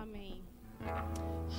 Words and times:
Amém. 0.00 0.40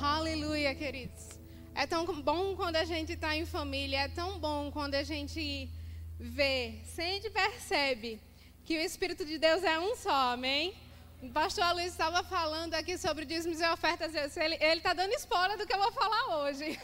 Aleluia, 0.01 0.73
queridos. 0.73 1.37
É 1.75 1.85
tão 1.85 2.05
bom 2.21 2.55
quando 2.55 2.77
a 2.77 2.85
gente 2.85 3.11
está 3.11 3.35
em 3.35 3.45
família, 3.45 3.97
é 4.03 4.07
tão 4.07 4.39
bom 4.39 4.71
quando 4.71 4.95
a 4.95 5.03
gente 5.03 5.69
vê, 6.17 6.79
sente 6.85 7.29
percebe 7.29 8.21
que 8.63 8.77
o 8.77 8.81
Espírito 8.81 9.25
de 9.25 9.37
Deus 9.37 9.61
é 9.61 9.77
um 9.77 9.93
só, 9.93 10.31
amém? 10.31 10.73
O 11.21 11.29
pastor 11.31 11.73
Luiz 11.73 11.91
estava 11.91 12.23
falando 12.23 12.75
aqui 12.75 12.97
sobre 12.97 13.25
dízimos 13.25 13.59
e 13.59 13.69
ofertas, 13.69 14.15
ele 14.37 14.55
está 14.55 14.93
dando 14.93 15.13
spoiler 15.15 15.57
do 15.57 15.67
que 15.67 15.73
eu 15.73 15.79
vou 15.79 15.91
falar 15.91 16.39
hoje. 16.39 16.79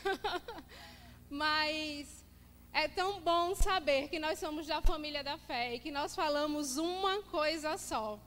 Mas 1.29 2.21
é 2.73 2.89
tão 2.89 3.21
bom 3.21 3.55
saber 3.55 4.09
que 4.09 4.19
nós 4.19 4.39
somos 4.39 4.67
da 4.67 4.81
família 4.81 5.23
da 5.23 5.37
fé 5.37 5.75
e 5.75 5.79
que 5.79 5.89
nós 5.89 6.13
falamos 6.13 6.75
uma 6.75 7.21
coisa 7.23 7.77
só. 7.77 8.19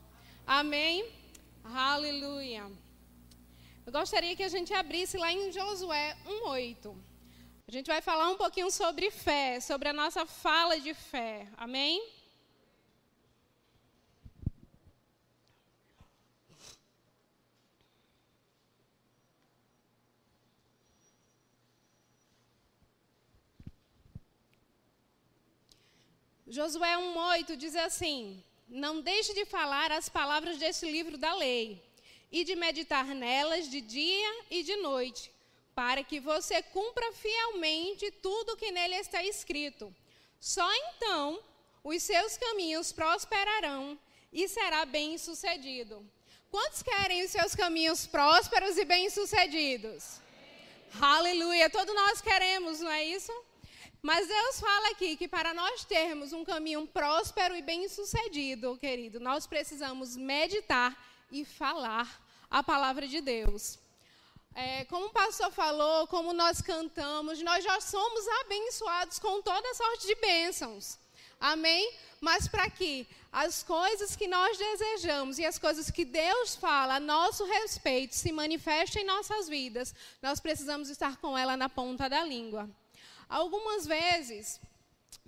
Amém? 0.47 1.07
Aleluia. 1.63 2.88
Eu 3.89 3.93
gostaria 3.93 4.35
que 4.35 4.43
a 4.43 4.47
gente 4.47 4.71
abrisse 4.71 5.17
lá 5.17 5.33
em 5.33 5.51
Josué 5.51 6.15
1:8. 6.23 6.95
A 7.67 7.71
gente 7.71 7.87
vai 7.87 8.01
falar 8.03 8.29
um 8.29 8.37
pouquinho 8.37 8.69
sobre 8.69 9.09
fé, 9.09 9.59
sobre 9.59 9.89
a 9.89 9.93
nossa 9.93 10.27
fala 10.27 10.79
de 10.79 10.93
fé. 10.93 11.47
Amém? 11.57 11.99
Josué 26.45 26.95
1,8 26.95 27.55
diz 27.55 27.75
assim: 27.75 28.43
Não 28.67 29.01
deixe 29.01 29.33
de 29.33 29.45
falar 29.45 29.91
as 29.91 30.07
palavras 30.07 30.59
desse 30.59 30.85
livro 30.85 31.17
da 31.17 31.33
lei, 31.33 31.88
e 32.31 32.43
de 32.43 32.55
meditar 32.55 33.05
nelas 33.07 33.69
de 33.69 33.81
dia 33.81 34.43
e 34.49 34.63
de 34.63 34.75
noite, 34.77 35.31
para 35.73 36.03
que 36.03 36.19
você 36.19 36.61
cumpra 36.61 37.11
fielmente 37.13 38.11
tudo 38.11 38.53
o 38.53 38.57
que 38.57 38.71
nele 38.71 38.95
está 38.95 39.23
escrito. 39.23 39.93
Só 40.39 40.69
então 40.75 41.39
os 41.83 42.03
seus 42.03 42.37
caminhos 42.37 42.91
prosperarão 42.91 43.97
e 44.31 44.47
será 44.47 44.85
bem-sucedido. 44.85 46.05
Quantos 46.51 46.81
querem 46.81 47.23
os 47.23 47.31
seus 47.31 47.55
caminhos 47.55 48.07
prósperos 48.07 48.77
e 48.77 48.85
bem-sucedidos? 48.85 50.19
Aleluia! 50.99 51.69
Todos 51.69 51.93
nós 51.93 52.21
queremos, 52.21 52.79
não 52.79 52.91
é 52.91 53.03
isso? 53.03 53.31
Mas 54.01 54.27
Deus 54.27 54.59
fala 54.59 54.89
aqui 54.91 55.17
que 55.17 55.27
para 55.27 55.53
nós 55.53 55.83
termos 55.83 56.31
um 56.31 56.45
caminho 56.45 56.87
próspero 56.87 57.55
e 57.55 57.61
bem-sucedido, 57.61 58.77
querido, 58.77 59.19
nós 59.19 59.45
precisamos 59.45 60.15
meditar 60.15 61.08
e 61.31 61.45
falar 61.45 62.21
a 62.49 62.63
palavra 62.63 63.07
de 63.07 63.21
Deus. 63.21 63.77
É, 64.55 64.83
como 64.85 65.05
o 65.05 65.11
pastor 65.11 65.51
falou, 65.51 66.07
como 66.07 66.33
nós 66.33 66.61
cantamos, 66.61 67.41
nós 67.41 67.63
já 67.63 67.79
somos 67.79 68.27
abençoados 68.41 69.19
com 69.19 69.41
toda 69.41 69.73
sorte 69.73 70.07
de 70.07 70.15
bênçãos. 70.15 70.97
Amém? 71.39 71.93
Mas 72.19 72.47
para 72.47 72.69
que 72.69 73.07
as 73.31 73.63
coisas 73.63 74.15
que 74.15 74.27
nós 74.27 74.57
desejamos 74.57 75.39
e 75.39 75.45
as 75.45 75.57
coisas 75.57 75.89
que 75.89 76.03
Deus 76.03 76.55
fala 76.55 76.95
a 76.95 76.99
nosso 76.99 77.45
respeito 77.45 78.15
se 78.15 78.31
manifestem 78.31 79.03
em 79.03 79.05
nossas 79.05 79.47
vidas, 79.47 79.93
nós 80.21 80.39
precisamos 80.39 80.89
estar 80.89 81.17
com 81.17 81.37
ela 81.37 81.55
na 81.55 81.69
ponta 81.69 82.09
da 82.09 82.23
língua. 82.23 82.69
Algumas 83.29 83.85
vezes, 83.85 84.59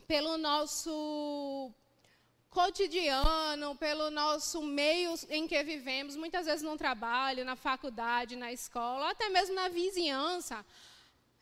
pelo 0.08 0.38
nosso 0.38 1.72
cotidiano, 2.52 3.76
pelo 3.78 4.12
nosso 4.12 4.62
meio 4.62 5.16
em 5.30 5.48
que 5.48 5.64
vivemos, 5.64 6.18
muitas 6.18 6.46
vezes 6.46 6.62
no 6.62 6.78
trabalho, 6.78 7.46
na 7.46 7.56
faculdade, 7.56 8.36
na 8.36 8.52
escola, 8.52 9.10
até 9.10 9.30
mesmo 9.30 9.56
na 9.56 9.70
vizinhança, 9.70 10.64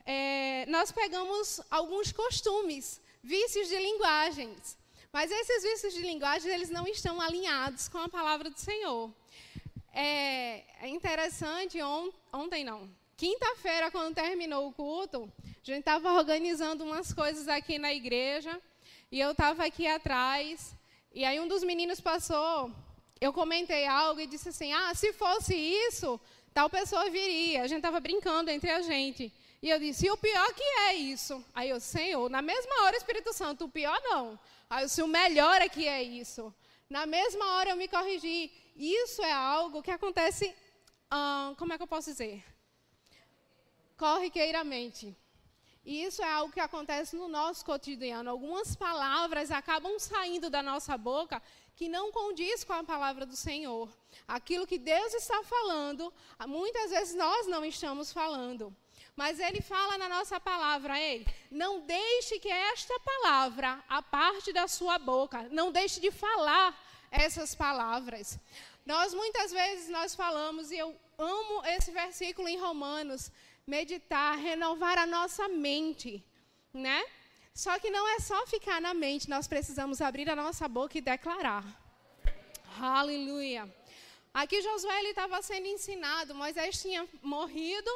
é, 0.06 0.66
nós 0.68 0.92
pegamos 0.92 1.60
alguns 1.70 2.12
costumes, 2.12 3.02
vícios 3.24 3.68
de 3.68 3.78
linguagens. 3.78 4.78
Mas 5.12 5.32
esses 5.32 5.64
vícios 5.64 5.94
de 5.96 6.02
linguagem, 6.02 6.54
eles 6.54 6.70
não 6.70 6.88
estão 6.88 7.20
alinhados 7.20 7.90
com 7.90 7.98
a 7.98 8.08
palavra 8.08 8.52
do 8.52 8.60
Senhor. 8.60 9.12
É, 9.92 10.64
é 10.80 10.88
interessante, 10.88 11.82
on, 11.82 12.12
ontem 12.32 12.64
não, 12.64 12.88
quinta-feira, 13.18 13.90
quando 13.90 14.14
terminou 14.14 14.68
o 14.68 14.72
culto, 14.72 15.28
a 15.44 15.66
gente 15.66 15.80
estava 15.80 16.14
organizando 16.14 16.84
umas 16.84 17.12
coisas 17.12 17.48
aqui 17.48 17.80
na 17.80 17.92
igreja 17.92 18.62
e 19.12 19.20
eu 19.20 19.32
estava 19.32 19.66
aqui 19.66 19.88
atrás. 19.88 20.78
E 21.14 21.26
aí 21.26 21.40
um 21.40 21.48
dos 21.48 21.64
meninos 21.64 22.00
passou, 22.00 22.72
eu 23.20 23.34
comentei 23.34 23.86
algo 23.86 24.22
e 24.22 24.28
disse 24.28 24.50
assim: 24.50 24.72
Ah, 24.72 24.94
se 24.94 25.12
fosse 25.14 25.56
isso, 25.56 26.20
tal 26.54 26.70
pessoa 26.70 27.10
viria. 27.10 27.64
A 27.64 27.68
gente 27.68 27.80
estava 27.80 28.00
brincando 28.00 28.52
entre 28.52 28.70
a 28.70 28.82
gente. 28.82 29.34
E 29.62 29.70
eu 29.70 29.80
disse: 29.80 30.06
E 30.06 30.12
o 30.12 30.18
pior 30.18 30.54
que 30.54 30.64
é 30.64 30.94
isso? 30.94 31.44
Aí 31.54 31.70
eu, 31.70 31.80
Senhor, 31.80 32.30
na 32.30 32.42
mesma 32.42 32.84
hora, 32.84 32.96
Espírito 32.96 33.34
Santo, 33.34 33.66
o 33.66 33.70
pior 33.70 34.00
não. 34.04 34.40
Aí 34.70 34.84
eu 34.84 34.88
disse: 34.88 35.02
O 35.02 35.08
melhor 35.08 35.62
é 35.62 35.68
que 35.68 35.88
é 35.88 36.02
isso. 36.02 36.54
Na 36.90 37.06
mesma 37.06 37.46
hora 37.56 37.72
eu 37.72 37.76
me 37.76 37.88
corrigi. 37.88 38.52
Isso 38.76 39.22
é 39.22 39.32
algo 39.32 39.84
que 39.84 39.92
acontece, 39.92 40.56
hum, 41.12 41.54
como 41.56 41.74
é 41.74 41.78
que 41.78 41.84
eu 41.84 41.88
posso 41.88 42.10
dizer? 42.10 42.44
Corriqueiramente. 43.98 45.14
E 45.86 46.04
isso 46.04 46.22
é 46.22 46.32
algo 46.32 46.54
que 46.54 46.60
acontece 46.60 47.16
no 47.16 47.28
nosso 47.28 47.66
cotidiano. 47.66 48.30
Algumas 48.30 48.76
palavras 48.76 49.50
acabam 49.50 49.98
saindo 49.98 50.50
da 50.50 50.62
nossa 50.62 50.98
boca 50.98 51.42
que 51.76 51.88
não 51.88 52.12
condiz 52.12 52.64
com 52.64 52.74
a 52.74 52.84
palavra 52.84 53.26
do 53.26 53.36
Senhor. 53.36 53.90
Aquilo 54.28 54.68
que 54.68 54.78
Deus 54.78 55.14
está 55.14 55.42
falando, 55.44 56.14
muitas 56.46 56.92
vezes 56.92 57.16
nós 57.16 57.48
não 57.48 57.64
estamos 57.64 58.12
falando. 58.12 58.76
Mas 59.16 59.40
ele 59.40 59.62
fala 59.62 59.98
na 59.98 60.10
nossa 60.10 60.40
palavra, 60.40 61.00
ei, 61.00 61.26
não 61.50 61.82
deixe 61.82 62.40
que 62.40 62.50
esta 62.50 63.00
palavra 63.00 63.84
a 63.88 64.02
parte 64.02 64.52
da 64.52 64.68
sua 64.68 64.98
boca, 65.00 65.48
não 65.52 65.72
deixe 65.72 66.00
de 66.00 66.12
falar 66.12 66.78
essas 67.12 67.56
palavras. 67.56 68.38
Nós 68.86 69.14
muitas 69.14 69.52
vezes 69.52 69.90
nós 69.90 70.16
falamos 70.16 70.72
e 70.72 70.78
eu 70.78 70.96
amo 71.18 71.66
esse 71.66 71.92
versículo 71.92 72.48
em 72.48 72.58
Romanos, 72.58 73.32
meditar, 73.70 74.36
renovar 74.38 74.98
a 74.98 75.06
nossa 75.06 75.48
mente, 75.48 76.24
né? 76.74 77.00
Só 77.54 77.78
que 77.78 77.90
não 77.90 78.08
é 78.16 78.20
só 78.20 78.40
ficar 78.48 78.82
na 78.82 78.94
mente, 78.94 79.30
nós 79.30 79.48
precisamos 79.48 80.02
abrir 80.02 80.28
a 80.30 80.36
nossa 80.36 80.68
boca 80.68 80.98
e 80.98 81.02
declarar. 81.02 81.64
Aleluia. 82.80 83.64
Aqui 84.34 84.62
Josué 84.62 85.04
estava 85.04 85.42
sendo 85.42 85.68
ensinado, 85.68 86.34
Moisés 86.34 86.82
tinha 86.82 87.08
morrido 87.22 87.92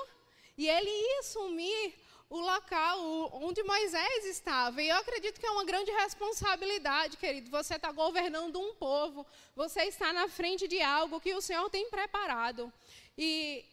e 0.58 0.68
ele 0.68 0.90
ia 0.90 1.20
assumir 1.22 1.96
o 2.30 2.40
local 2.40 3.00
onde 3.34 3.64
Moisés 3.64 4.26
estava. 4.26 4.82
E 4.82 4.90
eu 4.90 4.98
acredito 4.98 5.40
que 5.40 5.46
é 5.46 5.52
uma 5.52 5.64
grande 5.64 5.92
responsabilidade, 5.92 7.18
querido. 7.18 7.50
Você 7.50 7.76
está 7.76 7.92
governando 7.92 8.60
um 8.60 8.74
povo, 8.76 9.26
você 9.56 9.84
está 9.84 10.12
na 10.12 10.28
frente 10.28 10.68
de 10.68 10.82
algo 10.82 11.22
que 11.22 11.34
o 11.34 11.42
Senhor 11.42 11.70
tem 11.70 11.90
preparado. 11.90 12.72
E 13.18 13.64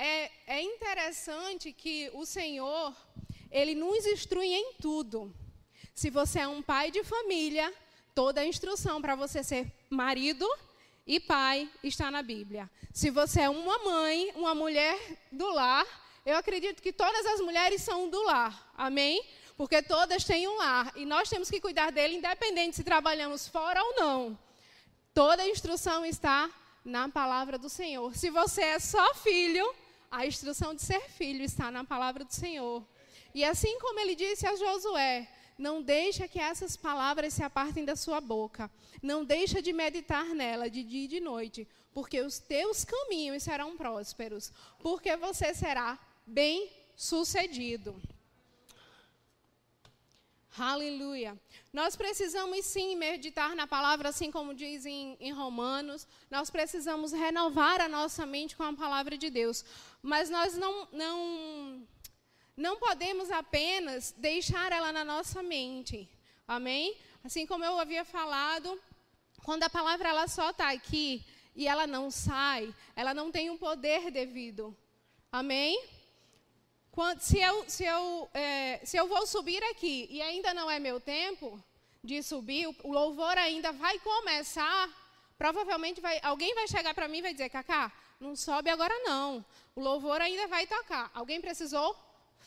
é, 0.00 0.30
é 0.46 0.62
interessante 0.62 1.74
que 1.74 2.10
o 2.14 2.24
Senhor, 2.24 2.96
Ele 3.50 3.74
nos 3.74 4.06
instrui 4.06 4.46
em 4.46 4.72
tudo. 4.80 5.30
Se 5.94 6.08
você 6.08 6.40
é 6.40 6.48
um 6.48 6.62
pai 6.62 6.90
de 6.90 7.04
família, 7.04 7.70
toda 8.14 8.40
a 8.40 8.46
instrução 8.46 9.02
para 9.02 9.14
você 9.14 9.44
ser 9.44 9.70
marido 9.90 10.48
e 11.06 11.20
pai 11.20 11.70
está 11.84 12.10
na 12.10 12.22
Bíblia. 12.22 12.70
Se 12.94 13.10
você 13.10 13.42
é 13.42 13.50
uma 13.50 13.78
mãe, 13.80 14.32
uma 14.34 14.54
mulher 14.54 14.98
do 15.30 15.46
lar, 15.52 15.86
eu 16.24 16.36
acredito 16.38 16.80
que 16.80 16.94
todas 16.94 17.26
as 17.26 17.40
mulheres 17.40 17.82
são 17.82 18.08
do 18.08 18.22
lar. 18.22 18.72
Amém? 18.78 19.22
Porque 19.54 19.82
todas 19.82 20.24
têm 20.24 20.48
um 20.48 20.56
lar 20.56 20.90
e 20.96 21.04
nós 21.04 21.28
temos 21.28 21.50
que 21.50 21.60
cuidar 21.60 21.92
dele 21.92 22.16
independente 22.16 22.76
se 22.76 22.84
trabalhamos 22.84 23.46
fora 23.46 23.82
ou 23.84 23.96
não. 23.96 24.38
Toda 25.12 25.42
a 25.42 25.48
instrução 25.48 26.06
está 26.06 26.48
na 26.82 27.06
palavra 27.10 27.58
do 27.58 27.68
Senhor. 27.68 28.16
Se 28.16 28.30
você 28.30 28.62
é 28.62 28.78
só 28.78 29.14
filho, 29.14 29.70
a 30.10 30.26
instrução 30.26 30.74
de 30.74 30.82
ser 30.82 31.08
filho 31.08 31.44
está 31.44 31.70
na 31.70 31.84
palavra 31.84 32.24
do 32.24 32.34
Senhor. 32.34 32.84
E 33.34 33.44
assim 33.44 33.78
como 33.78 34.00
ele 34.00 34.16
disse 34.16 34.46
a 34.46 34.56
Josué, 34.56 35.28
não 35.56 35.82
deixa 35.82 36.26
que 36.26 36.40
essas 36.40 36.76
palavras 36.76 37.34
se 37.34 37.42
apartem 37.42 37.84
da 37.84 37.94
sua 37.94 38.20
boca. 38.20 38.70
Não 39.02 39.24
deixa 39.24 39.62
de 39.62 39.72
meditar 39.72 40.26
nela 40.34 40.68
de 40.68 40.82
dia 40.82 41.04
e 41.04 41.08
de 41.08 41.20
noite, 41.20 41.68
porque 41.92 42.20
os 42.20 42.38
teus 42.38 42.84
caminhos 42.84 43.42
serão 43.42 43.76
prósperos, 43.76 44.52
porque 44.80 45.16
você 45.16 45.54
será 45.54 45.98
bem-sucedido. 46.26 47.94
Aleluia. 50.58 51.38
Nós 51.72 51.94
precisamos 51.94 52.66
sim 52.66 52.96
meditar 52.96 53.54
na 53.54 53.66
palavra, 53.66 54.08
assim 54.08 54.30
como 54.32 54.52
diz 54.52 54.84
em, 54.84 55.16
em, 55.20 55.32
Romanos. 55.32 56.08
Nós 56.28 56.50
precisamos 56.50 57.12
renovar 57.12 57.80
a 57.80 57.88
nossa 57.88 58.26
mente 58.26 58.56
com 58.56 58.64
a 58.64 58.72
palavra 58.72 59.16
de 59.16 59.30
Deus. 59.30 59.64
Mas 60.02 60.28
nós 60.28 60.56
não, 60.56 60.88
não, 60.92 61.86
não 62.56 62.76
podemos 62.78 63.30
apenas 63.30 64.12
deixar 64.18 64.72
ela 64.72 64.92
na 64.92 65.04
nossa 65.04 65.40
mente. 65.42 66.08
Amém? 66.48 66.96
Assim 67.22 67.46
como 67.46 67.64
eu 67.64 67.78
havia 67.78 68.04
falado, 68.04 68.80
quando 69.44 69.62
a 69.62 69.70
palavra 69.70 70.08
ela 70.08 70.26
só 70.26 70.50
está 70.50 70.70
aqui 70.72 71.24
e 71.54 71.68
ela 71.68 71.86
não 71.86 72.10
sai, 72.10 72.74
ela 72.96 73.14
não 73.14 73.30
tem 73.30 73.50
um 73.50 73.56
poder 73.56 74.10
devido. 74.10 74.76
Amém? 75.30 75.99
Quando, 76.92 77.20
se, 77.20 77.38
eu, 77.38 77.64
se, 77.68 77.84
eu, 77.84 78.28
é, 78.34 78.80
se 78.84 78.96
eu 78.96 79.06
vou 79.06 79.26
subir 79.26 79.62
aqui 79.64 80.08
e 80.10 80.20
ainda 80.20 80.52
não 80.52 80.70
é 80.70 80.78
meu 80.78 81.00
tempo 81.00 81.62
de 82.02 82.22
subir, 82.22 82.66
o, 82.66 82.92
louvor 82.92 83.36
ainda 83.38 83.72
vai 83.72 83.98
começar, 84.00 84.88
provavelmente 85.38 86.00
vai, 86.00 86.18
alguém 86.22 86.54
vai 86.54 86.66
chegar 86.66 86.92
para 86.94 87.06
mim 87.06 87.18
e 87.18 87.22
vai 87.22 87.32
dizer, 87.32 87.48
Cacá, 87.48 87.92
não 88.18 88.34
sobe 88.34 88.70
agora 88.70 88.94
não. 89.04 89.44
O 89.74 89.80
louvor 89.80 90.20
ainda 90.20 90.48
vai 90.48 90.66
tocar. 90.66 91.10
Alguém 91.14 91.40
precisou 91.40 91.96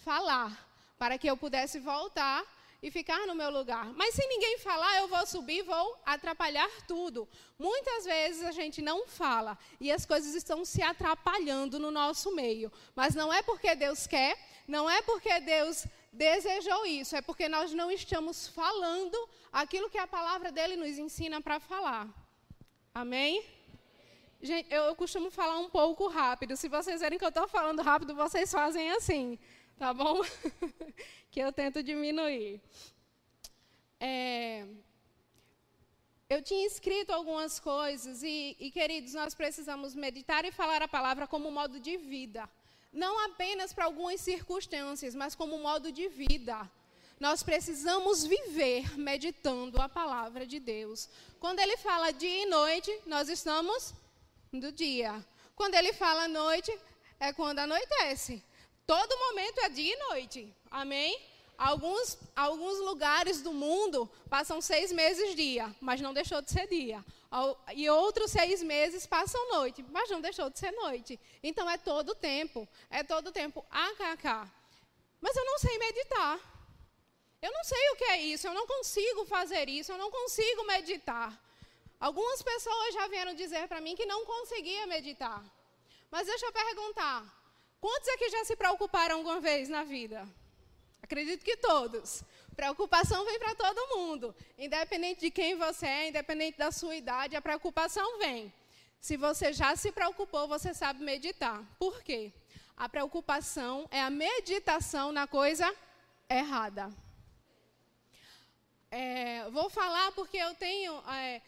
falar 0.04 0.52
para 0.98 1.18
que 1.18 1.28
eu 1.28 1.38
pudesse 1.38 1.80
voltar 1.80 2.44
e 2.84 2.92
ficar 2.92 3.26
no 3.26 3.34
meu 3.34 3.50
lugar. 3.50 3.94
Mas 3.94 4.14
se 4.14 4.28
ninguém 4.28 4.58
falar, 4.58 4.98
eu 4.98 5.08
vou 5.08 5.26
subir, 5.26 5.64
vou 5.64 5.98
atrapalhar 6.06 6.70
tudo. 6.86 7.28
Muitas 7.58 8.04
vezes 8.04 8.44
a 8.44 8.52
gente 8.52 8.82
não 8.82 9.08
fala 9.08 9.58
e 9.80 9.90
as 9.90 10.06
coisas 10.06 10.36
estão 10.36 10.66
se 10.66 10.82
atrapalhando 10.84 11.80
no 11.80 11.90
nosso 11.90 12.36
meio. 12.36 12.70
Mas 12.94 13.16
não 13.16 13.32
é 13.34 13.42
porque 13.42 13.74
Deus 13.74 14.06
quer, 14.06 14.38
não 14.68 14.90
é 14.90 15.02
porque 15.02 15.40
Deus 15.40 15.86
desejou 16.12 16.86
isso, 16.86 17.16
é 17.16 17.22
porque 17.22 17.48
nós 17.48 17.74
não 17.74 17.90
estamos 17.90 18.50
falando 18.50 19.18
aquilo 19.52 19.90
que 19.90 19.98
a 19.98 20.06
palavra 20.06 20.52
dele 20.52 20.76
nos 20.76 20.98
ensina 20.98 21.42
para 21.42 21.62
falar. 21.62 22.06
Amém? 22.94 23.46
Gente, 24.42 24.68
eu, 24.70 24.84
eu 24.84 24.96
costumo 24.96 25.32
falar 25.32 25.58
um 25.58 25.70
pouco 25.70 26.10
rápido. 26.10 26.58
Se 26.58 26.68
vocês 26.68 27.00
verem 27.00 27.18
que 27.18 27.24
eu 27.24 27.30
estou 27.30 27.48
falando 27.48 27.82
rápido, 27.82 28.14
vocês 28.14 28.52
fazem 28.52 28.92
assim, 28.92 29.40
tá 29.78 29.94
bom? 29.94 30.22
que 31.32 31.40
eu 31.40 31.52
tento 31.52 31.82
diminuir. 31.82 32.62
É, 34.00 34.66
eu 36.30 36.42
tinha 36.42 36.66
escrito 36.66 37.12
algumas 37.12 37.60
coisas 37.60 38.24
e, 38.24 38.56
e, 38.60 38.72
queridos, 38.72 39.14
nós 39.14 39.34
precisamos 39.36 39.94
meditar 39.94 40.46
e 40.46 40.52
falar 40.52 40.82
a 40.82 40.88
palavra 40.88 41.28
como 41.28 41.52
modo 41.52 41.80
de 41.80 41.96
vida. 41.98 42.50
Não 42.92 43.26
apenas 43.26 43.74
para 43.74 43.86
algumas 43.86 44.20
circunstâncias, 44.22 45.14
mas 45.14 45.36
como 45.36 45.58
modo 45.60 45.92
de 45.92 46.08
vida. 46.08 46.70
Nós 47.20 47.44
precisamos 47.44 48.26
viver 48.26 48.98
meditando 48.98 49.82
a 49.82 49.88
palavra 49.88 50.46
de 50.46 50.60
Deus. 50.60 51.10
Quando 51.40 51.60
ele 51.60 51.78
fala 51.78 52.12
dia 52.12 52.44
e 52.44 52.46
noite, 52.48 52.92
nós 53.06 53.30
estamos 53.30 53.94
do 54.52 54.72
dia. 54.72 55.24
Quando 55.56 55.76
ele 55.76 55.94
fala 55.94 56.28
noite, 56.28 56.76
é 57.20 57.32
quando 57.32 57.60
anoitece. 57.60 58.44
Todo 58.86 59.18
momento 59.18 59.60
é 59.60 59.70
dia 59.70 59.94
e 59.94 60.00
noite. 60.10 60.56
Amém? 60.70 61.20
Alguns, 61.58 62.18
alguns 62.36 62.80
lugares 62.80 63.42
do 63.42 63.54
mundo 63.54 64.10
passam 64.30 64.60
seis 64.60 64.92
meses 64.92 65.36
dia, 65.36 65.74
mas 65.80 66.02
não 66.02 66.14
deixou 66.14 66.42
de 66.42 66.52
ser 66.52 66.68
dia. 66.68 67.04
E 67.76 67.90
outros 67.90 68.32
seis 68.32 68.62
meses 68.62 69.06
passam 69.06 69.50
noite, 69.52 69.84
mas 69.90 70.10
não 70.10 70.22
deixou 70.22 70.50
de 70.50 70.60
ser 70.60 70.72
noite. 70.72 71.20
Então 71.42 71.70
é 71.70 71.78
todo 71.78 72.14
tempo. 72.14 72.68
É 72.90 73.04
todo 73.04 73.32
tempo. 73.32 73.66
AKK. 73.70 74.52
Mas 75.22 75.36
eu 75.36 75.46
não 75.46 75.58
sei 75.58 75.78
meditar. 75.78 76.40
Eu 77.42 77.52
não 77.52 77.64
sei 77.64 77.90
o 77.92 77.96
que 77.96 78.04
é 78.06 78.22
isso. 78.22 78.48
Eu 78.48 78.54
não 78.54 78.68
consigo 78.68 79.26
fazer 79.26 79.68
isso. 79.70 79.92
Eu 79.92 79.98
não 79.98 80.12
consigo 80.12 80.64
meditar. 80.66 81.32
Algumas 82.00 82.42
pessoas 82.42 82.94
já 82.94 83.08
vieram 83.08 83.34
dizer 83.34 83.68
para 83.68 83.82
mim 83.82 83.96
que 83.96 84.06
não 84.06 84.26
conseguia 84.26 84.86
meditar. 84.88 85.44
Mas 86.12 86.28
deixa 86.28 86.46
eu 86.46 86.52
perguntar: 86.52 87.26
quantos 87.84 88.08
aqui 88.08 88.30
já 88.30 88.46
se 88.46 88.56
preocuparam 88.56 89.18
alguma 89.18 89.42
vez 89.42 89.68
na 89.68 89.84
vida? 89.84 90.26
Acredito 91.02 91.44
que 91.44 91.58
todos. 91.58 92.24
Preocupação 92.56 93.26
vem 93.26 93.38
para 93.38 93.56
todo 93.56 93.98
mundo. 93.98 94.34
Independente 94.58 95.20
de 95.20 95.30
quem 95.30 95.58
você 95.58 95.86
é, 95.86 96.08
independente 96.08 96.58
da 96.58 96.72
sua 96.72 96.96
idade, 96.96 97.36
a 97.36 97.42
preocupação 97.42 98.20
vem. 98.20 98.54
Se 99.02 99.18
você 99.18 99.52
já 99.52 99.76
se 99.76 99.92
preocupou, 99.92 100.48
você 100.48 100.74
sabe 100.74 101.04
meditar. 101.04 101.62
Por 101.78 102.02
quê? 102.02 102.32
A 102.78 102.88
preocupação 102.88 103.86
é 103.92 104.02
a 104.02 104.10
meditação 104.10 105.12
na 105.12 105.28
coisa 105.28 105.68
errada. 106.30 106.90
É, 108.90 109.50
vou 109.50 109.70
falar 109.70 110.14
porque 110.14 110.38
eu 110.38 110.56
tenho 110.56 110.94
é, 111.10 111.42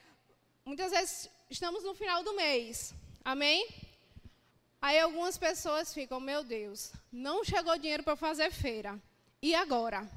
muitas 0.66 0.92
vezes 0.92 1.30
estamos 1.50 1.82
no 1.86 1.96
final 1.96 2.24
do 2.24 2.34
mês. 2.34 2.94
Amém? 3.24 3.85
Aí 4.86 5.00
algumas 5.00 5.36
pessoas 5.36 5.92
ficam, 5.92 6.20
meu 6.20 6.44
Deus, 6.44 6.92
não 7.12 7.44
chegou 7.44 7.76
dinheiro 7.76 8.04
para 8.04 8.16
fazer 8.16 8.52
feira. 8.52 9.02
E 9.42 9.56
agora? 9.56 10.08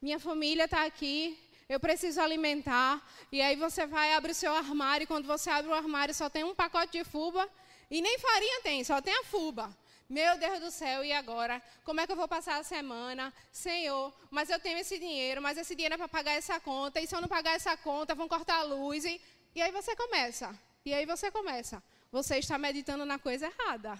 Minha 0.00 0.18
família 0.18 0.64
está 0.64 0.86
aqui, 0.86 1.38
eu 1.68 1.78
preciso 1.78 2.18
alimentar. 2.18 3.06
E 3.30 3.42
aí 3.42 3.54
você 3.54 3.84
vai 3.84 4.14
abrir 4.14 4.32
o 4.32 4.34
seu 4.34 4.54
armário, 4.54 5.04
e 5.04 5.06
quando 5.06 5.26
você 5.26 5.50
abre 5.50 5.70
o 5.70 5.74
armário 5.74 6.14
só 6.14 6.30
tem 6.30 6.42
um 6.42 6.54
pacote 6.54 6.92
de 6.92 7.04
fuba. 7.04 7.46
E 7.90 8.00
nem 8.00 8.18
farinha 8.18 8.62
tem, 8.62 8.82
só 8.82 9.02
tem 9.02 9.14
a 9.14 9.24
fuba. 9.24 9.76
Meu 10.08 10.38
Deus 10.38 10.58
do 10.60 10.70
céu, 10.70 11.04
e 11.04 11.12
agora? 11.12 11.60
Como 11.84 12.00
é 12.00 12.06
que 12.06 12.12
eu 12.12 12.16
vou 12.16 12.26
passar 12.26 12.56
a 12.58 12.64
semana? 12.64 13.30
Senhor, 13.52 14.10
mas 14.30 14.48
eu 14.48 14.58
tenho 14.58 14.78
esse 14.78 14.98
dinheiro, 14.98 15.42
mas 15.42 15.58
esse 15.58 15.74
dinheiro 15.74 15.96
é 15.96 15.98
para 15.98 16.08
pagar 16.08 16.32
essa 16.32 16.58
conta, 16.58 16.98
e 16.98 17.06
se 17.06 17.14
eu 17.14 17.20
não 17.20 17.28
pagar 17.28 17.56
essa 17.56 17.76
conta, 17.76 18.14
vão 18.14 18.26
cortar 18.26 18.60
a 18.60 18.62
luz. 18.62 19.04
E 19.04 19.20
e 19.54 19.60
aí 19.60 19.70
você 19.70 19.94
começa. 19.94 20.58
E 20.82 20.94
aí 20.94 21.04
você 21.04 21.30
começa. 21.30 21.82
Você 22.12 22.36
está 22.36 22.58
meditando 22.58 23.06
na 23.06 23.18
coisa 23.18 23.46
errada. 23.46 23.98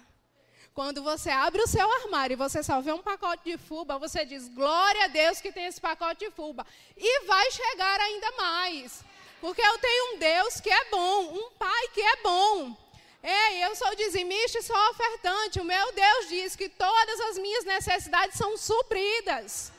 Quando 0.74 1.02
você 1.02 1.30
abre 1.30 1.62
o 1.62 1.66
seu 1.66 1.90
armário 2.00 2.34
e 2.34 2.36
você 2.36 2.62
só 2.62 2.78
vê 2.82 2.92
um 2.92 3.02
pacote 3.02 3.42
de 3.42 3.56
fuba, 3.56 3.98
você 3.98 4.22
diz: 4.26 4.48
Glória 4.48 5.04
a 5.04 5.08
Deus 5.08 5.40
que 5.40 5.50
tem 5.50 5.64
esse 5.64 5.80
pacote 5.80 6.26
de 6.26 6.30
fuba. 6.30 6.66
E 6.94 7.24
vai 7.24 7.50
chegar 7.50 7.98
ainda 8.00 8.30
mais. 8.32 9.02
Porque 9.40 9.62
eu 9.62 9.78
tenho 9.78 10.14
um 10.14 10.18
Deus 10.18 10.60
que 10.60 10.68
é 10.68 10.84
bom, 10.90 11.22
um 11.38 11.50
Pai 11.52 11.88
que 11.94 12.02
é 12.02 12.16
bom. 12.22 12.76
Ei, 13.22 13.64
eu 13.64 13.74
sou 13.74 13.96
dizimista 13.96 14.58
e 14.58 14.62
sou 14.62 14.76
ofertante. 14.90 15.58
O 15.58 15.64
meu 15.64 15.92
Deus 15.92 16.28
diz 16.28 16.54
que 16.54 16.68
todas 16.68 17.18
as 17.20 17.38
minhas 17.38 17.64
necessidades 17.64 18.36
são 18.36 18.58
supridas. 18.58 19.72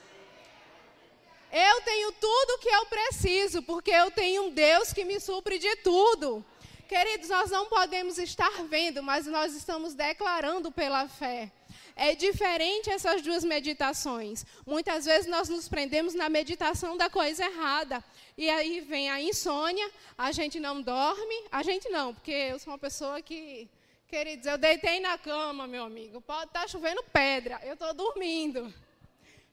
Eu 1.51 1.81
tenho 1.81 2.11
tudo 2.13 2.49
o 2.53 2.57
que 2.57 2.69
eu 2.69 2.85
preciso, 2.87 3.61
porque 3.61 3.91
eu 3.91 4.09
tenho 4.09 4.45
um 4.45 4.49
Deus 4.49 4.91
que 4.91 5.05
me 5.05 5.19
supre 5.19 5.59
de 5.59 5.75
tudo. 5.77 6.43
Queridos, 6.87 7.29
nós 7.29 7.49
não 7.49 7.65
podemos 7.67 8.17
estar 8.17 8.51
vendo, 8.63 9.01
mas 9.01 9.25
nós 9.25 9.55
estamos 9.55 9.93
declarando 9.93 10.71
pela 10.71 11.07
fé. 11.07 11.51
É 11.95 12.15
diferente 12.15 12.89
essas 12.89 13.21
duas 13.21 13.43
meditações. 13.43 14.45
Muitas 14.65 15.05
vezes 15.05 15.27
nós 15.27 15.47
nos 15.47 15.69
prendemos 15.69 16.13
na 16.13 16.27
meditação 16.27 16.97
da 16.97 17.09
coisa 17.09 17.45
errada. 17.45 18.03
E 18.37 18.49
aí 18.49 18.81
vem 18.81 19.09
a 19.09 19.21
insônia, 19.21 19.89
a 20.17 20.31
gente 20.31 20.59
não 20.59 20.81
dorme. 20.81 21.45
A 21.51 21.63
gente 21.63 21.87
não, 21.89 22.13
porque 22.13 22.31
eu 22.31 22.59
sou 22.59 22.73
uma 22.73 22.79
pessoa 22.79 23.21
que, 23.21 23.69
queridos, 24.07 24.45
eu 24.45 24.57
deitei 24.57 24.99
na 24.99 25.17
cama, 25.17 25.67
meu 25.67 25.83
amigo. 25.83 26.19
Pode 26.21 26.45
estar 26.45 26.61
tá 26.61 26.67
chovendo 26.67 27.03
pedra, 27.03 27.59
eu 27.63 27.73
estou 27.73 27.93
dormindo. 27.93 28.73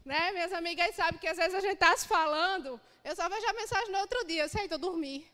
Né? 0.04 0.32
Minhas 0.32 0.52
amigas 0.52 0.94
sabem 0.96 1.20
que 1.20 1.28
às 1.28 1.36
vezes 1.36 1.54
a 1.54 1.60
gente 1.60 1.74
está 1.74 1.94
se 1.96 2.08
falando, 2.08 2.80
eu 3.04 3.14
só 3.14 3.28
vejo 3.28 3.46
a 3.46 3.52
mensagem 3.52 3.92
no 3.92 3.98
outro 3.98 4.26
dia, 4.26 4.44
eu 4.44 4.48
sei, 4.48 4.64
estou 4.64 4.78
dormir. 4.78 5.30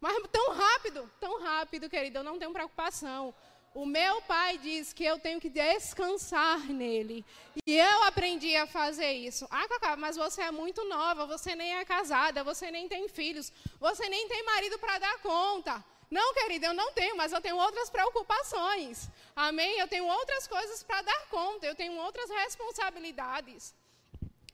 Mas 0.00 0.16
tão 0.30 0.52
rápido, 0.52 1.10
tão 1.20 1.40
rápido, 1.40 1.90
querido, 1.90 2.18
eu 2.18 2.24
não 2.24 2.38
tenho 2.38 2.52
preocupação. 2.52 3.34
O 3.74 3.84
meu 3.84 4.22
pai 4.22 4.58
diz 4.58 4.92
que 4.92 5.04
eu 5.04 5.18
tenho 5.18 5.40
que 5.40 5.50
descansar 5.50 6.60
nele. 6.66 7.24
E 7.66 7.76
eu 7.76 8.02
aprendi 8.04 8.56
a 8.56 8.66
fazer 8.66 9.12
isso. 9.12 9.46
Ah, 9.50 9.68
Cacá, 9.68 9.96
mas 9.96 10.16
você 10.16 10.42
é 10.42 10.50
muito 10.50 10.84
nova, 10.84 11.26
você 11.26 11.54
nem 11.54 11.76
é 11.76 11.84
casada, 11.84 12.42
você 12.42 12.70
nem 12.70 12.88
tem 12.88 13.08
filhos, 13.08 13.52
você 13.78 14.08
nem 14.08 14.26
tem 14.28 14.44
marido 14.44 14.78
para 14.78 14.98
dar 14.98 15.18
conta. 15.18 15.84
Não, 16.10 16.32
querida, 16.32 16.68
eu 16.68 16.74
não 16.74 16.92
tenho, 16.92 17.16
mas 17.16 17.32
eu 17.32 17.40
tenho 17.40 17.56
outras 17.56 17.90
preocupações. 17.90 19.08
Amém? 19.36 19.78
Eu 19.78 19.86
tenho 19.86 20.06
outras 20.06 20.46
coisas 20.46 20.82
para 20.82 21.02
dar 21.02 21.26
conta, 21.28 21.66
eu 21.66 21.74
tenho 21.74 21.94
outras 21.98 22.30
responsabilidades. 22.30 23.74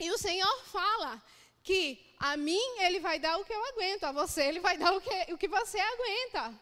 E 0.00 0.10
o 0.10 0.18
Senhor 0.18 0.64
fala 0.64 1.22
que 1.64 1.98
a 2.18 2.36
mim 2.36 2.64
ele 2.78 3.00
vai 3.00 3.18
dar 3.18 3.38
o 3.38 3.44
que 3.44 3.52
eu 3.52 3.64
aguento, 3.70 4.04
a 4.04 4.12
você 4.12 4.44
ele 4.44 4.60
vai 4.60 4.76
dar 4.76 4.92
o 4.94 5.00
que, 5.00 5.32
o 5.32 5.38
que 5.38 5.48
você 5.48 5.80
aguenta. 5.80 6.54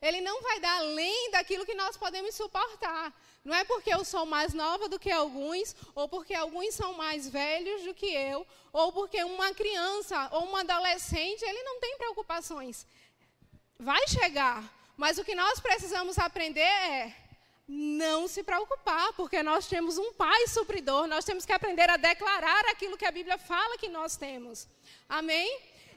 Ele 0.00 0.20
não 0.20 0.40
vai 0.42 0.60
dar 0.60 0.78
além 0.78 1.30
daquilo 1.30 1.66
que 1.66 1.74
nós 1.74 1.96
podemos 1.96 2.34
suportar. 2.34 3.12
Não 3.44 3.54
é 3.54 3.64
porque 3.64 3.92
eu 3.92 4.04
sou 4.04 4.24
mais 4.26 4.52
nova 4.52 4.88
do 4.88 4.98
que 4.98 5.10
alguns, 5.10 5.74
ou 5.94 6.06
porque 6.08 6.34
alguns 6.34 6.74
são 6.74 6.92
mais 6.94 7.28
velhos 7.28 7.82
do 7.84 7.94
que 7.94 8.06
eu, 8.06 8.46
ou 8.72 8.92
porque 8.92 9.22
uma 9.24 9.52
criança 9.54 10.28
ou 10.32 10.44
um 10.44 10.56
adolescente, 10.56 11.42
ele 11.42 11.62
não 11.62 11.80
tem 11.80 11.96
preocupações. 11.96 12.86
Vai 13.78 14.06
chegar, 14.08 14.62
mas 14.96 15.16
o 15.18 15.24
que 15.24 15.34
nós 15.34 15.58
precisamos 15.58 16.18
aprender 16.18 16.60
é 16.60 17.16
não 17.72 18.26
se 18.26 18.42
preocupar, 18.42 19.12
porque 19.12 19.44
nós 19.44 19.68
temos 19.68 19.96
um 19.96 20.12
Pai 20.12 20.48
supridor, 20.48 21.06
nós 21.06 21.24
temos 21.24 21.46
que 21.46 21.52
aprender 21.52 21.88
a 21.88 21.96
declarar 21.96 22.64
aquilo 22.66 22.96
que 22.96 23.06
a 23.06 23.12
Bíblia 23.12 23.38
fala 23.38 23.78
que 23.78 23.88
nós 23.88 24.16
temos. 24.16 24.66
Amém? 25.08 25.48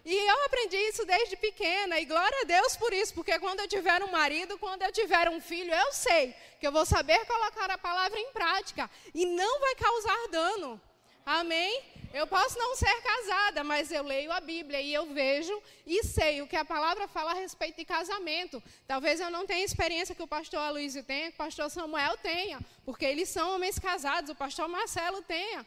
E 0.06 0.14
eu 0.14 0.46
aprendi 0.46 0.78
isso 0.78 1.04
desde 1.04 1.36
pequena, 1.36 2.00
e 2.00 2.06
glória 2.06 2.42
a 2.42 2.44
Deus 2.44 2.78
por 2.78 2.94
isso, 2.94 3.14
porque 3.16 3.40
quando 3.40 3.62
eu 3.62 3.68
tiver 3.68 4.04
um 4.04 4.12
marido, 4.12 4.58
quando 4.60 4.84
eu 4.84 4.92
tiver 4.92 5.28
um 5.30 5.42
filho, 5.42 5.74
eu 5.74 5.92
sei 5.94 6.36
que 6.60 6.68
eu 6.68 6.72
vou 6.72 6.86
saber 6.86 7.26
colocar 7.26 7.72
a 7.72 7.78
palavra 7.78 8.20
em 8.20 8.32
prática 8.32 8.88
e 9.12 9.26
não 9.26 9.60
vai 9.60 9.74
causar 9.76 10.28
dano. 10.30 10.80
Amém? 11.26 11.82
Eu 12.14 12.28
posso 12.28 12.60
não 12.60 12.76
ser 12.76 13.02
casada, 13.02 13.64
mas 13.64 13.92
eu 13.92 14.04
leio 14.04 14.32
a 14.32 14.40
Bíblia 14.40 14.80
e 14.80 14.94
eu 14.94 15.12
vejo 15.14 15.60
e 15.86 16.04
sei 16.04 16.44
o 16.44 16.48
que 16.48 16.56
a 16.56 16.64
palavra 16.64 17.08
fala 17.08 17.32
a 17.32 17.34
respeito 17.34 17.78
de 17.78 17.86
casamento. 17.86 18.62
Talvez 18.86 19.20
eu 19.20 19.32
não 19.32 19.48
tenha 19.48 19.66
experiência 19.66 20.14
que 20.14 20.22
o 20.22 20.28
pastor 20.28 20.60
Aloysio 20.60 21.04
tenha, 21.04 21.32
que 21.32 21.36
o 21.36 21.46
pastor 21.46 21.72
Samuel 21.72 22.16
tenha, 22.18 22.60
porque 22.86 23.04
eles 23.04 23.30
são 23.30 23.56
homens 23.56 23.80
casados, 23.80 24.30
o 24.30 24.36
pastor 24.36 24.68
Marcelo 24.68 25.24
tenha. 25.24 25.66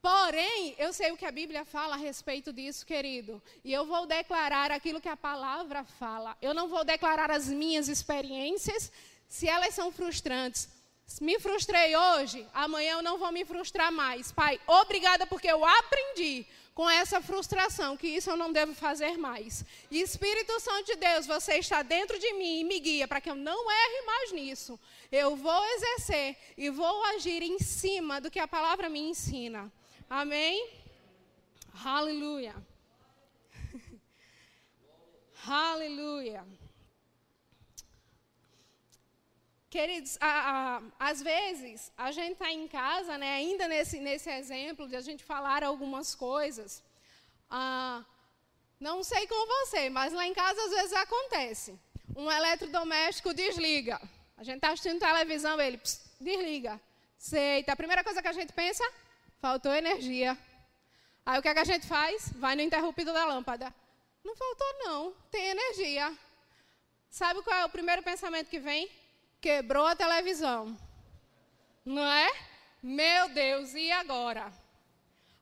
Porém, 0.00 0.74
eu 0.78 0.94
sei 0.94 1.10
o 1.10 1.16
que 1.16 1.26
a 1.26 1.32
Bíblia 1.32 1.64
fala 1.64 1.94
a 1.94 1.98
respeito 1.98 2.52
disso, 2.52 2.86
querido. 2.86 3.42
E 3.62 3.72
eu 3.72 3.84
vou 3.84 4.06
declarar 4.06 4.70
aquilo 4.70 5.00
que 5.00 5.08
a 5.08 5.16
palavra 5.16 5.84
fala. 5.84 6.38
Eu 6.40 6.54
não 6.54 6.68
vou 6.68 6.84
declarar 6.84 7.30
as 7.30 7.48
minhas 7.48 7.88
experiências 7.88 8.90
se 9.28 9.48
elas 9.48 9.74
são 9.74 9.90
frustrantes. 9.90 10.68
Me 11.20 11.38
frustrei 11.38 11.96
hoje, 11.96 12.46
amanhã 12.52 12.94
eu 12.94 13.02
não 13.02 13.16
vou 13.16 13.32
me 13.32 13.44
frustrar 13.44 13.90
mais. 13.90 14.32
Pai, 14.32 14.60
obrigada 14.66 15.26
porque 15.26 15.48
eu 15.48 15.64
aprendi 15.64 16.46
com 16.74 16.90
essa 16.90 17.22
frustração 17.22 17.96
que 17.96 18.06
isso 18.06 18.28
eu 18.28 18.36
não 18.36 18.52
devo 18.52 18.74
fazer 18.74 19.16
mais. 19.16 19.64
E 19.90 20.02
Espírito 20.02 20.60
Santo 20.60 20.84
de 20.84 20.96
Deus, 20.96 21.26
você 21.26 21.54
está 21.54 21.82
dentro 21.82 22.18
de 22.18 22.34
mim 22.34 22.60
e 22.60 22.64
me 22.64 22.78
guia 22.78 23.08
para 23.08 23.20
que 23.20 23.30
eu 23.30 23.34
não 23.34 23.70
erre 23.70 24.02
mais 24.04 24.32
nisso. 24.32 24.78
Eu 25.10 25.36
vou 25.36 25.64
exercer 25.76 26.36
e 26.54 26.68
vou 26.68 27.04
agir 27.04 27.40
em 27.42 27.58
cima 27.58 28.20
do 28.20 28.30
que 28.30 28.38
a 28.38 28.46
palavra 28.46 28.90
me 28.90 29.00
ensina. 29.00 29.72
Amém? 30.10 30.68
Aleluia. 31.82 32.54
Aleluia. 35.46 36.44
Queridos, 39.76 40.16
a, 40.22 40.80
a, 41.00 41.08
às 41.10 41.20
vezes 41.20 41.92
a 41.98 42.10
gente 42.10 42.32
está 42.32 42.50
em 42.50 42.66
casa, 42.66 43.18
né, 43.18 43.34
ainda 43.34 43.68
nesse, 43.68 44.00
nesse 44.00 44.30
exemplo 44.30 44.88
de 44.88 44.96
a 44.96 45.02
gente 45.02 45.22
falar 45.22 45.62
algumas 45.62 46.14
coisas. 46.14 46.82
Ah, 47.50 48.02
não 48.80 49.04
sei 49.04 49.26
com 49.26 49.46
você, 49.46 49.90
mas 49.90 50.14
lá 50.14 50.26
em 50.26 50.32
casa 50.32 50.58
às 50.64 50.70
vezes 50.70 50.92
acontece. 50.94 51.78
Um 52.16 52.30
eletrodoméstico 52.32 53.34
desliga. 53.34 54.00
A 54.38 54.42
gente 54.42 54.56
está 54.56 54.70
assistindo 54.70 54.98
televisão, 54.98 55.60
ele 55.60 55.76
pss, 55.76 56.10
desliga. 56.18 56.80
Eita, 57.32 57.72
a 57.72 57.76
primeira 57.76 58.02
coisa 58.02 58.22
que 58.22 58.28
a 58.28 58.32
gente 58.32 58.54
pensa, 58.54 58.84
Faltou 59.40 59.74
energia. 59.74 60.38
Aí 61.24 61.38
o 61.38 61.42
que, 61.42 61.48
é 61.48 61.54
que 61.54 61.60
a 61.60 61.64
gente 61.64 61.86
faz? 61.86 62.32
Vai 62.36 62.56
no 62.56 62.62
interruptor 62.62 63.12
da 63.12 63.26
lâmpada. 63.26 63.72
Não 64.24 64.34
faltou, 64.34 64.74
não. 64.84 65.14
Tem 65.30 65.48
energia. 65.48 66.16
Sabe 67.10 67.42
qual 67.42 67.56
é 67.58 67.64
o 67.66 67.68
primeiro 67.68 68.02
pensamento 68.02 68.48
que 68.48 68.58
vem? 68.58 68.90
Quebrou 69.46 69.86
a 69.86 69.94
televisão. 69.94 70.76
Não 71.84 72.04
é? 72.04 72.28
Meu 72.82 73.28
Deus, 73.28 73.74
e 73.74 73.92
agora? 73.92 74.52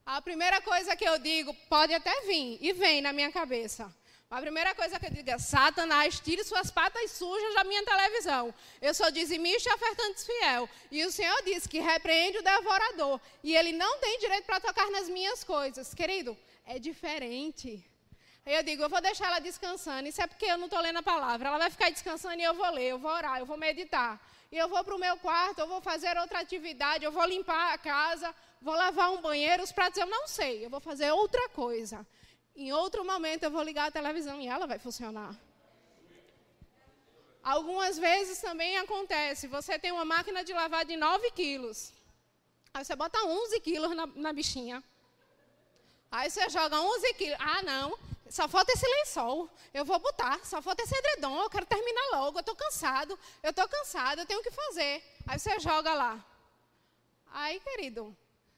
A 0.05 0.21
primeira 0.21 0.61
coisa 0.61 0.95
que 0.95 1.09
eu 1.09 1.19
digo, 1.19 1.55
pode 1.71 1.95
até 1.95 2.13
vir, 2.27 2.59
e 2.61 2.75
vem 2.75 3.01
na 3.01 3.15
minha 3.15 3.33
cabeça. 3.33 3.91
A 4.31 4.43
primeira 4.43 4.75
coisa 4.75 5.01
que 5.01 5.07
eu 5.07 5.11
digo 5.11 5.31
é: 5.31 5.39
Satanás, 5.39 6.21
tire 6.21 6.45
suas 6.45 6.71
patas 6.71 7.13
sujas 7.13 7.55
da 7.55 7.65
minha 7.65 7.83
televisão. 7.83 8.55
Eu 8.83 8.93
sou 8.93 9.11
dizimista 9.11 9.71
e 9.71 9.73
ofertante 9.73 10.27
fiel. 10.27 10.69
E 10.91 11.03
o 11.07 11.11
Senhor 11.11 11.43
disse 11.43 11.67
que 11.67 11.81
repreende 11.81 12.37
o 12.37 12.43
devorador. 12.43 13.19
E 13.43 13.57
ele 13.57 13.73
não 13.73 13.99
tem 14.01 14.19
direito 14.19 14.45
para 14.45 14.61
tocar 14.61 14.91
nas 14.91 15.09
minhas 15.09 15.43
coisas. 15.43 15.95
Querido, 15.95 16.37
é 16.67 16.79
diferente. 16.79 17.83
Aí 18.47 18.55
eu 18.55 18.63
digo: 18.63 18.83
eu 18.83 18.89
vou 18.89 19.01
deixar 19.01 19.27
ela 19.27 19.39
descansando. 19.39 20.09
Isso 20.09 20.21
é 20.21 20.27
porque 20.27 20.45
eu 20.45 20.59
não 20.59 20.67
estou 20.67 20.81
lendo 20.81 20.99
a 20.99 21.03
palavra. 21.03 21.49
Ela 21.49 21.59
vai 21.59 21.71
ficar 21.71 21.91
descansando 21.91 22.39
e 22.41 22.45
eu 22.45 22.55
vou 22.55 22.71
ler, 22.71 22.89
eu 22.89 22.99
vou 22.99 23.11
orar, 23.11 23.39
eu 23.39 23.47
vou 23.47 23.57
meditar. 23.57 24.21
E 24.53 24.57
eu 24.57 24.69
vou 24.69 24.85
para 24.85 24.95
o 24.95 24.99
meu 24.99 25.17
quarto, 25.17 25.59
eu 25.61 25.67
vou 25.67 25.81
fazer 25.81 26.17
outra 26.19 26.41
atividade, 26.41 27.05
eu 27.05 27.11
vou 27.11 27.25
limpar 27.25 27.73
a 27.73 27.79
casa, 27.79 28.35
vou 28.61 28.75
lavar 28.75 29.13
um 29.13 29.21
banheiro, 29.21 29.63
os 29.63 29.73
pratos, 29.73 29.99
eu 29.99 30.07
não 30.07 30.29
sei. 30.29 30.65
Eu 30.65 30.71
vou 30.71 30.81
fazer 30.81 31.11
outra 31.11 31.49
coisa. 31.49 32.07
Em 32.55 32.73
outro 32.73 33.05
momento 33.05 33.43
eu 33.43 33.51
vou 33.51 33.63
ligar 33.63 33.89
a 33.89 33.91
televisão 33.91 34.41
e 34.41 34.47
ela 34.47 34.67
vai 34.67 34.79
funcionar. 34.79 35.35
Algumas 37.43 37.99
vezes 37.99 38.41
também 38.41 38.79
acontece, 38.79 39.47
você 39.47 39.79
tem 39.79 39.93
uma 39.93 40.05
máquina 40.05 40.43
de 40.43 40.53
lavar 40.53 40.85
de 40.85 40.97
9 40.97 41.31
quilos. 41.33 41.93
Aí 42.73 42.85
você 42.85 42.97
bota 42.97 43.19
11 43.23 43.61
quilos 43.61 43.95
na, 43.95 44.07
na 44.07 44.33
bichinha. 44.33 44.83
Aí 46.11 46.31
você 46.31 46.49
joga 46.49 46.81
11 46.81 47.15
quilos. 47.15 47.37
Ah, 47.41 47.63
não, 47.63 47.99
só 48.31 48.49
falta 48.49 48.73
esse 48.73 48.87
lençol. 48.87 49.51
Eu 49.73 49.85
vou 49.85 49.99
botar, 49.99 50.45
só 50.45 50.63
falta 50.63 50.83
esse 50.83 50.97
edredom. 50.97 51.43
Eu 51.43 51.51
quero 51.51 51.67
terminar 51.67 52.09
logo. 52.13 52.39
Eu 52.39 52.41
estou 52.41 52.57
cansado. 52.57 53.19
Eu 53.43 53.51
estou 53.51 53.69
cansado, 53.69 54.21
eu 54.21 54.27
tenho 54.27 54.43
que 54.43 54.51
fazer. 54.51 55.03
Aí 55.27 55.39
você 55.39 55.59
joga 55.61 55.93
lá. 55.95 56.25
Aí, 57.31 57.61
querido, 57.61 58.17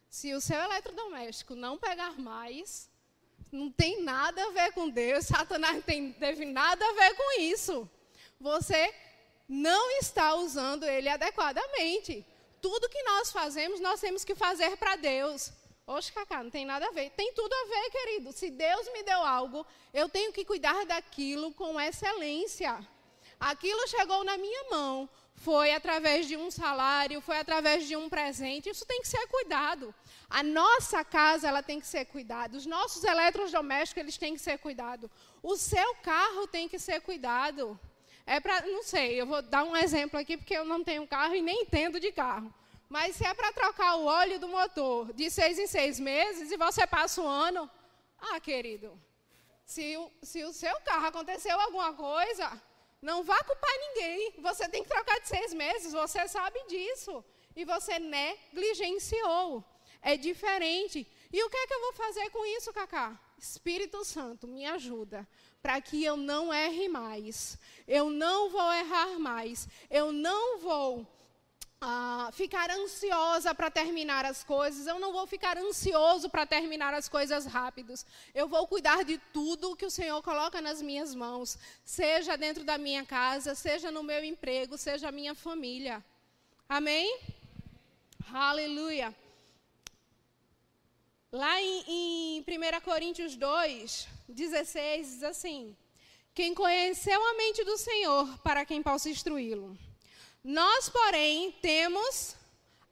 se 0.08 0.34
o 0.34 0.40
seu 0.40 0.58
eletrodoméstico 0.58 1.54
não 1.54 1.78
pegar 1.78 2.18
mais, 2.18 2.88
não 3.50 3.70
tem 3.70 4.02
nada 4.02 4.44
a 4.44 4.50
ver 4.50 4.72
com 4.72 4.88
Deus, 4.88 5.26
Satanás 5.28 5.82
não 5.86 6.12
teve 6.12 6.44
nada 6.44 6.84
a 6.84 6.92
ver 6.92 7.14
com 7.14 7.40
isso. 7.40 7.88
Você 8.40 8.94
não 9.48 9.90
está 9.98 10.34
usando 10.34 10.84
ele 10.84 11.08
adequadamente. 11.08 12.24
Tudo 12.60 12.88
que 12.88 13.02
nós 13.02 13.32
fazemos, 13.32 13.80
nós 13.80 14.00
temos 14.00 14.24
que 14.24 14.34
fazer 14.34 14.76
para 14.76 14.96
Deus. 14.96 15.52
Oxe, 15.88 16.10
Cacá, 16.10 16.42
não 16.42 16.50
tem 16.50 16.66
nada 16.66 16.88
a 16.88 16.90
ver. 16.90 17.10
Tem 17.10 17.32
tudo 17.32 17.52
a 17.52 17.64
ver, 17.68 17.90
querido. 17.90 18.32
Se 18.32 18.50
Deus 18.50 18.92
me 18.92 19.04
deu 19.04 19.22
algo, 19.22 19.64
eu 19.94 20.08
tenho 20.08 20.32
que 20.32 20.44
cuidar 20.44 20.84
daquilo 20.84 21.52
com 21.52 21.80
excelência. 21.80 22.76
Aquilo 23.38 23.86
chegou 23.86 24.24
na 24.24 24.36
minha 24.36 24.64
mão, 24.68 25.08
foi 25.36 25.72
através 25.72 26.26
de 26.26 26.36
um 26.36 26.50
salário, 26.50 27.20
foi 27.20 27.38
através 27.38 27.86
de 27.86 27.94
um 27.94 28.08
presente. 28.08 28.68
Isso 28.68 28.84
tem 28.84 29.00
que 29.00 29.06
ser 29.06 29.28
cuidado. 29.28 29.94
A 30.28 30.42
nossa 30.42 31.04
casa 31.04 31.46
ela 31.46 31.62
tem 31.62 31.78
que 31.78 31.86
ser 31.86 32.06
cuidada. 32.06 32.56
Os 32.56 32.66
nossos 32.66 33.04
eletrodomésticos 33.04 34.02
eles 34.02 34.18
têm 34.18 34.34
que 34.34 34.40
ser 34.40 34.58
cuidados. 34.58 35.08
O 35.40 35.54
seu 35.56 35.94
carro 35.96 36.48
tem 36.48 36.68
que 36.68 36.80
ser 36.80 37.00
cuidado. 37.00 37.78
É 38.26 38.40
para, 38.40 38.62
não 38.62 38.82
sei, 38.82 39.20
eu 39.20 39.26
vou 39.26 39.40
dar 39.40 39.62
um 39.62 39.76
exemplo 39.76 40.18
aqui 40.18 40.36
porque 40.36 40.56
eu 40.56 40.64
não 40.64 40.82
tenho 40.82 41.06
carro 41.06 41.36
e 41.36 41.40
nem 41.40 41.62
entendo 41.62 42.00
de 42.00 42.10
carro. 42.10 42.52
Mas 42.88 43.16
se 43.16 43.24
é 43.24 43.34
para 43.34 43.52
trocar 43.52 43.96
o 43.96 44.04
óleo 44.04 44.38
do 44.38 44.48
motor 44.48 45.12
de 45.12 45.28
seis 45.30 45.58
em 45.58 45.66
seis 45.66 45.98
meses 45.98 46.50
e 46.50 46.56
você 46.56 46.86
passa 46.86 47.20
um 47.20 47.28
ano, 47.28 47.70
ah, 48.18 48.38
querido, 48.40 49.00
se 49.64 49.96
o, 49.96 50.10
se 50.22 50.44
o 50.44 50.52
seu 50.52 50.80
carro 50.82 51.06
aconteceu 51.06 51.58
alguma 51.60 51.92
coisa, 51.94 52.62
não 53.02 53.24
vá 53.24 53.42
culpar 53.42 53.76
ninguém. 53.88 54.34
Você 54.38 54.68
tem 54.68 54.82
que 54.82 54.88
trocar 54.88 55.20
de 55.20 55.28
seis 55.28 55.52
meses, 55.52 55.92
você 55.92 56.28
sabe 56.28 56.58
disso. 56.68 57.24
E 57.54 57.64
você 57.64 57.98
negligenciou 57.98 59.64
é 60.06 60.16
diferente. 60.16 61.04
E 61.32 61.42
o 61.42 61.50
que 61.50 61.56
é 61.56 61.66
que 61.66 61.74
eu 61.74 61.80
vou 61.80 61.92
fazer 61.94 62.30
com 62.30 62.46
isso, 62.46 62.72
Cacá? 62.72 63.20
Espírito 63.36 64.04
Santo, 64.04 64.46
me 64.46 64.64
ajuda 64.64 65.26
para 65.60 65.80
que 65.80 66.04
eu 66.04 66.16
não 66.16 66.54
erre 66.54 66.88
mais. 66.88 67.58
Eu 67.88 68.08
não 68.08 68.48
vou 68.48 68.72
errar 68.72 69.18
mais. 69.18 69.68
Eu 69.90 70.12
não 70.12 70.58
vou 70.58 71.04
ah, 71.80 72.30
ficar 72.32 72.70
ansiosa 72.70 73.54
para 73.54 73.70
terminar 73.70 74.24
as 74.24 74.42
coisas. 74.42 74.86
Eu 74.86 74.98
não 74.98 75.12
vou 75.12 75.26
ficar 75.26 75.58
ansioso 75.58 76.28
para 76.30 76.46
terminar 76.46 76.94
as 76.94 77.08
coisas 77.08 77.46
rápidos. 77.46 78.04
Eu 78.34 78.48
vou 78.48 78.66
cuidar 78.66 79.04
de 79.04 79.18
tudo 79.32 79.76
que 79.76 79.84
o 79.84 79.90
Senhor 79.90 80.22
coloca 80.22 80.60
nas 80.60 80.80
minhas 80.80 81.14
mãos, 81.14 81.58
seja 81.84 82.36
dentro 82.36 82.64
da 82.64 82.78
minha 82.78 83.04
casa, 83.04 83.54
seja 83.54 83.90
no 83.90 84.02
meu 84.02 84.24
emprego, 84.24 84.78
seja 84.78 85.08
a 85.08 85.12
minha 85.12 85.34
família. 85.34 86.04
Amém? 86.68 87.20
Aleluia. 88.32 89.14
Lá 91.30 91.60
em, 91.60 91.84
em 91.86 92.40
1 92.40 92.80
Coríntios 92.80 93.36
2, 93.36 94.08
16, 94.28 95.06
diz 95.06 95.22
assim: 95.22 95.76
Quem 96.34 96.54
conheceu 96.54 97.22
a 97.22 97.34
mente 97.34 97.62
do 97.64 97.76
Senhor, 97.76 98.38
para 98.38 98.64
quem 98.64 98.82
possa 98.82 99.10
instruí-lo. 99.10 99.76
Nós, 100.46 100.88
porém, 100.88 101.52
temos 101.60 102.36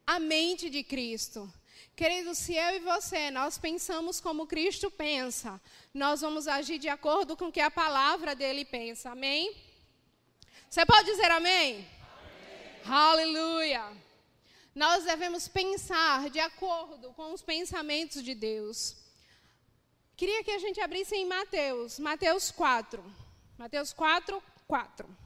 a 0.07 0.19
mente 0.19 0.69
de 0.69 0.83
Cristo. 0.83 1.51
Querido, 1.95 2.35
se 2.35 2.55
eu 2.55 2.77
e 2.77 2.81
você, 2.81 3.31
nós 3.31 3.57
pensamos 3.57 4.21
como 4.21 4.47
Cristo 4.47 4.91
pensa, 4.91 5.61
nós 5.93 6.21
vamos 6.21 6.49
agir 6.49 6.79
de 6.79 6.89
acordo 6.89 7.37
com 7.37 7.47
o 7.47 7.53
que 7.53 7.61
a 7.61 7.71
palavra 7.71 8.35
dele 8.35 8.65
pensa. 8.65 9.11
Amém? 9.13 9.55
Você 10.69 10.85
pode 10.85 11.07
dizer 11.07 11.31
amém? 11.31 11.87
amém. 12.85 12.93
Aleluia 12.93 14.05
nós 14.75 15.05
devemos 15.05 15.47
pensar 15.47 16.29
de 16.31 16.41
acordo 16.41 17.13
com 17.13 17.33
os 17.33 17.43
pensamentos 17.43 18.23
de 18.23 18.35
Deus. 18.35 18.97
Queria 20.17 20.43
que 20.43 20.51
a 20.51 20.59
gente 20.59 20.81
abrisse 20.81 21.15
em 21.15 21.27
Mateus, 21.27 21.99
Mateus 21.99 22.51
4. 22.51 23.03
Mateus 23.57 23.93
4, 23.93 24.43
4. 24.67 25.24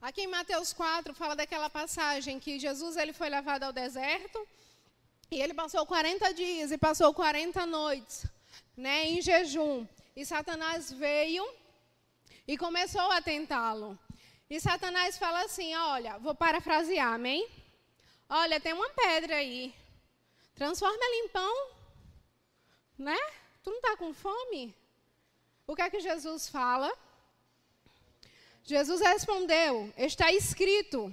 Aqui 0.00 0.22
em 0.22 0.26
Mateus 0.28 0.72
4 0.72 1.12
fala 1.12 1.34
daquela 1.34 1.68
passagem 1.68 2.38
que 2.38 2.56
Jesus 2.56 2.96
ele 2.96 3.12
foi 3.12 3.28
levado 3.28 3.64
ao 3.64 3.72
deserto 3.72 4.46
e 5.28 5.42
ele 5.42 5.52
passou 5.52 5.84
40 5.84 6.32
dias 6.34 6.70
e 6.70 6.78
passou 6.78 7.12
40 7.12 7.66
noites 7.66 8.24
né, 8.76 9.06
em 9.06 9.20
jejum. 9.20 9.84
E 10.14 10.24
Satanás 10.24 10.92
veio 10.92 11.44
e 12.46 12.56
começou 12.56 13.10
a 13.10 13.20
tentá-lo. 13.20 13.98
E 14.48 14.60
Satanás 14.60 15.18
fala 15.18 15.42
assim: 15.42 15.74
Olha, 15.74 16.16
vou 16.18 16.34
parafrasear, 16.34 17.14
amém? 17.14 17.48
Olha, 18.28 18.60
tem 18.60 18.74
uma 18.74 18.90
pedra 18.90 19.34
aí. 19.34 19.74
Transforma 20.54 21.04
ela 21.04 21.24
em 21.24 21.28
pão. 21.28 21.70
Né? 22.96 23.18
Tu 23.64 23.70
não 23.70 23.78
está 23.78 23.96
com 23.96 24.14
fome? 24.14 24.72
O 25.66 25.74
que 25.74 25.82
é 25.82 25.90
que 25.90 25.98
Jesus 25.98 26.48
fala? 26.48 26.90
Jesus 28.68 29.00
respondeu: 29.00 29.90
Está 29.96 30.30
escrito: 30.30 31.10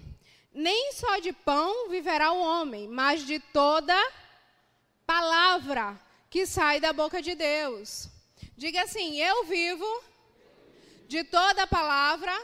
Nem 0.54 0.92
só 0.92 1.20
de 1.20 1.32
pão 1.32 1.88
viverá 1.88 2.34
o 2.34 2.42
homem, 2.42 2.86
mas 2.90 3.26
de 3.26 3.40
toda 3.40 3.96
palavra 5.08 5.98
que 6.30 6.46
sai 6.46 6.82
da 6.82 6.92
boca 6.92 7.22
de 7.22 7.34
Deus. 7.34 8.10
Diga 8.58 8.82
assim: 8.84 9.22
Eu 9.22 9.46
vivo 9.46 10.04
de 11.08 11.24
toda 11.24 11.66
palavra 11.66 12.36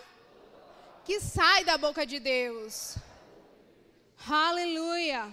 que 1.03 1.19
sai 1.19 1.65
da 1.65 1.77
boca 1.77 2.05
de 2.05 2.17
Deus. 2.17 2.95
Aleluia. 4.25 5.29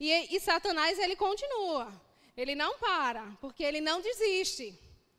E, 0.00 0.34
e, 0.34 0.40
Satanás, 0.40 0.98
ele 0.98 1.14
continua. 1.14 1.92
Ele 2.34 2.54
não 2.54 2.78
para, 2.78 3.36
porque 3.38 3.62
ele 3.62 3.82
não 3.82 4.00
desiste. 4.00 4.66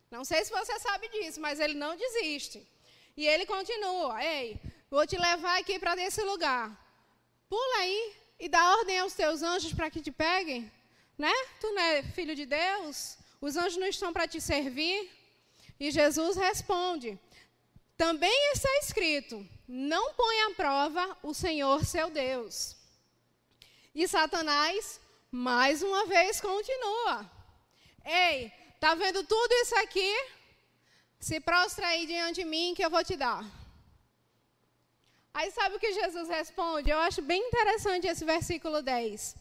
Não 0.09 0.25
sei 0.25 0.43
se 0.43 0.51
você 0.51 0.79
sabe 0.79 1.07
disso, 1.09 1.39
mas 1.39 1.59
ele 1.59 1.75
não 1.75 1.95
desiste. 1.95 2.67
E 3.15 3.27
ele 3.27 3.45
continua. 3.45 4.23
Ei, 4.23 4.59
vou 4.89 5.05
te 5.07 5.17
levar 5.17 5.59
aqui 5.59 5.79
para 5.79 5.95
esse 6.01 6.21
lugar. 6.21 6.75
Pula 7.49 7.77
aí 7.77 8.13
e 8.39 8.49
dá 8.49 8.77
ordem 8.77 8.99
aos 8.99 9.13
teus 9.13 9.41
anjos 9.41 9.73
para 9.73 9.89
que 9.89 10.01
te 10.01 10.11
peguem. 10.11 10.71
Né? 11.17 11.31
Tu 11.61 11.71
não 11.71 11.81
é 11.81 12.03
filho 12.03 12.35
de 12.35 12.45
Deus? 12.45 13.17
Os 13.39 13.55
anjos 13.55 13.77
não 13.77 13.87
estão 13.87 14.11
para 14.11 14.27
te 14.27 14.41
servir? 14.41 15.09
E 15.79 15.91
Jesus 15.91 16.35
responde: 16.35 17.17
Também 17.97 18.51
está 18.51 18.69
escrito: 18.79 19.47
Não 19.67 20.13
põe 20.13 20.41
à 20.41 20.51
prova 20.51 21.17
o 21.23 21.33
Senhor 21.33 21.85
seu 21.85 22.09
Deus. 22.09 22.75
E 23.93 24.07
Satanás, 24.07 24.99
mais 25.31 25.81
uma 25.81 26.05
vez, 26.05 26.41
continua. 26.41 27.31
Ei, 28.03 28.51
tá 28.79 28.93
vendo 28.93 29.23
tudo 29.23 29.53
isso 29.53 29.75
aqui? 29.75 30.13
Se 31.19 31.39
prostra 31.39 31.87
aí 31.87 32.05
diante 32.05 32.41
de 32.41 32.45
mim 32.45 32.73
que 32.75 32.85
eu 32.85 32.89
vou 32.89 33.03
te 33.03 33.15
dar. 33.15 33.43
Aí 35.33 35.51
sabe 35.51 35.75
o 35.75 35.79
que 35.79 35.91
Jesus 35.93 36.29
responde? 36.29 36.89
Eu 36.89 36.99
acho 36.99 37.21
bem 37.21 37.41
interessante 37.47 38.07
esse 38.07 38.23
versículo 38.23 38.81
10. 38.81 39.35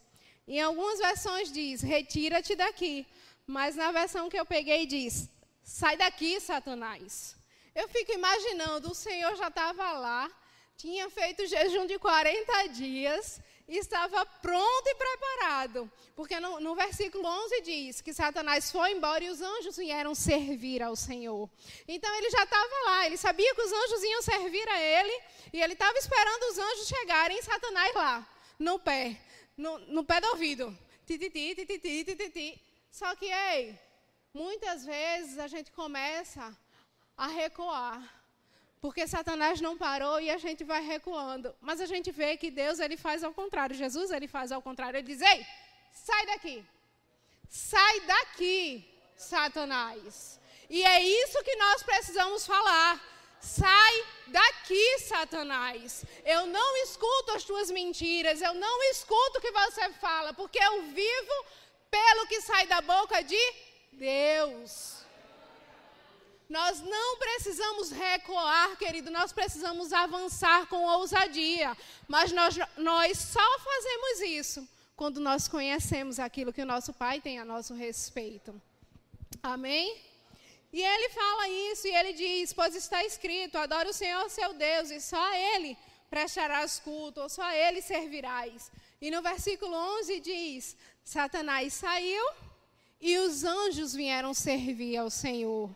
Em 0.48 0.60
algumas 0.60 0.98
versões 0.98 1.52
diz: 1.52 1.82
Retira-te 1.82 2.56
daqui. 2.56 3.06
Mas 3.46 3.76
na 3.76 3.92
versão 3.92 4.28
que 4.28 4.38
eu 4.38 4.44
peguei 4.44 4.86
diz: 4.86 5.28
Sai 5.62 5.96
daqui, 5.96 6.40
Satanás. 6.40 7.36
Eu 7.74 7.88
fico 7.88 8.12
imaginando, 8.12 8.90
o 8.90 8.94
Senhor 8.94 9.34
já 9.36 9.48
estava 9.48 9.92
lá, 9.92 10.30
tinha 10.76 11.08
feito 11.10 11.46
jejum 11.46 11.86
de 11.86 11.98
40 11.98 12.68
dias, 12.68 13.40
estava 13.66 14.24
pronto 14.26 14.86
e 14.86 14.94
preparado. 14.94 15.90
Porque 16.14 16.38
no, 16.38 16.60
no, 16.60 16.74
versículo 16.74 17.26
11 17.26 17.60
diz 17.62 18.00
que 18.00 18.12
Satanás 18.12 18.70
foi 18.70 18.92
embora 18.92 19.24
e 19.24 19.30
os 19.30 19.40
anjos 19.40 19.76
vieram 19.76 20.14
servir 20.14 20.82
ao 20.82 20.94
Senhor. 20.94 21.48
Então 21.88 22.14
ele 22.16 22.30
já 22.30 22.44
estava 22.44 22.74
lá, 22.86 23.06
ele 23.06 23.16
sabia 23.16 23.54
que 23.54 23.62
os 23.62 23.72
anjos 23.72 24.02
iam 24.02 24.22
servir 24.22 24.68
a 24.68 24.80
ele, 24.80 25.22
e 25.52 25.62
ele 25.62 25.72
estava 25.72 25.96
esperando 25.98 26.42
os 26.50 26.58
anjos 26.58 26.88
chegarem, 26.88 27.38
e 27.38 27.42
Satanás 27.42 27.94
lá, 27.94 28.28
no 28.58 28.78
pé, 28.78 29.20
no, 29.56 29.78
no 29.80 30.04
pé 30.04 30.20
do 30.20 30.28
ouvido. 30.28 30.76
Tititi. 31.06 32.60
Só 32.90 33.14
que, 33.16 33.26
ei, 33.26 33.78
muitas 34.32 34.84
vezes 34.84 35.38
a 35.38 35.46
gente 35.48 35.70
começa 35.72 36.56
a 37.16 37.26
recuar 37.26 38.13
porque 38.84 39.06
Satanás 39.08 39.62
não 39.62 39.78
parou 39.78 40.20
e 40.20 40.28
a 40.30 40.36
gente 40.36 40.62
vai 40.62 40.82
recuando. 40.84 41.56
Mas 41.58 41.80
a 41.80 41.86
gente 41.86 42.10
vê 42.10 42.36
que 42.36 42.50
Deus 42.50 42.78
ele 42.78 42.98
faz 42.98 43.24
ao 43.24 43.32
contrário. 43.32 43.74
Jesus 43.74 44.10
ele 44.10 44.28
faz 44.28 44.52
ao 44.52 44.60
contrário. 44.60 44.98
Ele 44.98 45.06
diz: 45.06 45.22
"Ei, 45.22 45.46
sai 45.90 46.26
daqui. 46.26 46.62
Sai 47.48 48.00
daqui, 48.00 48.84
Satanás." 49.16 50.38
E 50.68 50.82
é 50.82 51.00
isso 51.02 51.42
que 51.42 51.56
nós 51.56 51.82
precisamos 51.82 52.46
falar. 52.46 53.00
Sai 53.40 53.94
daqui, 54.26 54.98
Satanás. 54.98 56.04
Eu 56.22 56.44
não 56.44 56.76
escuto 56.82 57.32
as 57.32 57.42
tuas 57.42 57.70
mentiras, 57.70 58.42
eu 58.42 58.52
não 58.52 58.82
escuto 58.90 59.38
o 59.38 59.40
que 59.40 59.58
você 59.62 59.88
fala, 59.92 60.34
porque 60.34 60.58
eu 60.62 60.82
vivo 61.02 61.36
pelo 61.90 62.26
que 62.26 62.42
sai 62.42 62.66
da 62.66 62.82
boca 62.82 63.22
de 63.22 63.44
Deus. 63.92 65.03
Nós 66.48 66.80
não 66.80 67.16
precisamos 67.16 67.90
recuar, 67.90 68.76
querido, 68.76 69.10
nós 69.10 69.32
precisamos 69.32 69.92
avançar 69.92 70.66
com 70.66 70.84
ousadia. 70.84 71.76
Mas 72.06 72.32
nós, 72.32 72.56
nós 72.76 73.18
só 73.18 73.58
fazemos 73.58 74.20
isso 74.20 74.68
quando 74.96 75.20
nós 75.20 75.48
conhecemos 75.48 76.18
aquilo 76.18 76.52
que 76.52 76.62
o 76.62 76.66
nosso 76.66 76.92
Pai 76.92 77.20
tem 77.20 77.38
a 77.38 77.44
nosso 77.44 77.74
respeito. 77.74 78.60
Amém? 79.42 80.00
E 80.72 80.82
ele 80.82 81.08
fala 81.10 81.48
isso 81.48 81.86
e 81.86 81.94
ele 81.94 82.12
diz: 82.12 82.52
Pois 82.52 82.74
está 82.74 83.04
escrito, 83.04 83.56
adore 83.56 83.90
o 83.90 83.94
Senhor 83.94 84.28
seu 84.28 84.52
Deus, 84.54 84.90
e 84.90 85.00
só 85.00 85.22
a 85.22 85.38
Ele 85.38 85.76
prestarás 86.10 86.80
culto, 86.80 87.20
ou 87.20 87.28
só 87.28 87.42
a 87.42 87.56
Ele 87.56 87.80
servirás. 87.80 88.70
E 89.00 89.10
no 89.10 89.22
versículo 89.22 89.74
11 90.00 90.20
diz: 90.20 90.76
Satanás 91.04 91.74
saiu 91.74 92.24
e 93.00 93.18
os 93.18 93.44
anjos 93.44 93.94
vieram 93.94 94.34
servir 94.34 94.96
ao 94.96 95.10
Senhor. 95.10 95.70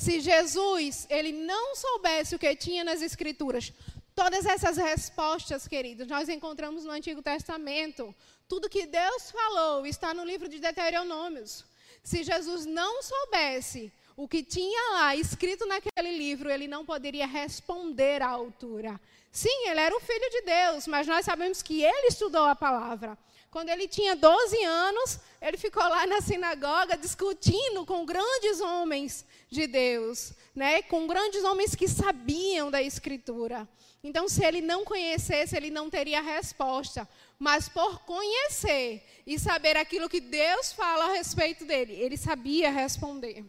Se 0.00 0.18
Jesus, 0.18 1.06
ele 1.10 1.30
não 1.30 1.76
soubesse 1.76 2.34
o 2.34 2.38
que 2.38 2.56
tinha 2.56 2.82
nas 2.82 3.02
escrituras, 3.02 3.70
todas 4.14 4.46
essas 4.46 4.78
respostas, 4.78 5.68
queridos, 5.68 6.08
nós 6.08 6.26
encontramos 6.30 6.86
no 6.86 6.90
Antigo 6.90 7.20
Testamento. 7.20 8.14
Tudo 8.48 8.70
que 8.70 8.86
Deus 8.86 9.30
falou 9.30 9.84
está 9.84 10.14
no 10.14 10.24
livro 10.24 10.48
de 10.48 10.58
Deuteronômios. 10.58 11.66
Se 12.02 12.24
Jesus 12.24 12.64
não 12.64 13.02
soubesse 13.02 13.92
o 14.16 14.26
que 14.26 14.42
tinha 14.42 14.94
lá 14.94 15.14
escrito 15.14 15.66
naquele 15.66 16.16
livro, 16.16 16.50
ele 16.50 16.66
não 16.66 16.82
poderia 16.82 17.26
responder 17.26 18.22
à 18.22 18.28
altura. 18.28 18.98
Sim, 19.30 19.68
ele 19.68 19.80
era 19.80 19.94
o 19.94 20.00
filho 20.00 20.30
de 20.30 20.40
Deus, 20.40 20.86
mas 20.86 21.06
nós 21.06 21.26
sabemos 21.26 21.60
que 21.60 21.82
ele 21.82 22.06
estudou 22.06 22.44
a 22.44 22.56
palavra. 22.56 23.18
Quando 23.50 23.68
ele 23.68 23.86
tinha 23.86 24.16
12 24.16 24.64
anos, 24.64 25.18
ele 25.42 25.58
ficou 25.58 25.82
lá 25.82 26.06
na 26.06 26.22
sinagoga 26.22 26.96
discutindo 26.96 27.84
com 27.84 28.06
grandes 28.06 28.60
homens 28.60 29.26
de 29.50 29.66
Deus, 29.66 30.32
né? 30.54 30.80
com 30.82 31.08
grandes 31.08 31.42
homens 31.42 31.74
que 31.74 31.88
sabiam 31.88 32.70
da 32.70 32.80
Escritura. 32.80 33.68
Então, 34.02 34.28
se 34.28 34.44
ele 34.44 34.60
não 34.60 34.84
conhecesse, 34.84 35.56
ele 35.56 35.70
não 35.70 35.90
teria 35.90 36.22
resposta. 36.22 37.06
Mas 37.38 37.68
por 37.68 38.00
conhecer 38.00 39.04
e 39.26 39.38
saber 39.38 39.76
aquilo 39.76 40.08
que 40.08 40.20
Deus 40.20 40.72
fala 40.72 41.06
a 41.06 41.12
respeito 41.14 41.64
dele, 41.64 41.92
ele 41.94 42.16
sabia 42.16 42.70
responder. 42.70 43.44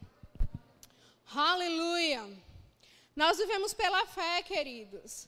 Aleluia! 1.33 2.27
Nós 3.15 3.37
vivemos 3.37 3.73
pela 3.73 4.05
fé, 4.07 4.41
queridos. 4.41 5.27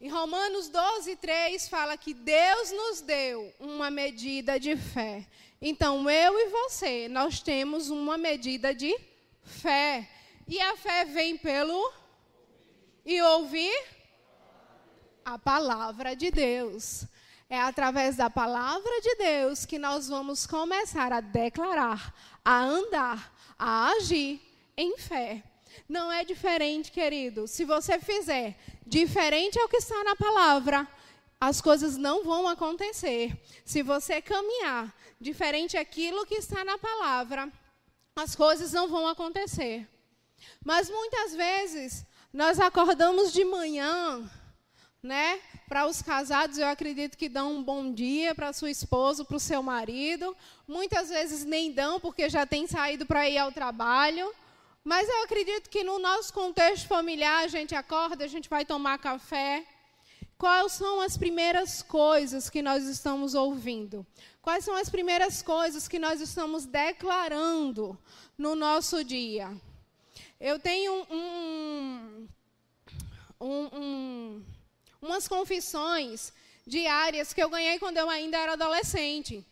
Em 0.00 0.08
Romanos 0.08 0.68
12, 0.68 1.16
3 1.16 1.68
fala 1.68 1.96
que 1.96 2.14
Deus 2.14 2.70
nos 2.70 3.00
deu 3.00 3.52
uma 3.58 3.90
medida 3.90 4.60
de 4.60 4.76
fé. 4.76 5.26
Então, 5.60 6.08
eu 6.08 6.38
e 6.38 6.48
você, 6.48 7.08
nós 7.08 7.40
temos 7.40 7.90
uma 7.90 8.16
medida 8.16 8.74
de 8.74 8.96
fé. 8.96 9.15
E 10.48 10.60
a 10.60 10.76
fé 10.76 11.04
vem 11.04 11.36
pelo 11.36 11.92
e 13.04 13.20
ouvir 13.22 13.76
a 15.24 15.38
palavra 15.38 16.14
de 16.14 16.30
Deus. 16.30 17.04
É 17.48 17.60
através 17.60 18.16
da 18.16 18.28
palavra 18.28 19.00
de 19.00 19.14
Deus 19.16 19.64
que 19.64 19.78
nós 19.78 20.08
vamos 20.08 20.46
começar 20.46 21.12
a 21.12 21.20
declarar, 21.20 22.14
a 22.44 22.60
andar, 22.60 23.32
a 23.58 23.88
agir 23.90 24.40
em 24.76 24.96
fé. 24.98 25.42
Não 25.88 26.10
é 26.10 26.24
diferente, 26.24 26.90
querido. 26.90 27.46
Se 27.46 27.64
você 27.64 27.98
fizer 27.98 28.56
diferente 28.86 29.58
ao 29.58 29.68
que 29.68 29.76
está 29.76 30.02
na 30.04 30.16
palavra, 30.16 30.86
as 31.40 31.60
coisas 31.60 31.96
não 31.96 32.24
vão 32.24 32.48
acontecer. 32.48 33.36
Se 33.64 33.82
você 33.82 34.22
caminhar 34.22 34.92
diferente 35.20 35.76
aquilo 35.76 36.26
que 36.26 36.34
está 36.34 36.64
na 36.64 36.78
palavra, 36.78 37.50
as 38.16 38.34
coisas 38.34 38.72
não 38.72 38.88
vão 38.88 39.06
acontecer. 39.06 39.86
Mas 40.64 40.88
muitas 40.88 41.34
vezes 41.34 42.06
nós 42.32 42.58
acordamos 42.58 43.32
de 43.32 43.44
manhã, 43.44 44.28
né? 45.02 45.38
Para 45.68 45.86
os 45.86 46.00
casados, 46.00 46.58
eu 46.58 46.66
acredito 46.66 47.18
que 47.18 47.28
dão 47.28 47.52
um 47.52 47.62
bom 47.62 47.92
dia 47.92 48.34
para 48.34 48.52
sua 48.52 48.70
esposa, 48.70 49.24
para 49.24 49.36
o 49.36 49.40
seu 49.40 49.62
marido. 49.62 50.34
Muitas 50.66 51.10
vezes 51.10 51.44
nem 51.44 51.72
dão 51.72 52.00
porque 52.00 52.30
já 52.30 52.46
tem 52.46 52.66
saído 52.66 53.04
para 53.04 53.28
ir 53.28 53.36
ao 53.36 53.52
trabalho. 53.52 54.32
Mas 54.82 55.08
eu 55.08 55.24
acredito 55.24 55.68
que 55.68 55.82
no 55.82 55.98
nosso 55.98 56.32
contexto 56.32 56.86
familiar, 56.86 57.44
a 57.44 57.48
gente 57.48 57.74
acorda, 57.74 58.24
a 58.24 58.28
gente 58.28 58.48
vai 58.48 58.64
tomar 58.64 58.98
café. 58.98 59.64
Quais 60.38 60.72
são 60.72 61.00
as 61.00 61.16
primeiras 61.16 61.82
coisas 61.82 62.50
que 62.50 62.60
nós 62.60 62.84
estamos 62.84 63.34
ouvindo? 63.34 64.06
Quais 64.42 64.64
são 64.64 64.76
as 64.76 64.88
primeiras 64.88 65.42
coisas 65.42 65.88
que 65.88 65.98
nós 65.98 66.20
estamos 66.20 66.66
declarando 66.66 67.98
no 68.36 68.54
nosso 68.54 69.02
dia? 69.02 69.50
eu 70.40 70.58
tenho 70.58 71.06
um, 71.10 72.28
um, 73.40 73.68
um, 73.72 74.44
umas 75.00 75.26
confissões 75.26 76.32
diárias 76.66 77.32
que 77.32 77.42
eu 77.42 77.48
ganhei 77.48 77.78
quando 77.78 77.96
eu 77.96 78.08
ainda 78.08 78.36
era 78.36 78.52
adolescente. 78.52 79.44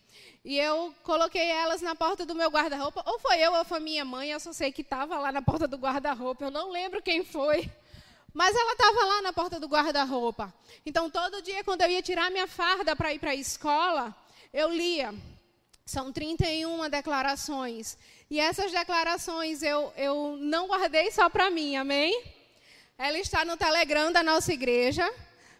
E 0.44 0.58
eu 0.58 0.94
coloquei 1.02 1.48
elas 1.48 1.80
na 1.80 1.94
porta 1.94 2.26
do 2.26 2.34
meu 2.34 2.50
guarda-roupa. 2.50 3.02
Ou 3.06 3.18
foi 3.18 3.38
eu 3.38 3.54
ou 3.54 3.64
foi 3.64 3.80
minha 3.80 4.04
mãe, 4.04 4.30
eu 4.30 4.40
só 4.40 4.52
sei 4.52 4.70
que 4.70 4.82
estava 4.82 5.18
lá 5.18 5.32
na 5.32 5.40
porta 5.40 5.66
do 5.66 5.78
guarda-roupa. 5.78 6.44
Eu 6.44 6.50
não 6.50 6.70
lembro 6.70 7.02
quem 7.02 7.24
foi. 7.24 7.70
Mas 8.34 8.56
ela 8.56 8.72
estava 8.72 9.04
lá 9.04 9.22
na 9.22 9.32
porta 9.32 9.60
do 9.60 9.68
guarda-roupa. 9.68 10.52
Então, 10.84 11.08
todo 11.08 11.40
dia, 11.40 11.62
quando 11.62 11.82
eu 11.82 11.90
ia 11.90 12.02
tirar 12.02 12.32
minha 12.32 12.48
farda 12.48 12.96
para 12.96 13.14
ir 13.14 13.20
para 13.20 13.30
a 13.30 13.34
escola, 13.36 14.12
eu 14.52 14.68
lia. 14.68 15.14
São 15.86 16.12
31 16.12 16.90
declarações. 16.90 17.96
E 18.28 18.40
essas 18.40 18.72
declarações 18.72 19.62
eu, 19.62 19.92
eu 19.96 20.36
não 20.40 20.66
guardei 20.66 21.12
só 21.12 21.30
para 21.30 21.48
mim, 21.48 21.76
amém? 21.76 22.24
Ela 22.98 23.18
está 23.18 23.44
no 23.44 23.56
Telegram 23.56 24.10
da 24.10 24.24
nossa 24.24 24.52
igreja. 24.52 25.08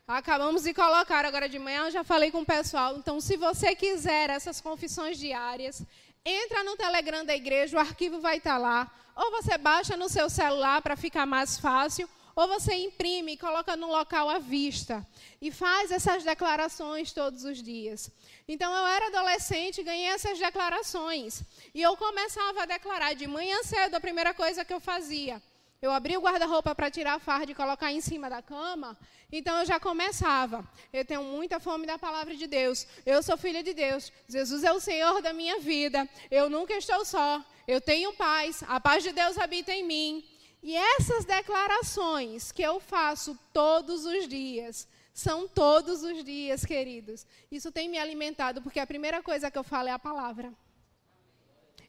Acabamos 0.08 0.64
de 0.64 0.74
colocar 0.74 1.24
agora 1.24 1.48
de 1.48 1.58
manhã, 1.60 1.84
eu 1.84 1.90
já 1.92 2.02
falei 2.02 2.32
com 2.32 2.40
o 2.40 2.46
pessoal. 2.46 2.96
Então, 2.96 3.20
se 3.20 3.36
você 3.36 3.76
quiser 3.76 4.30
essas 4.30 4.60
confissões 4.60 5.16
diárias, 5.16 5.80
entra 6.24 6.64
no 6.64 6.76
Telegram 6.76 7.24
da 7.24 7.36
igreja, 7.36 7.76
o 7.76 7.80
arquivo 7.80 8.20
vai 8.20 8.38
estar 8.38 8.58
lá. 8.58 8.90
Ou 9.14 9.30
você 9.30 9.56
baixa 9.56 9.96
no 9.96 10.08
seu 10.08 10.28
celular 10.28 10.82
para 10.82 10.96
ficar 10.96 11.24
mais 11.24 11.56
fácil, 11.58 12.08
ou 12.34 12.48
você 12.48 12.74
imprime 12.74 13.32
e 13.32 13.36
coloca 13.36 13.76
no 13.76 13.88
local 13.88 14.28
à 14.28 14.38
vista. 14.38 15.06
E 15.40 15.50
faz 15.50 15.90
essas 15.90 16.24
declarações 16.24 17.12
todos 17.12 17.44
os 17.44 17.62
dias. 17.62 18.10
Então, 18.48 18.72
eu 18.72 18.86
era 18.86 19.06
adolescente, 19.06 19.82
ganhei 19.82 20.08
essas 20.08 20.38
declarações. 20.38 21.42
E 21.74 21.82
eu 21.82 21.96
começava 21.96 22.62
a 22.62 22.66
declarar 22.66 23.14
de 23.14 23.26
manhã 23.26 23.62
cedo, 23.62 23.94
a 23.94 24.00
primeira 24.00 24.34
coisa 24.34 24.64
que 24.64 24.72
eu 24.72 24.80
fazia 24.80 25.42
eu 25.84 25.92
abri 25.92 26.16
o 26.16 26.20
guarda-roupa 26.20 26.74
para 26.74 26.90
tirar 26.90 27.12
a 27.12 27.18
farda 27.18 27.52
e 27.52 27.54
colocar 27.54 27.92
em 27.92 28.00
cima 28.00 28.30
da 28.30 28.40
cama, 28.40 28.96
então 29.30 29.58
eu 29.58 29.66
já 29.66 29.78
começava. 29.78 30.66
Eu 30.90 31.04
tenho 31.04 31.22
muita 31.22 31.60
fome 31.60 31.86
da 31.86 31.98
palavra 31.98 32.34
de 32.34 32.46
Deus. 32.46 32.86
Eu 33.04 33.22
sou 33.22 33.36
filha 33.36 33.62
de 33.62 33.74
Deus. 33.74 34.10
Jesus 34.26 34.64
é 34.64 34.72
o 34.72 34.80
Senhor 34.80 35.20
da 35.20 35.34
minha 35.34 35.60
vida. 35.60 36.08
Eu 36.30 36.48
nunca 36.48 36.72
estou 36.72 37.04
só. 37.04 37.44
Eu 37.68 37.82
tenho 37.82 38.14
paz. 38.14 38.64
A 38.66 38.80
paz 38.80 39.02
de 39.02 39.12
Deus 39.12 39.36
habita 39.36 39.72
em 39.72 39.84
mim. 39.84 40.24
E 40.66 40.74
essas 40.74 41.26
declarações 41.26 42.50
que 42.50 42.62
eu 42.62 42.80
faço 42.80 43.38
todos 43.52 44.06
os 44.06 44.26
dias, 44.26 44.88
são 45.12 45.46
todos 45.46 46.02
os 46.02 46.24
dias, 46.24 46.64
queridos. 46.64 47.26
Isso 47.52 47.70
tem 47.70 47.86
me 47.86 47.98
alimentado, 47.98 48.62
porque 48.62 48.80
a 48.80 48.86
primeira 48.86 49.22
coisa 49.22 49.50
que 49.50 49.58
eu 49.58 49.62
falo 49.62 49.90
é 49.90 49.92
a 49.92 49.98
palavra. 49.98 50.50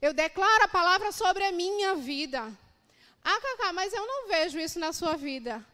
Eu 0.01 0.13
declaro 0.13 0.65
a 0.65 0.67
palavra 0.67 1.13
sobre 1.13 1.45
a 1.45 1.53
minha 1.53 1.95
vida. 1.95 2.51
Ah, 3.23 3.39
Cacá, 3.39 3.71
mas 3.71 3.93
eu 3.93 4.05
não 4.05 4.27
vejo 4.27 4.59
isso 4.59 4.77
na 4.77 4.91
sua 4.91 5.15
vida. 5.15 5.65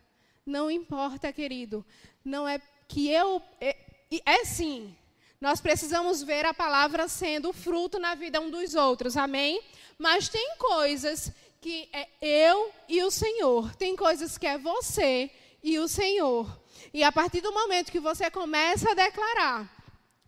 Não 0.46 0.70
importa, 0.70 1.34
querido. 1.34 1.84
Não 2.24 2.48
é 2.48 2.62
que 2.88 3.10
eu. 3.10 3.42
É, 3.60 3.78
é 4.24 4.46
sim. 4.46 4.96
Nós 5.42 5.60
precisamos 5.60 6.22
ver 6.22 6.46
a 6.46 6.54
palavra 6.54 7.08
sendo 7.08 7.52
fruto 7.52 7.98
na 7.98 8.14
vida 8.14 8.40
um 8.40 8.52
dos 8.52 8.76
outros, 8.76 9.18
amém? 9.18 9.60
Mas 9.98 10.30
tem 10.30 10.56
coisas 10.60 11.32
que 11.62 11.88
é 11.94 12.10
eu 12.20 12.74
e 12.90 13.04
o 13.04 13.12
Senhor. 13.12 13.76
Tem 13.76 13.96
coisas 13.96 14.36
que 14.36 14.48
é 14.48 14.58
você 14.58 15.30
e 15.62 15.78
o 15.78 15.88
Senhor. 15.88 16.60
E 16.92 17.04
a 17.04 17.12
partir 17.12 17.40
do 17.40 17.54
momento 17.54 17.92
que 17.92 18.00
você 18.00 18.32
começa 18.32 18.92
a 18.92 18.96
declarar, 18.96 19.72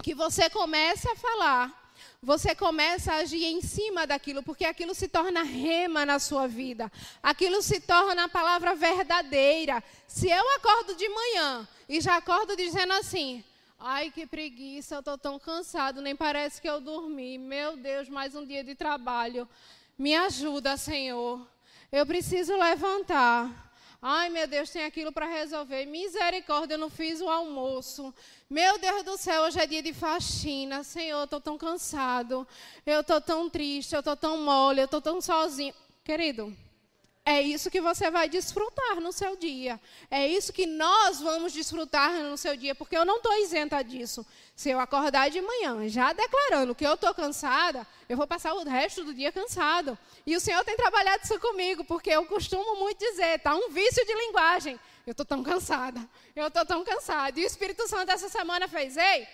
que 0.04 0.14
você 0.14 0.48
começa 0.48 1.12
a 1.12 1.16
falar, 1.16 1.92
você 2.22 2.54
começa 2.54 3.12
a 3.12 3.18
agir 3.18 3.46
em 3.46 3.62
cima 3.62 4.06
daquilo, 4.06 4.44
porque 4.44 4.64
aquilo 4.64 4.94
se 4.94 5.08
torna 5.08 5.42
rema 5.42 6.06
na 6.06 6.20
sua 6.20 6.48
vida. 6.48 6.92
Aquilo 7.22 7.64
se 7.64 7.82
torna 7.82 8.26
a 8.26 8.30
palavra 8.30 8.76
verdadeira. 8.76 9.84
Se 10.08 10.30
eu 10.30 10.50
acordo 10.56 10.96
de 10.96 11.10
manhã 11.10 11.68
e 11.90 12.00
já 12.00 12.16
acordo 12.16 12.56
dizendo 12.56 12.94
assim: 12.94 13.44
Ai, 13.80 14.12
que 14.12 14.28
preguiça, 14.28 14.96
eu 14.96 15.00
estou 15.00 15.18
tão 15.18 15.40
cansado, 15.40 16.00
nem 16.02 16.16
parece 16.16 16.62
que 16.62 16.70
eu 16.70 16.80
dormi. 16.80 17.40
Meu 17.40 17.76
Deus, 17.76 18.08
mais 18.08 18.36
um 18.36 18.46
dia 18.46 18.64
de 18.64 18.76
trabalho. 18.76 19.50
Me 20.04 20.14
ajuda, 20.16 20.76
Senhor. 20.76 21.48
Eu 21.90 22.06
preciso 22.06 22.58
levantar. 22.58 23.72
Ai, 24.02 24.28
meu 24.28 24.46
Deus, 24.46 24.70
tem 24.70 24.84
aquilo 24.84 25.14
para 25.14 25.26
resolver. 25.26 25.86
Misericórdia, 25.86 26.74
eu 26.74 26.78
não 26.78 26.90
fiz 26.90 27.22
o 27.22 27.30
almoço. 27.30 28.14
Meu 28.50 28.78
Deus 28.78 29.04
do 29.04 29.18
céu, 29.18 29.44
hoje 29.44 29.62
é 29.62 29.66
dia 29.66 29.82
de 29.82 29.94
faxina. 29.94 30.84
Senhor, 30.84 31.20
eu 31.20 31.24
estou 31.24 31.40
tão 31.40 31.58
cansado. 31.58 32.46
Eu 32.86 33.00
estou 33.00 33.22
tão 33.22 33.50
triste, 33.50 33.96
eu 33.96 34.00
estou 34.00 34.18
tão 34.18 34.40
mole, 34.40 34.82
eu 34.82 34.86
estou 34.92 35.00
tão 35.00 35.22
sozinho. 35.22 35.74
Querido, 36.04 36.54
é 37.26 37.42
isso 37.42 37.72
que 37.72 37.80
você 37.80 38.12
vai 38.12 38.28
desfrutar 38.28 39.00
no 39.00 39.14
seu 39.14 39.38
dia. 39.38 39.80
É 40.12 40.28
isso 40.28 40.52
que 40.52 40.66
nós 40.66 41.22
vamos 41.22 41.54
desfrutar 41.54 42.12
no 42.12 42.36
seu 42.38 42.58
dia, 42.58 42.76
porque 42.76 42.98
eu 42.98 43.06
não 43.06 43.18
estou 43.18 43.34
isenta 43.38 43.82
disso. 43.82 44.26
Se 44.54 44.70
eu 44.70 44.80
acordar 44.80 45.30
de 45.30 45.42
manhã 45.42 45.88
já 45.88 46.12
declarando 46.12 46.76
que 46.76 46.86
eu 46.86 46.96
estou 46.96 47.14
cansada, 47.14 47.88
eu 48.10 48.18
vou 48.18 48.28
passar 48.28 48.54
o 48.54 48.64
resto 48.66 49.06
do 49.06 49.14
dia 49.14 49.32
cansado. 49.32 49.98
E 50.26 50.36
o 50.36 50.40
Senhor 50.40 50.66
tem 50.66 50.76
trabalhado 50.76 51.24
isso 51.24 51.40
comigo, 51.40 51.86
porque 51.86 52.10
eu 52.10 52.26
costumo 52.26 52.76
muito 52.76 53.00
dizer, 53.00 53.40
tá 53.40 53.56
um 53.56 53.70
vício 53.70 54.06
de 54.06 54.14
linguagem. 54.14 54.78
Eu 55.08 55.12
estou 55.12 55.26
tão 55.26 55.42
cansada, 55.42 56.02
eu 56.36 56.48
estou 56.48 56.66
tão 56.66 56.84
cansada. 56.84 57.40
E 57.40 57.44
o 57.44 57.48
Espírito 57.48 57.88
Santo 57.88 58.12
essa 58.12 58.28
semana 58.28 58.68
fez, 58.68 58.98
ei, 58.98 59.26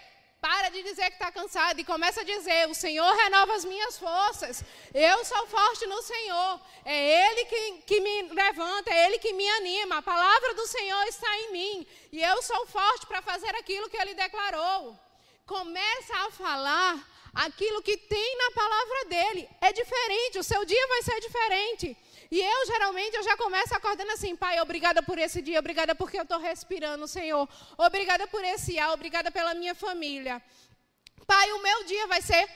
para 0.41 0.69
de 0.69 0.81
dizer 0.83 1.07
que 1.07 1.17
está 1.17 1.31
cansado 1.31 1.79
e 1.79 1.83
começa 1.83 2.21
a 2.21 2.23
dizer: 2.23 2.67
O 2.69 2.73
Senhor 2.73 3.11
renova 3.15 3.55
as 3.55 3.65
minhas 3.65 3.97
forças. 3.97 4.63
Eu 4.93 5.23
sou 5.25 5.47
forte 5.47 5.85
no 5.85 6.01
Senhor. 6.01 6.61
É 6.85 7.27
Ele 7.27 7.45
que, 7.45 7.71
que 7.85 7.99
me 7.99 8.33
levanta, 8.33 8.89
é 8.89 9.05
Ele 9.05 9.19
que 9.19 9.33
me 9.33 9.47
anima. 9.49 9.97
A 9.97 10.01
palavra 10.01 10.53
do 10.53 10.65
Senhor 10.67 11.03
está 11.07 11.37
em 11.39 11.51
mim. 11.51 11.87
E 12.11 12.23
eu 12.23 12.41
sou 12.41 12.65
forte 12.67 13.05
para 13.05 13.21
fazer 13.21 13.53
aquilo 13.55 13.89
que 13.89 13.97
Ele 13.97 14.13
declarou. 14.13 14.97
Começa 15.45 16.15
a 16.15 16.31
falar 16.31 17.05
aquilo 17.33 17.81
que 17.81 17.97
tem 17.97 18.37
na 18.37 18.51
palavra 18.51 19.05
dele. 19.05 19.49
É 19.61 19.73
diferente, 19.73 20.39
o 20.39 20.43
seu 20.43 20.63
dia 20.65 20.87
vai 20.87 21.01
ser 21.03 21.19
diferente. 21.19 21.97
E 22.31 22.39
eu, 22.39 22.65
geralmente, 22.67 23.15
eu 23.15 23.23
já 23.23 23.35
começo 23.35 23.73
acordando 23.73 24.11
assim, 24.11 24.35
Pai, 24.35 24.59
obrigada 24.61 25.01
por 25.01 25.17
esse 25.17 25.41
dia, 25.41 25.59
obrigada 25.59 25.95
porque 25.95 26.17
eu 26.17 26.23
estou 26.23 26.39
respirando, 26.39 27.07
Senhor. 27.07 27.49
Obrigada 27.77 28.27
por 28.27 28.43
esse 28.43 28.77
ar, 28.77 28.91
obrigada 28.93 29.31
pela 29.31 29.55
minha 29.55 29.73
família. 29.73 30.41
Pai, 31.25 31.51
o 31.53 31.61
meu 31.63 31.83
dia 31.85 32.05
vai 32.07 32.21
ser 32.21 32.47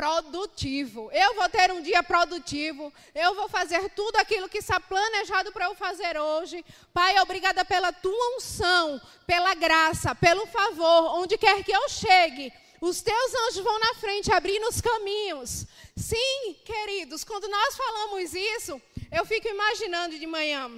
produtivo. 0.00 1.10
Eu 1.12 1.34
vou 1.34 1.46
ter 1.50 1.70
um 1.70 1.82
dia 1.82 2.02
produtivo. 2.02 2.90
Eu 3.14 3.34
vou 3.34 3.50
fazer 3.50 3.90
tudo 3.90 4.16
aquilo 4.16 4.48
que 4.48 4.56
está 4.56 4.80
planejado 4.80 5.52
para 5.52 5.66
eu 5.66 5.74
fazer 5.74 6.18
hoje. 6.18 6.64
Pai, 6.94 7.18
obrigada 7.18 7.62
pela 7.66 7.92
tua 7.92 8.36
unção, 8.36 8.98
pela 9.26 9.54
graça, 9.54 10.14
pelo 10.14 10.46
favor, 10.46 11.20
onde 11.20 11.36
quer 11.36 11.62
que 11.62 11.72
eu 11.72 11.86
chegue. 11.90 12.50
Os 12.80 13.02
teus 13.02 13.34
anjos 13.46 13.62
vão 13.62 13.78
na 13.78 13.94
frente, 13.94 14.32
abrindo 14.32 14.66
os 14.66 14.80
caminhos. 14.80 15.66
Sim, 15.94 16.56
queridos, 16.64 17.24
quando 17.24 17.46
nós 17.46 17.76
falamos 17.76 18.34
isso, 18.34 18.80
eu 19.12 19.24
fico 19.26 19.48
imaginando 19.48 20.18
de 20.18 20.26
manhã, 20.26 20.70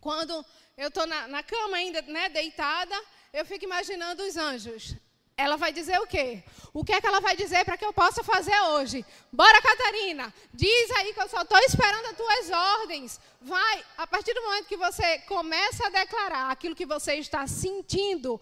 quando 0.00 0.44
eu 0.78 0.88
estou 0.88 1.06
na, 1.06 1.28
na, 1.28 1.42
cama 1.42 1.76
ainda, 1.76 2.00
né, 2.02 2.30
deitada, 2.30 2.98
eu 3.34 3.44
fico 3.44 3.64
imaginando 3.64 4.22
os 4.22 4.36
anjos. 4.36 4.94
Ela 5.36 5.56
vai 5.56 5.70
dizer 5.70 6.00
o 6.00 6.06
quê? 6.06 6.42
O 6.72 6.82
que 6.82 6.94
é 6.94 7.00
que 7.00 7.06
ela 7.06 7.20
vai 7.20 7.36
dizer 7.36 7.62
para 7.66 7.76
que 7.76 7.84
eu 7.84 7.92
possa 7.92 8.24
fazer 8.24 8.58
hoje? 8.70 9.04
Bora, 9.30 9.60
Catarina, 9.60 10.32
diz 10.54 10.90
aí 10.92 11.12
que 11.12 11.20
eu 11.20 11.28
só 11.28 11.42
estou 11.42 11.58
esperando 11.58 12.06
as 12.06 12.16
tuas 12.16 12.50
ordens. 12.50 13.20
Vai, 13.42 13.84
a 13.98 14.06
partir 14.06 14.32
do 14.32 14.40
momento 14.40 14.66
que 14.66 14.78
você 14.78 15.18
começa 15.20 15.86
a 15.86 15.90
declarar 15.90 16.50
aquilo 16.50 16.74
que 16.74 16.86
você 16.86 17.16
está 17.16 17.46
sentindo 17.46 18.40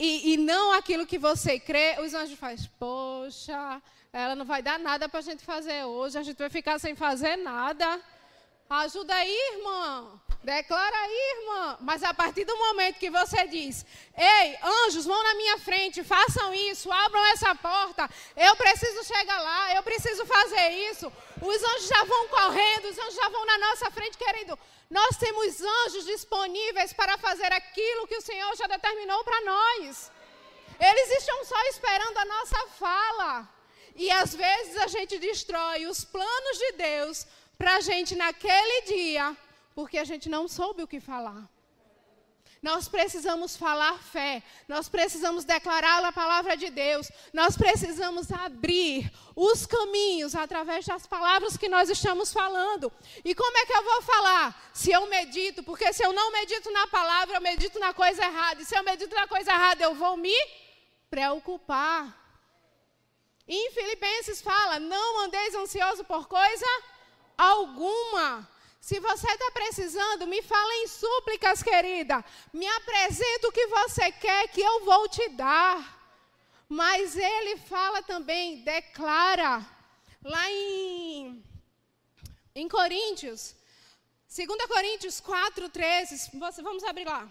e, 0.00 0.32
e 0.32 0.36
não 0.38 0.72
aquilo 0.72 1.06
que 1.06 1.18
você 1.18 1.60
crê, 1.60 1.96
os 2.00 2.14
anjos 2.14 2.38
fazem, 2.38 2.70
poxa, 2.78 3.82
ela 4.10 4.34
não 4.34 4.46
vai 4.46 4.62
dar 4.62 4.78
nada 4.78 5.10
para 5.10 5.20
a 5.20 5.22
gente 5.22 5.44
fazer 5.44 5.84
hoje, 5.84 6.16
a 6.16 6.22
gente 6.22 6.38
vai 6.38 6.48
ficar 6.48 6.78
sem 6.78 6.96
fazer 6.96 7.36
nada. 7.36 8.00
Ajuda 8.70 9.14
aí, 9.14 9.36
irmã. 9.56 10.18
Declara 10.42 10.96
aí, 10.96 11.36
irmã. 11.38 11.76
Mas 11.80 12.02
a 12.02 12.14
partir 12.14 12.46
do 12.46 12.56
momento 12.56 12.98
que 12.98 13.10
você 13.10 13.46
diz: 13.46 13.84
Ei, 14.16 14.56
anjos, 14.86 15.04
vão 15.04 15.22
na 15.22 15.34
minha 15.34 15.58
frente, 15.58 16.02
façam 16.02 16.54
isso, 16.54 16.90
abram 16.90 17.26
essa 17.26 17.54
porta. 17.54 18.08
Eu 18.34 18.56
preciso 18.56 19.04
chegar 19.04 19.38
lá, 19.42 19.74
eu 19.74 19.82
preciso 19.82 20.24
fazer 20.24 20.70
isso. 20.90 21.12
Os 21.42 21.62
anjos 21.62 21.88
já 21.88 22.04
vão 22.04 22.28
correndo, 22.28 22.88
os 22.90 22.98
anjos 22.98 23.14
já 23.14 23.28
vão 23.28 23.44
na 23.46 23.58
nossa 23.58 23.90
frente, 23.90 24.18
querendo. 24.18 24.58
Nós 24.90 25.16
temos 25.16 25.60
anjos 25.60 26.04
disponíveis 26.04 26.92
para 26.92 27.16
fazer 27.16 27.52
aquilo 27.52 28.06
que 28.06 28.16
o 28.16 28.20
Senhor 28.20 28.54
já 28.56 28.66
determinou 28.66 29.22
para 29.24 29.40
nós. 29.42 30.10
Eles 30.78 31.10
estão 31.18 31.44
só 31.44 31.60
esperando 31.66 32.18
a 32.18 32.24
nossa 32.24 32.66
fala. 32.78 33.48
E 33.94 34.10
às 34.10 34.34
vezes 34.34 34.76
a 34.76 34.86
gente 34.86 35.18
destrói 35.18 35.86
os 35.86 36.04
planos 36.04 36.58
de 36.58 36.72
Deus 36.72 37.26
para 37.56 37.76
a 37.76 37.80
gente 37.80 38.14
naquele 38.16 38.82
dia, 38.82 39.36
porque 39.74 39.98
a 39.98 40.04
gente 40.04 40.28
não 40.28 40.48
soube 40.48 40.82
o 40.82 40.88
que 40.88 41.00
falar. 41.00 41.48
Nós 42.62 42.88
precisamos 42.88 43.56
falar 43.56 43.98
fé, 43.98 44.42
nós 44.68 44.86
precisamos 44.86 45.44
declarar 45.44 46.04
a 46.04 46.12
palavra 46.12 46.58
de 46.58 46.68
Deus, 46.68 47.10
nós 47.32 47.56
precisamos 47.56 48.30
abrir 48.30 49.10
os 49.34 49.64
caminhos 49.64 50.34
através 50.34 50.84
das 50.84 51.06
palavras 51.06 51.56
que 51.56 51.70
nós 51.70 51.88
estamos 51.88 52.30
falando. 52.30 52.92
E 53.24 53.34
como 53.34 53.56
é 53.56 53.64
que 53.64 53.72
eu 53.72 53.82
vou 53.82 54.02
falar? 54.02 54.70
Se 54.74 54.92
eu 54.92 55.06
medito, 55.08 55.62
porque 55.62 55.90
se 55.94 56.04
eu 56.04 56.12
não 56.12 56.30
medito 56.32 56.70
na 56.70 56.86
palavra, 56.86 57.36
eu 57.36 57.40
medito 57.40 57.78
na 57.78 57.94
coisa 57.94 58.22
errada. 58.22 58.60
E 58.60 58.66
se 58.66 58.76
eu 58.76 58.82
medito 58.82 59.14
na 59.14 59.26
coisa 59.26 59.50
errada, 59.50 59.82
eu 59.82 59.94
vou 59.94 60.18
me 60.18 60.36
preocupar. 61.08 62.14
Em 63.48 63.70
Filipenses 63.70 64.42
fala: 64.42 64.78
não 64.78 65.24
andeis 65.24 65.54
ansioso 65.54 66.04
por 66.04 66.28
coisa 66.28 66.66
alguma. 67.38 68.46
Se 68.80 68.98
você 68.98 69.30
está 69.30 69.50
precisando, 69.52 70.26
me 70.26 70.42
fala 70.42 70.74
em 70.76 70.88
súplicas, 70.88 71.62
querida. 71.62 72.24
Me 72.52 72.66
apresenta 72.66 73.48
o 73.48 73.52
que 73.52 73.66
você 73.66 74.10
quer 74.10 74.48
que 74.48 74.60
eu 74.60 74.84
vou 74.84 75.08
te 75.08 75.28
dar. 75.30 75.98
Mas 76.68 77.16
ele 77.16 77.56
fala 77.58 78.02
também, 78.02 78.62
declara, 78.62 79.66
lá 80.24 80.50
em, 80.50 81.44
em 82.54 82.68
Coríntios, 82.68 83.54
2 84.34 84.66
Coríntios 84.66 85.20
4, 85.20 85.68
13. 85.68 86.30
Vamos 86.62 86.84
abrir 86.84 87.04
lá. 87.04 87.28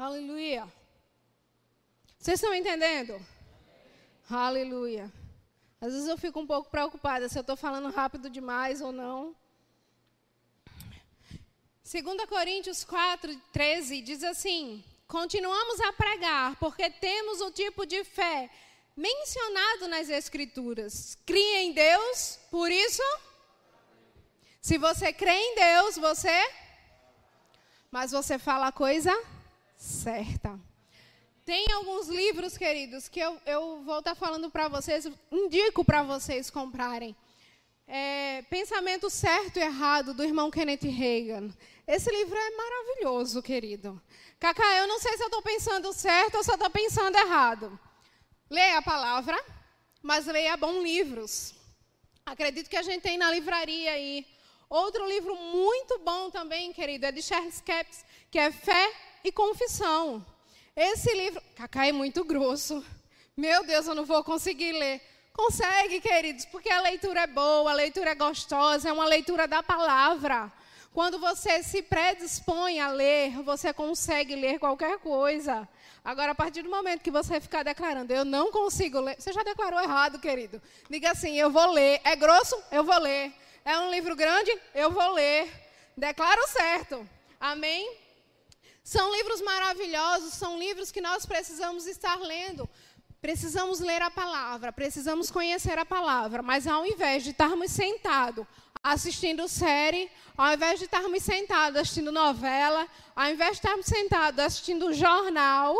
Aleluia. 0.00 0.66
Vocês 2.18 2.40
estão 2.40 2.54
entendendo? 2.54 3.20
Aleluia. 4.30 5.12
Às 5.78 5.92
vezes 5.92 6.08
eu 6.08 6.16
fico 6.16 6.40
um 6.40 6.46
pouco 6.46 6.70
preocupada 6.70 7.28
se 7.28 7.38
eu 7.38 7.42
estou 7.42 7.54
falando 7.54 7.90
rápido 7.90 8.30
demais 8.30 8.80
ou 8.80 8.92
não. 8.92 9.36
2 11.84 12.24
Coríntios 12.26 12.82
4, 12.82 13.36
13 13.52 14.00
diz 14.00 14.24
assim: 14.24 14.82
Continuamos 15.06 15.78
a 15.82 15.92
pregar, 15.92 16.56
porque 16.56 16.88
temos 16.88 17.42
o 17.42 17.50
tipo 17.50 17.84
de 17.84 18.02
fé 18.02 18.48
mencionado 18.96 19.86
nas 19.86 20.08
Escrituras. 20.08 21.18
Cria 21.26 21.60
em 21.60 21.72
Deus, 21.74 22.38
por 22.50 22.72
isso. 22.72 23.02
Se 24.62 24.78
você 24.78 25.12
crê 25.12 25.36
em 25.36 25.54
Deus, 25.56 25.98
você. 25.98 26.50
Mas 27.90 28.12
você 28.12 28.38
fala 28.38 28.72
coisa 28.72 29.12
certa. 29.80 30.60
Tem 31.44 31.72
alguns 31.72 32.06
livros, 32.06 32.56
queridos, 32.56 33.08
que 33.08 33.18
eu, 33.18 33.40
eu 33.46 33.82
vou 33.82 33.98
estar 33.98 34.14
falando 34.14 34.50
para 34.50 34.68
vocês, 34.68 35.08
indico 35.32 35.84
para 35.84 36.02
vocês 36.02 36.50
comprarem. 36.50 37.16
É, 37.88 38.42
Pensamento 38.42 39.10
Certo 39.10 39.56
e 39.56 39.62
Errado, 39.62 40.14
do 40.14 40.22
irmão 40.22 40.50
Kenneth 40.50 40.84
Reagan. 40.84 41.50
Esse 41.88 42.10
livro 42.10 42.36
é 42.36 42.50
maravilhoso, 42.50 43.42
querido. 43.42 44.00
Cacá, 44.38 44.76
eu 44.76 44.86
não 44.86 45.00
sei 45.00 45.16
se 45.16 45.22
eu 45.22 45.26
estou 45.26 45.42
pensando 45.42 45.92
certo 45.92 46.36
ou 46.36 46.44
se 46.44 46.50
eu 46.50 46.54
estou 46.54 46.70
pensando 46.70 47.16
errado. 47.16 47.80
Leia 48.48 48.78
a 48.78 48.82
palavra, 48.82 49.42
mas 50.02 50.26
leia 50.26 50.56
bons 50.56 50.82
livros. 50.82 51.54
Acredito 52.24 52.70
que 52.70 52.76
a 52.76 52.82
gente 52.82 53.02
tem 53.02 53.18
na 53.18 53.30
livraria 53.30 53.92
aí. 53.92 54.26
Outro 54.68 55.08
livro 55.08 55.34
muito 55.34 55.98
bom 55.98 56.30
também, 56.30 56.72
querido, 56.72 57.06
é 57.06 57.12
de 57.12 57.22
Charles 57.22 57.60
Capps, 57.60 58.04
que 58.30 58.38
é 58.38 58.52
Fé 58.52 59.09
e 59.24 59.32
confissão. 59.32 60.24
Esse 60.74 61.12
livro, 61.14 61.42
Cacá 61.56 61.86
é 61.86 61.92
muito 61.92 62.24
grosso. 62.24 62.84
Meu 63.36 63.64
Deus, 63.64 63.86
eu 63.86 63.94
não 63.94 64.04
vou 64.04 64.22
conseguir 64.24 64.72
ler. 64.72 65.00
Consegue, 65.32 66.00
queridos, 66.00 66.44
porque 66.46 66.70
a 66.70 66.80
leitura 66.80 67.20
é 67.22 67.26
boa, 67.26 67.70
a 67.70 67.74
leitura 67.74 68.10
é 68.10 68.14
gostosa, 68.14 68.88
é 68.88 68.92
uma 68.92 69.04
leitura 69.04 69.46
da 69.46 69.62
palavra. 69.62 70.52
Quando 70.92 71.18
você 71.18 71.62
se 71.62 71.82
predispõe 71.82 72.80
a 72.80 72.88
ler, 72.88 73.42
você 73.42 73.72
consegue 73.72 74.34
ler 74.34 74.58
qualquer 74.58 74.98
coisa. 74.98 75.68
Agora, 76.04 76.32
a 76.32 76.34
partir 76.34 76.62
do 76.62 76.70
momento 76.70 77.02
que 77.02 77.10
você 77.10 77.40
ficar 77.40 77.62
declarando, 77.62 78.12
eu 78.12 78.24
não 78.24 78.50
consigo 78.50 79.00
ler, 79.00 79.16
você 79.20 79.32
já 79.32 79.42
declarou 79.42 79.80
errado, 79.80 80.18
querido. 80.18 80.60
Diga 80.88 81.12
assim, 81.12 81.38
eu 81.38 81.50
vou 81.50 81.70
ler. 81.72 82.00
É 82.04 82.16
grosso? 82.16 82.60
Eu 82.72 82.82
vou 82.82 82.98
ler. 82.98 83.32
É 83.64 83.78
um 83.78 83.90
livro 83.90 84.16
grande? 84.16 84.50
Eu 84.74 84.90
vou 84.90 85.12
ler. 85.12 85.48
Declaro 85.96 86.46
certo. 86.48 87.08
Amém? 87.38 87.96
São 88.90 89.14
livros 89.14 89.40
maravilhosos, 89.40 90.32
são 90.34 90.58
livros 90.58 90.90
que 90.90 91.00
nós 91.00 91.24
precisamos 91.24 91.86
estar 91.86 92.18
lendo. 92.18 92.68
Precisamos 93.20 93.78
ler 93.78 94.02
a 94.02 94.10
palavra, 94.10 94.72
precisamos 94.72 95.30
conhecer 95.30 95.78
a 95.78 95.86
palavra, 95.86 96.42
mas 96.42 96.66
ao 96.66 96.84
invés 96.84 97.22
de 97.22 97.30
estarmos 97.30 97.70
sentados 97.70 98.44
assistindo 98.82 99.46
série, 99.46 100.10
ao 100.36 100.54
invés 100.54 100.80
de 100.80 100.86
estarmos 100.86 101.22
sentados 101.22 101.80
assistindo 101.80 102.10
novela, 102.10 102.88
ao 103.14 103.30
invés 103.30 103.52
de 103.52 103.56
estarmos 103.58 103.86
sentados 103.86 104.40
assistindo 104.40 104.92
jornal, 104.92 105.72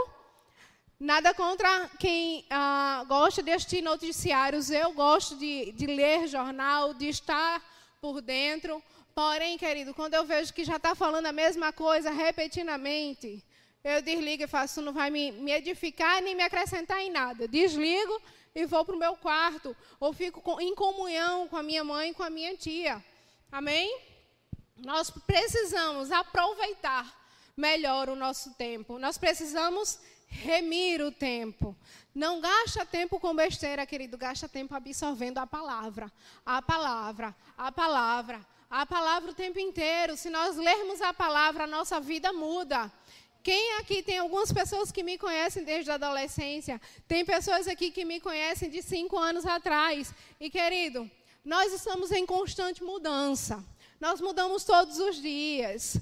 nada 1.00 1.34
contra 1.34 1.90
quem 1.98 2.46
ah, 2.48 3.04
gosta 3.08 3.42
de 3.42 3.50
assistir 3.50 3.82
noticiários, 3.82 4.70
eu 4.70 4.92
gosto 4.92 5.34
de, 5.34 5.72
de 5.72 5.86
ler 5.86 6.28
jornal, 6.28 6.94
de 6.94 7.08
estar 7.08 7.60
por 8.00 8.20
dentro, 8.20 8.80
Porém, 9.14 9.58
querido, 9.58 9.92
quando 9.92 10.14
eu 10.14 10.24
vejo 10.24 10.52
que 10.52 10.64
já 10.64 10.76
está 10.76 10.94
falando 10.94 11.26
a 11.26 11.32
mesma 11.32 11.72
coisa 11.72 12.10
repetidamente, 12.10 13.44
eu 13.82 14.02
desligo 14.02 14.42
e 14.42 14.46
faço, 14.46 14.80
não 14.80 14.92
vai 14.92 15.10
me, 15.10 15.32
me 15.32 15.52
edificar 15.52 16.22
nem 16.22 16.34
me 16.34 16.42
acrescentar 16.42 17.00
em 17.00 17.10
nada. 17.10 17.48
Desligo 17.48 18.20
e 18.54 18.66
vou 18.66 18.84
para 18.84 18.94
o 18.94 18.98
meu 18.98 19.16
quarto, 19.16 19.76
ou 19.98 20.12
fico 20.12 20.40
com, 20.40 20.60
em 20.60 20.74
comunhão 20.74 21.48
com 21.48 21.56
a 21.56 21.62
minha 21.62 21.84
mãe 21.84 22.10
e 22.10 22.14
com 22.14 22.22
a 22.22 22.30
minha 22.30 22.56
tia. 22.56 23.02
Amém? 23.50 24.00
Nós 24.76 25.10
precisamos 25.10 26.10
aproveitar 26.10 27.20
melhor 27.56 28.08
o 28.08 28.16
nosso 28.16 28.54
tempo. 28.54 28.98
Nós 28.98 29.18
precisamos 29.18 29.98
remir 30.26 31.02
o 31.02 31.10
tempo. 31.10 31.76
Não 32.14 32.40
gasta 32.40 32.84
tempo 32.86 33.20
com 33.20 33.34
besteira, 33.34 33.86
querido, 33.86 34.16
gasta 34.16 34.48
tempo 34.48 34.74
absorvendo 34.74 35.38
a 35.38 35.46
palavra. 35.46 36.10
A 36.44 36.62
palavra, 36.62 37.34
a 37.56 37.70
palavra 37.70 38.44
a 38.70 38.86
palavra 38.86 39.32
o 39.32 39.34
tempo 39.34 39.58
inteiro. 39.58 40.16
Se 40.16 40.30
nós 40.30 40.56
lermos 40.56 41.02
a 41.02 41.12
palavra, 41.12 41.64
a 41.64 41.66
nossa 41.66 42.00
vida 42.00 42.32
muda. 42.32 42.90
Quem 43.42 43.78
aqui 43.78 44.02
tem 44.02 44.18
algumas 44.18 44.52
pessoas 44.52 44.92
que 44.92 45.02
me 45.02 45.18
conhecem 45.18 45.64
desde 45.64 45.90
a 45.90 45.94
adolescência? 45.94 46.80
Tem 47.08 47.24
pessoas 47.24 47.66
aqui 47.66 47.90
que 47.90 48.04
me 48.04 48.20
conhecem 48.20 48.70
de 48.70 48.80
cinco 48.82 49.18
anos 49.18 49.44
atrás. 49.44 50.14
E, 50.38 50.48
querido, 50.48 51.10
nós 51.44 51.72
estamos 51.72 52.12
em 52.12 52.24
constante 52.24 52.84
mudança. 52.84 53.64
Nós 53.98 54.20
mudamos 54.20 54.62
todos 54.62 54.98
os 54.98 55.20
dias. 55.20 55.96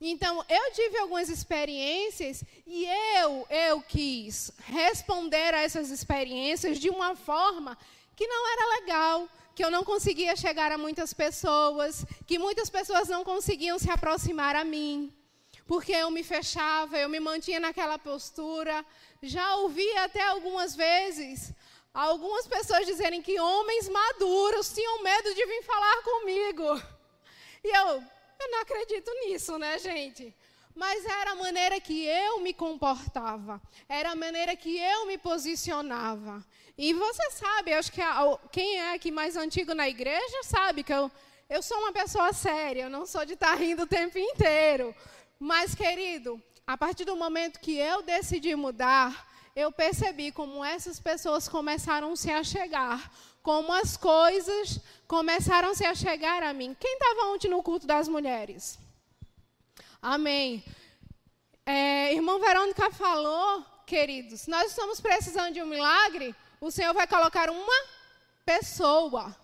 Então, 0.00 0.44
eu 0.48 0.72
tive 0.72 0.98
algumas 0.98 1.28
experiências 1.28 2.42
e 2.66 2.86
eu, 3.18 3.46
eu 3.48 3.80
quis 3.82 4.50
responder 4.64 5.54
a 5.54 5.60
essas 5.60 5.90
experiências 5.90 6.78
de 6.78 6.90
uma 6.90 7.14
forma 7.14 7.78
que 8.16 8.26
não 8.26 8.52
era 8.52 8.80
legal, 8.80 9.28
que 9.60 9.64
eu 9.66 9.70
não 9.70 9.84
conseguia 9.84 10.34
chegar 10.34 10.72
a 10.72 10.78
muitas 10.78 11.12
pessoas, 11.12 12.06
que 12.26 12.38
muitas 12.38 12.70
pessoas 12.70 13.08
não 13.08 13.22
conseguiam 13.22 13.78
se 13.78 13.90
aproximar 13.90 14.56
a 14.56 14.64
mim, 14.64 15.14
porque 15.66 15.92
eu 15.92 16.10
me 16.10 16.24
fechava, 16.24 16.96
eu 16.96 17.10
me 17.10 17.20
mantinha 17.20 17.60
naquela 17.60 17.98
postura. 17.98 18.82
Já 19.22 19.56
ouvi 19.56 19.86
até 19.98 20.22
algumas 20.22 20.74
vezes 20.74 21.52
algumas 21.92 22.46
pessoas 22.46 22.86
dizerem 22.86 23.20
que 23.20 23.38
homens 23.38 23.86
maduros 23.86 24.72
tinham 24.72 25.02
medo 25.02 25.34
de 25.34 25.44
vir 25.44 25.62
falar 25.62 26.02
comigo. 26.04 26.82
E 27.62 27.68
eu, 27.68 28.02
eu 28.40 28.50
não 28.50 28.60
acredito 28.62 29.10
nisso, 29.26 29.58
né, 29.58 29.78
gente? 29.78 30.34
Mas 30.74 31.04
era 31.04 31.32
a 31.32 31.34
maneira 31.34 31.78
que 31.78 32.06
eu 32.06 32.40
me 32.40 32.54
comportava, 32.54 33.60
era 33.86 34.12
a 34.12 34.16
maneira 34.16 34.56
que 34.56 34.78
eu 34.78 35.04
me 35.04 35.18
posicionava. 35.18 36.42
E 36.82 36.94
você 36.94 37.30
sabe, 37.32 37.74
acho 37.74 37.92
que 37.92 38.00
a, 38.00 38.38
quem 38.50 38.78
é 38.78 38.94
aqui 38.94 39.10
mais 39.10 39.36
antigo 39.36 39.74
na 39.74 39.86
igreja 39.86 40.42
sabe 40.44 40.82
que 40.82 40.90
eu, 40.90 41.12
eu 41.46 41.62
sou 41.62 41.76
uma 41.76 41.92
pessoa 41.92 42.32
séria, 42.32 42.84
eu 42.84 42.88
não 42.88 43.04
sou 43.04 43.22
de 43.26 43.34
estar 43.34 43.54
rindo 43.54 43.82
o 43.82 43.86
tempo 43.86 44.16
inteiro. 44.16 44.94
Mas, 45.38 45.74
querido, 45.74 46.42
a 46.66 46.78
partir 46.78 47.04
do 47.04 47.14
momento 47.14 47.60
que 47.60 47.76
eu 47.76 48.00
decidi 48.00 48.56
mudar, 48.56 49.28
eu 49.54 49.70
percebi 49.70 50.32
como 50.32 50.64
essas 50.64 50.98
pessoas 50.98 51.46
começaram 51.46 52.12
a 52.12 52.16
se 52.16 52.30
achegar, 52.30 53.12
como 53.42 53.70
as 53.74 53.98
coisas 53.98 54.80
começaram 55.06 55.72
a 55.72 55.74
se 55.74 55.84
achegar 55.84 56.42
a 56.42 56.54
mim. 56.54 56.74
Quem 56.80 56.94
estava 56.94 57.26
ontem 57.26 57.50
no 57.50 57.62
culto 57.62 57.86
das 57.86 58.08
mulheres? 58.08 58.78
Amém. 60.00 60.64
É, 61.66 62.14
irmão 62.14 62.40
Verônica 62.40 62.90
falou, 62.90 63.66
queridos, 63.86 64.46
nós 64.46 64.70
estamos 64.70 64.98
precisando 64.98 65.52
de 65.52 65.60
um 65.60 65.66
milagre, 65.66 66.34
o 66.60 66.70
Senhor 66.70 66.92
vai 66.92 67.06
colocar 67.06 67.48
uma 67.50 67.84
pessoa. 68.44 69.34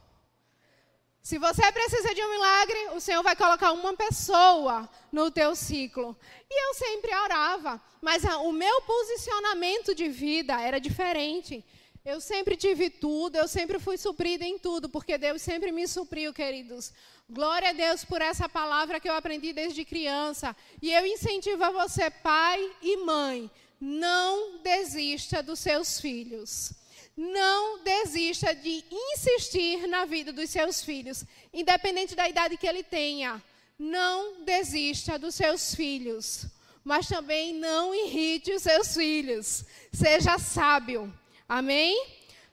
Se 1.23 1.39
você 1.39 1.73
precisa 1.73 2.15
de 2.15 2.23
um 2.23 2.31
milagre, 2.31 2.79
o 2.95 3.01
Senhor 3.01 3.23
vai 3.23 3.35
colocar 3.35 3.73
uma 3.73 3.95
pessoa 3.97 4.89
no 5.11 5.31
teu 5.31 5.57
ciclo. 5.57 6.17
E 6.49 6.69
eu 6.69 6.75
sempre 6.75 7.13
orava, 7.13 7.83
mas 8.01 8.25
a, 8.25 8.39
o 8.39 8.53
meu 8.53 8.83
posicionamento 8.83 9.95
de 9.95 10.09
vida 10.09 10.61
era 10.61 10.79
diferente. 10.79 11.65
Eu 12.05 12.21
sempre 12.21 12.55
tive 12.57 12.89
tudo, 12.89 13.35
eu 13.35 13.49
sempre 13.49 13.81
fui 13.81 13.99
suprida 13.99 14.45
em 14.45 14.57
tudo, 14.57 14.89
porque 14.89 15.19
Deus 15.19 15.43
sempre 15.43 15.73
me 15.73 15.89
supriu, 15.89 16.33
queridos. 16.33 16.93
Glória 17.29 17.71
a 17.71 17.73
Deus 17.73 18.05
por 18.05 18.23
essa 18.23 18.49
palavra 18.49 19.01
que 19.01 19.09
eu 19.09 19.15
aprendi 19.15 19.53
desde 19.53 19.85
criança. 19.85 20.55
E 20.81 20.93
eu 20.93 21.05
incentivo 21.05 21.65
a 21.65 21.71
você, 21.71 22.09
pai 22.09 22.71
e 22.81 22.99
mãe, 22.99 23.51
não 23.81 24.59
desista 24.59 25.43
dos 25.43 25.59
seus 25.59 26.01
filhos. 26.01 26.73
Não 27.17 27.83
desista 27.83 28.55
de 28.55 28.85
insistir 28.91 29.87
na 29.87 30.05
vida 30.05 30.33
dos 30.33 30.51
seus 30.51 30.85
filhos, 30.85 31.25
independente 31.53 32.15
da 32.15 32.29
idade 32.29 32.59
que 32.59 32.67
ele 32.67 32.83
tenha. 32.83 33.43
Não 33.79 34.45
desista 34.45 35.19
dos 35.19 35.35
seus 35.35 35.75
filhos, 35.75 36.47
mas 36.85 37.09
também 37.09 37.55
não 37.55 37.95
irrite 37.95 38.53
os 38.53 38.63
seus 38.63 38.95
filhos. 38.95 39.65
Seja 39.93 40.39
sábio. 40.39 41.13
Amém? 41.49 42.07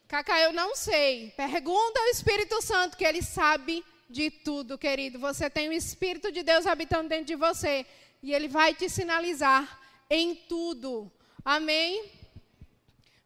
Cacá, 0.07 0.39
eu 0.39 0.53
não 0.53 0.75
sei. 0.75 1.31
Pergunta 1.35 1.99
ao 1.99 2.07
Espírito 2.07 2.61
Santo 2.61 2.95
que 2.95 3.03
ele 3.03 3.21
sabe 3.21 3.83
de 4.09 4.31
tudo, 4.31 4.77
querido. 4.77 5.19
Você 5.19 5.49
tem 5.49 5.67
o 5.67 5.73
Espírito 5.73 6.31
de 6.31 6.41
Deus 6.41 6.65
habitando 6.65 7.09
dentro 7.09 7.25
de 7.25 7.35
você 7.35 7.85
e 8.21 8.33
ele 8.33 8.47
vai 8.47 8.73
te 8.73 8.87
sinalizar 8.87 9.79
em 10.09 10.35
tudo. 10.35 11.11
Amém? 11.43 12.09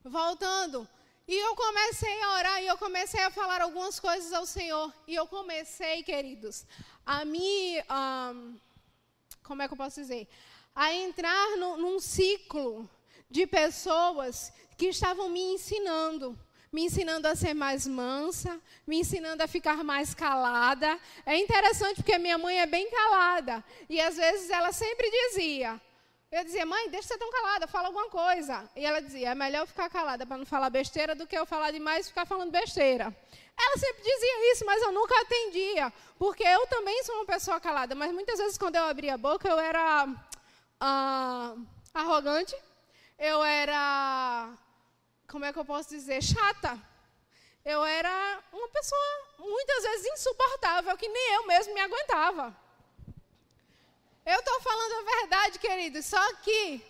Voltando. 0.04 0.88
E 1.28 1.36
eu 1.36 1.56
comecei 1.56 2.22
a 2.22 2.34
orar 2.36 2.64
e 2.64 2.68
eu 2.68 2.78
comecei 2.78 3.20
a 3.22 3.30
falar 3.30 3.62
algumas 3.62 4.00
coisas 4.00 4.32
ao 4.32 4.46
Senhor. 4.46 4.94
E 5.06 5.14
eu 5.14 5.28
comecei, 5.28 6.02
queridos, 6.02 6.66
a 7.06 7.26
me. 7.26 7.80
Um, 7.82 8.58
como 9.44 9.62
é 9.62 9.68
que 9.68 9.74
eu 9.74 9.78
posso 9.78 10.00
dizer? 10.00 10.26
A 10.74 10.94
entrar 10.94 11.58
no, 11.58 11.76
num 11.76 12.00
ciclo 12.00 12.90
de 13.30 13.46
pessoas 13.46 14.54
que 14.78 14.88
estavam 14.88 15.28
me 15.30 15.42
ensinando 15.42 16.38
me 16.72 16.84
ensinando 16.84 17.28
a 17.28 17.36
ser 17.36 17.54
mais 17.54 17.88
mansa, 17.88 18.60
me 18.86 19.00
ensinando 19.00 19.42
a 19.42 19.48
ficar 19.48 19.84
mais 19.84 20.14
calada. 20.14 21.00
É 21.26 21.38
interessante 21.38 22.04
porque 22.04 22.18
minha 22.18 22.38
mãe 22.38 22.60
é 22.60 22.66
bem 22.66 22.90
calada. 22.92 23.64
E 23.90 24.00
às 24.02 24.18
vezes 24.18 24.50
ela 24.50 24.72
sempre 24.72 25.10
dizia: 25.10 25.82
eu 26.30 26.44
dizia, 26.44 26.66
mãe, 26.66 26.90
deixa 26.90 27.08
você 27.08 27.18
tão 27.18 27.32
calada, 27.32 27.68
fala 27.68 27.88
alguma 27.88 28.10
coisa. 28.10 28.70
E 28.76 28.86
ela 28.86 29.02
dizia, 29.02 29.30
é 29.30 29.36
melhor 29.36 29.62
eu 29.62 29.68
ficar 29.68 29.90
calada 29.90 30.26
para 30.26 30.38
não 30.38 30.46
falar 30.46 30.70
besteira 30.70 31.16
do 31.16 31.26
que 31.26 31.38
eu 31.38 31.46
falar 31.46 31.72
demais 31.72 32.06
e 32.06 32.10
ficar 32.10 32.26
falando 32.26 32.52
besteira. 32.52 33.06
Ela 33.60 33.78
sempre 33.78 34.04
dizia 34.04 34.52
isso, 34.52 34.66
mas 34.66 34.82
eu 34.82 34.92
nunca 34.92 35.20
atendia, 35.22 35.92
porque 36.20 36.44
eu 36.44 36.68
também 36.68 37.02
sou 37.04 37.16
uma 37.16 37.26
pessoa 37.26 37.60
calada. 37.60 37.96
Mas 37.96 38.12
muitas 38.12 38.38
vezes, 38.40 38.58
quando 38.58 38.76
eu 38.76 38.84
abria 38.84 39.14
a 39.14 39.18
boca, 39.18 39.48
eu 39.48 39.58
era 39.58 40.08
ah, 40.80 41.56
arrogante, 41.94 42.56
eu 43.18 43.44
era 43.44 44.54
como 45.28 45.46
é 45.46 45.54
que 45.54 45.60
eu 45.60 45.66
posso 45.66 45.90
dizer, 45.90 46.22
chata. 46.22 46.78
Eu 47.64 47.84
era 47.84 48.40
uma 48.52 48.68
pessoa 48.70 49.02
muitas 49.40 49.84
vezes 49.84 50.06
insuportável, 50.14 50.98
que 50.98 51.08
nem 51.08 51.34
eu 51.36 51.48
mesmo 51.48 51.74
me 51.74 51.82
aguentava. 51.82 52.67
Eu 54.30 54.40
estou 54.40 54.60
falando 54.60 54.92
a 54.92 55.22
verdade, 55.22 55.58
queridos, 55.58 56.06
só 56.06 56.34
que 56.44 56.82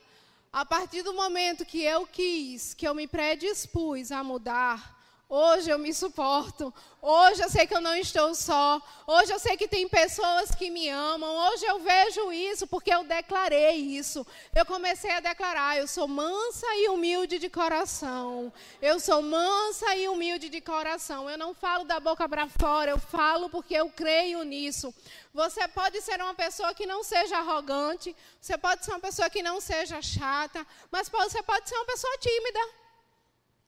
a 0.51 0.65
partir 0.65 1.03
do 1.03 1.13
momento 1.13 1.67
que 1.67 1.83
eu 1.83 2.07
quis, 2.07 2.73
que 2.73 2.87
eu 2.87 2.95
me 2.95 3.05
predispus 3.05 4.11
a 4.11 4.23
mudar, 4.23 4.96
Hoje 5.29 5.69
eu 5.69 5.77
me 5.77 5.93
suporto. 5.93 6.73
Hoje 7.01 7.43
eu 7.43 7.49
sei 7.49 7.67
que 7.67 7.75
eu 7.75 7.81
não 7.81 7.93
estou 7.93 8.33
só. 8.33 8.81
Hoje 9.05 9.33
eu 9.33 9.37
sei 9.37 9.57
que 9.57 9.67
tem 9.67 9.85
pessoas 9.85 10.55
que 10.55 10.69
me 10.69 10.87
amam. 10.87 11.29
Hoje 11.49 11.65
eu 11.65 11.79
vejo 11.79 12.31
isso 12.31 12.65
porque 12.65 12.93
eu 12.93 13.03
declarei 13.03 13.75
isso. 13.75 14.25
Eu 14.55 14.65
comecei 14.65 15.11
a 15.11 15.19
declarar: 15.19 15.77
eu 15.77 15.85
sou 15.85 16.07
mansa 16.07 16.65
e 16.75 16.87
humilde 16.87 17.39
de 17.39 17.49
coração. 17.49 18.53
Eu 18.81 19.01
sou 19.01 19.21
mansa 19.21 19.93
e 19.97 20.07
humilde 20.07 20.47
de 20.47 20.61
coração. 20.61 21.29
Eu 21.29 21.37
não 21.37 21.53
falo 21.53 21.83
da 21.83 21.99
boca 21.99 22.27
para 22.29 22.47
fora, 22.47 22.91
eu 22.91 22.99
falo 22.99 23.49
porque 23.49 23.73
eu 23.73 23.89
creio 23.89 24.43
nisso. 24.43 24.95
Você 25.33 25.67
pode 25.67 25.99
ser 25.99 26.21
uma 26.21 26.35
pessoa 26.35 26.73
que 26.73 26.85
não 26.85 27.03
seja 27.03 27.37
arrogante, 27.37 28.15
você 28.39 28.57
pode 28.57 28.85
ser 28.85 28.91
uma 28.91 29.01
pessoa 29.01 29.29
que 29.29 29.43
não 29.43 29.59
seja 29.59 30.01
chata, 30.01 30.65
mas 30.89 31.09
você 31.09 31.43
pode 31.43 31.67
ser 31.67 31.75
uma 31.75 31.85
pessoa 31.85 32.17
tímida. 32.17 32.86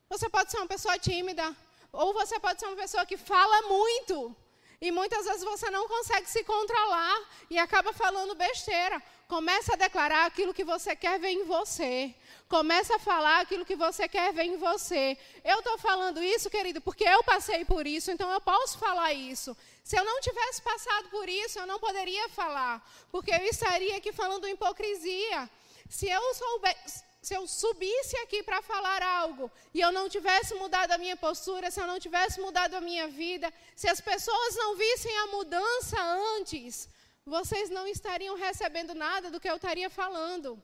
Você 0.09 0.27
pode 0.27 0.49
ser 0.49 0.57
uma 0.57 0.65
pessoa 0.67 0.97
tímida, 0.97 1.55
ou 1.91 2.13
você 2.13 2.39
pode 2.39 2.59
ser 2.59 2.65
uma 2.65 2.75
pessoa 2.75 3.05
que 3.05 3.15
fala 3.15 3.61
muito. 3.67 4.35
E 4.81 4.91
muitas 4.91 5.25
vezes 5.25 5.43
você 5.43 5.69
não 5.69 5.87
consegue 5.87 6.27
se 6.29 6.43
controlar 6.43 7.19
e 7.49 7.59
acaba 7.59 7.91
falando 7.93 8.33
besteira. 8.33 9.01
Começa 9.27 9.73
a 9.73 9.77
declarar 9.77 10.25
aquilo 10.25 10.53
que 10.53 10.63
você 10.63 10.95
quer 10.95 11.19
ver 11.19 11.29
em 11.29 11.43
você. 11.43 12.15
Começa 12.47 12.95
a 12.95 12.99
falar 12.99 13.41
aquilo 13.41 13.65
que 13.65 13.75
você 13.75 14.07
quer 14.07 14.33
ver 14.33 14.45
em 14.45 14.57
você. 14.57 15.15
Eu 15.43 15.59
estou 15.59 15.77
falando 15.77 16.23
isso, 16.23 16.49
querido, 16.49 16.81
porque 16.81 17.03
eu 17.03 17.23
passei 17.23 17.63
por 17.63 17.85
isso, 17.85 18.09
então 18.09 18.31
eu 18.31 18.41
posso 18.41 18.79
falar 18.79 19.13
isso. 19.13 19.55
Se 19.83 19.95
eu 19.95 20.03
não 20.03 20.19
tivesse 20.21 20.61
passado 20.63 21.09
por 21.09 21.29
isso, 21.29 21.59
eu 21.59 21.67
não 21.67 21.77
poderia 21.77 22.27
falar, 22.29 22.83
porque 23.11 23.31
eu 23.31 23.43
estaria 23.43 23.97
aqui 23.97 24.11
falando 24.11 24.47
hipocrisia. 24.47 25.47
Se 25.87 26.09
eu 26.09 26.33
soubesse 26.33 27.03
se 27.21 27.33
eu 27.35 27.45
subisse 27.47 28.15
aqui 28.17 28.41
para 28.43 28.61
falar 28.61 29.01
algo 29.03 29.51
e 29.73 29.81
eu 29.81 29.91
não 29.91 30.07
tivesse 30.07 30.53
mudado 30.55 30.91
a 30.91 30.97
minha 30.97 31.17
postura, 31.17 31.69
se 31.69 31.81
eu 31.81 31.87
não 31.87 31.99
tivesse 31.99 32.39
mudado 32.39 32.75
a 32.75 32.81
minha 32.81 33.07
vida, 33.07 33.53
se 33.75 33.89
as 33.89 33.99
pessoas 33.99 34.55
não 34.55 34.75
vissem 34.75 35.15
a 35.17 35.27
mudança 35.27 36.01
antes, 36.37 36.87
vocês 37.25 37.69
não 37.69 37.85
estariam 37.87 38.35
recebendo 38.37 38.93
nada 38.95 39.29
do 39.29 39.39
que 39.39 39.49
eu 39.49 39.57
estaria 39.57 39.89
falando. 39.89 40.61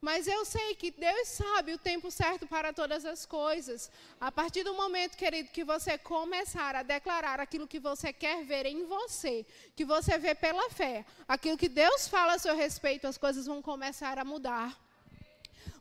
Mas 0.00 0.26
eu 0.26 0.44
sei 0.44 0.74
que 0.74 0.90
Deus 0.90 1.28
sabe 1.28 1.74
o 1.74 1.78
tempo 1.78 2.10
certo 2.10 2.44
para 2.44 2.72
todas 2.72 3.04
as 3.04 3.24
coisas. 3.24 3.88
A 4.20 4.32
partir 4.32 4.64
do 4.64 4.74
momento, 4.74 5.16
querido, 5.16 5.50
que 5.50 5.62
você 5.62 5.96
começar 5.96 6.74
a 6.74 6.82
declarar 6.82 7.38
aquilo 7.38 7.68
que 7.68 7.78
você 7.78 8.12
quer 8.12 8.44
ver 8.44 8.66
em 8.66 8.84
você, 8.84 9.46
que 9.76 9.84
você 9.84 10.18
vê 10.18 10.34
pela 10.34 10.68
fé, 10.70 11.06
aquilo 11.28 11.56
que 11.56 11.68
Deus 11.68 12.08
fala 12.08 12.34
a 12.34 12.38
seu 12.40 12.56
respeito, 12.56 13.06
as 13.06 13.16
coisas 13.16 13.46
vão 13.46 13.62
começar 13.62 14.18
a 14.18 14.24
mudar. 14.24 14.76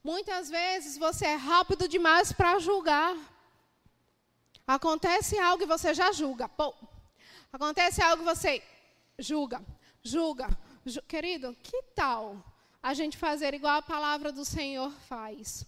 Muitas 0.04 0.50
vezes 0.50 0.98
você 0.98 1.26
é 1.26 1.36
rápido 1.36 1.88
demais 1.88 2.32
para 2.32 2.60
julgar. 2.60 3.16
Acontece 4.66 5.38
algo 5.38 5.64
e 5.64 5.68
você 5.68 5.94
já 5.94 6.12
julga. 6.12 6.48
Pô. 6.50 6.74
Acontece 7.52 8.02
algo 8.02 8.24
e 8.24 8.26
você 8.26 8.64
julga, 9.20 9.62
julga. 10.04 10.48
Ju... 10.86 11.02
Querido, 11.04 11.56
que 11.62 11.84
tal 11.96 12.44
a 12.82 12.94
gente 12.94 13.18
fazer 13.18 13.54
igual 13.54 13.78
a 13.78 13.82
palavra 13.82 14.32
do 14.32 14.46
Senhor 14.46 14.92
faz? 15.08 15.66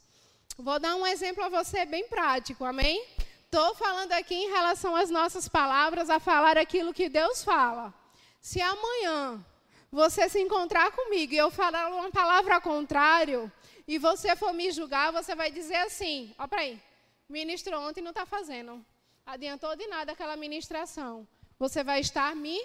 Vou 0.58 0.80
dar 0.80 0.96
um 0.96 1.06
exemplo 1.06 1.44
a 1.44 1.50
você 1.50 1.86
bem 1.86 2.08
prático, 2.08 2.64
amém? 2.64 3.06
Estou 3.46 3.76
falando 3.76 4.12
aqui 4.14 4.34
em 4.34 4.50
relação 4.50 4.96
às 4.96 5.10
nossas 5.10 5.48
palavras, 5.48 6.10
a 6.10 6.20
falar 6.20 6.58
aquilo 6.58 6.94
que 6.94 7.10
Deus 7.10 7.44
fala. 7.44 7.94
Se 8.42 8.62
amanhã 8.62 9.44
você 9.92 10.28
se 10.28 10.40
encontrar 10.40 10.92
comigo 10.92 11.34
e 11.34 11.38
eu 11.38 11.52
falar 11.52 11.90
uma 11.90 12.10
palavra 12.10 12.56
ao 12.56 12.62
contrário, 12.62 13.52
e 13.88 13.98
você 13.98 14.36
for 14.36 14.54
me 14.54 14.72
julgar, 14.72 15.12
você 15.12 15.36
vai 15.36 15.52
dizer 15.52 15.76
assim: 15.76 16.34
ó, 16.38 16.48
peraí, 16.48 16.82
ministro 17.28 17.80
ontem 17.80 18.02
não 18.02 18.12
está 18.12 18.26
fazendo. 18.26 18.84
Adiantou 19.26 19.76
de 19.76 19.88
nada 19.88 20.12
aquela 20.12 20.36
ministração. 20.36 21.28
Você 21.58 21.84
vai 21.84 22.00
estar 22.00 22.36
me 22.36 22.60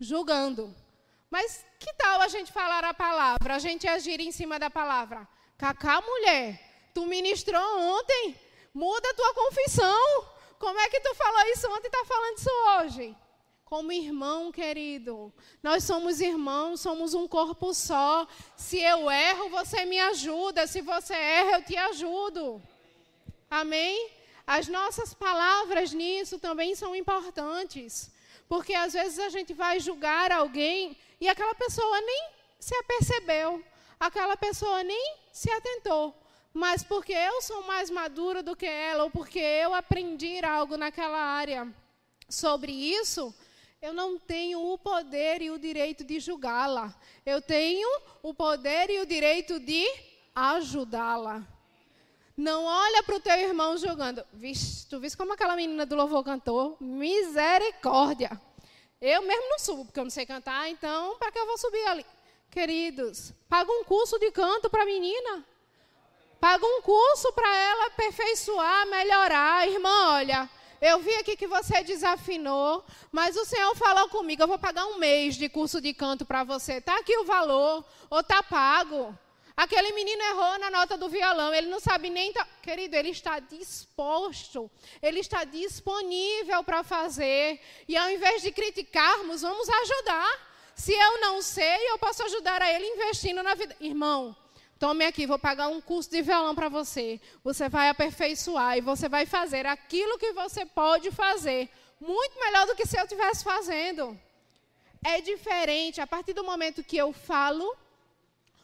julgando. 0.00 0.74
Mas 1.30 1.64
que 1.78 1.92
tal 1.94 2.20
a 2.20 2.28
gente 2.28 2.52
falar 2.52 2.84
a 2.84 2.92
palavra, 2.92 3.54
a 3.54 3.58
gente 3.58 3.88
agir 3.88 4.20
em 4.20 4.32
cima 4.32 4.58
da 4.58 4.68
palavra? 4.68 5.26
Cacá, 5.56 6.00
mulher, 6.00 6.60
tu 6.94 7.06
ministrou 7.06 7.78
ontem, 7.78 8.36
muda 8.74 9.14
tua 9.14 9.34
confissão. 9.34 10.26
Como 10.58 10.78
é 10.78 10.88
que 10.90 11.00
tu 11.00 11.14
falou 11.14 11.46
isso 11.52 11.66
ontem 11.68 11.84
e 11.84 11.86
está 11.86 12.04
falando 12.04 12.38
isso 12.38 12.50
hoje? 12.50 13.16
Como 13.72 13.90
irmão 13.90 14.52
querido. 14.52 15.32
Nós 15.62 15.82
somos 15.84 16.20
irmãos, 16.20 16.78
somos 16.78 17.14
um 17.14 17.26
corpo 17.26 17.72
só. 17.72 18.28
Se 18.54 18.78
eu 18.78 19.10
erro, 19.10 19.48
você 19.48 19.86
me 19.86 19.98
ajuda. 19.98 20.66
Se 20.66 20.82
você 20.82 21.14
erra, 21.14 21.52
eu 21.52 21.64
te 21.64 21.74
ajudo. 21.74 22.60
Amém? 23.50 24.10
As 24.46 24.68
nossas 24.68 25.14
palavras 25.14 25.90
nisso 25.94 26.38
também 26.38 26.74
são 26.74 26.94
importantes. 26.94 28.12
Porque 28.46 28.74
às 28.74 28.92
vezes 28.92 29.18
a 29.18 29.30
gente 29.30 29.54
vai 29.54 29.80
julgar 29.80 30.30
alguém 30.30 30.94
e 31.18 31.26
aquela 31.26 31.54
pessoa 31.54 31.98
nem 32.02 32.28
se 32.60 32.74
apercebeu, 32.74 33.64
aquela 33.98 34.36
pessoa 34.36 34.82
nem 34.82 35.16
se 35.32 35.50
atentou. 35.50 36.14
Mas 36.52 36.82
porque 36.82 37.14
eu 37.14 37.40
sou 37.40 37.62
mais 37.62 37.88
madura 37.88 38.42
do 38.42 38.54
que 38.54 38.66
ela, 38.66 39.04
ou 39.04 39.10
porque 39.10 39.38
eu 39.38 39.72
aprendi 39.72 40.44
algo 40.44 40.76
naquela 40.76 41.18
área 41.18 41.66
sobre 42.28 42.70
isso, 42.70 43.34
eu 43.82 43.92
não 43.92 44.16
tenho 44.16 44.72
o 44.72 44.78
poder 44.78 45.42
e 45.42 45.50
o 45.50 45.58
direito 45.58 46.04
de 46.04 46.20
julgá-la. 46.20 46.94
Eu 47.26 47.42
tenho 47.42 47.88
o 48.22 48.32
poder 48.32 48.88
e 48.90 49.00
o 49.00 49.06
direito 49.06 49.58
de 49.58 49.84
ajudá-la. 50.32 51.42
Não 52.36 52.64
olha 52.64 53.02
para 53.02 53.16
o 53.16 53.20
teu 53.20 53.34
irmão 53.34 53.76
julgando. 53.76 54.24
Vixe, 54.32 54.86
tu 54.86 55.00
viste 55.00 55.18
como 55.18 55.32
aquela 55.32 55.56
menina 55.56 55.84
do 55.84 55.96
louvor 55.96 56.22
cantou? 56.22 56.76
Misericórdia. 56.80 58.40
Eu 59.00 59.22
mesmo 59.22 59.48
não 59.50 59.58
subo, 59.58 59.84
porque 59.84 59.98
eu 59.98 60.04
não 60.04 60.10
sei 60.10 60.24
cantar, 60.24 60.70
então 60.70 61.18
para 61.18 61.32
que 61.32 61.38
eu 61.40 61.46
vou 61.46 61.58
subir 61.58 61.84
ali? 61.88 62.06
Queridos, 62.52 63.32
paga 63.48 63.70
um 63.72 63.82
curso 63.82 64.16
de 64.16 64.30
canto 64.30 64.70
para 64.70 64.84
a 64.84 64.86
menina. 64.86 65.44
Paga 66.38 66.64
um 66.64 66.82
curso 66.82 67.32
para 67.32 67.56
ela 67.56 67.86
aperfeiçoar, 67.86 68.86
melhorar. 68.86 69.68
Irmã, 69.68 70.12
olha, 70.12 70.48
eu 70.82 70.98
vi 70.98 71.14
aqui 71.14 71.36
que 71.36 71.46
você 71.46 71.80
desafinou, 71.84 72.84
mas 73.12 73.36
o 73.36 73.44
Senhor 73.44 73.72
falou 73.76 74.08
comigo, 74.08 74.42
eu 74.42 74.48
vou 74.48 74.58
pagar 74.58 74.84
um 74.86 74.98
mês 74.98 75.36
de 75.36 75.48
curso 75.48 75.80
de 75.80 75.94
canto 75.94 76.24
para 76.24 76.42
você. 76.42 76.74
Está 76.74 76.98
aqui 76.98 77.16
o 77.18 77.24
valor, 77.24 77.84
ou 78.10 78.18
está 78.18 78.42
pago. 78.42 79.16
Aquele 79.56 79.92
menino 79.92 80.20
errou 80.20 80.58
na 80.58 80.72
nota 80.72 80.98
do 80.98 81.08
violão, 81.08 81.54
ele 81.54 81.68
não 81.68 81.78
sabe 81.78 82.10
nem. 82.10 82.32
Tá... 82.32 82.44
Querido, 82.60 82.96
ele 82.96 83.10
está 83.10 83.38
disposto, 83.38 84.68
ele 85.00 85.20
está 85.20 85.44
disponível 85.44 86.64
para 86.64 86.82
fazer. 86.82 87.60
E 87.86 87.96
ao 87.96 88.10
invés 88.10 88.42
de 88.42 88.50
criticarmos, 88.50 89.42
vamos 89.42 89.68
ajudar. 89.68 90.52
Se 90.74 90.92
eu 90.92 91.20
não 91.20 91.40
sei, 91.40 91.90
eu 91.90 91.98
posso 91.98 92.24
ajudar 92.24 92.60
a 92.60 92.72
ele 92.72 92.86
investindo 92.86 93.40
na 93.40 93.54
vida. 93.54 93.76
Irmão, 93.78 94.34
Tome 94.82 95.04
aqui, 95.04 95.26
vou 95.26 95.38
pagar 95.38 95.68
um 95.68 95.80
curso 95.80 96.10
de 96.10 96.20
violão 96.22 96.56
para 96.56 96.68
você. 96.68 97.20
Você 97.44 97.68
vai 97.68 97.88
aperfeiçoar 97.88 98.76
e 98.76 98.80
você 98.80 99.08
vai 99.08 99.24
fazer 99.24 99.64
aquilo 99.64 100.18
que 100.18 100.32
você 100.32 100.66
pode 100.66 101.08
fazer. 101.12 101.70
Muito 102.00 102.34
melhor 102.40 102.66
do 102.66 102.74
que 102.74 102.84
se 102.84 102.98
eu 102.98 103.04
estivesse 103.04 103.44
fazendo. 103.44 104.18
É 105.04 105.20
diferente. 105.20 106.00
A 106.00 106.06
partir 106.14 106.32
do 106.32 106.42
momento 106.42 106.82
que 106.82 106.96
eu 106.96 107.12
falo, 107.12 107.76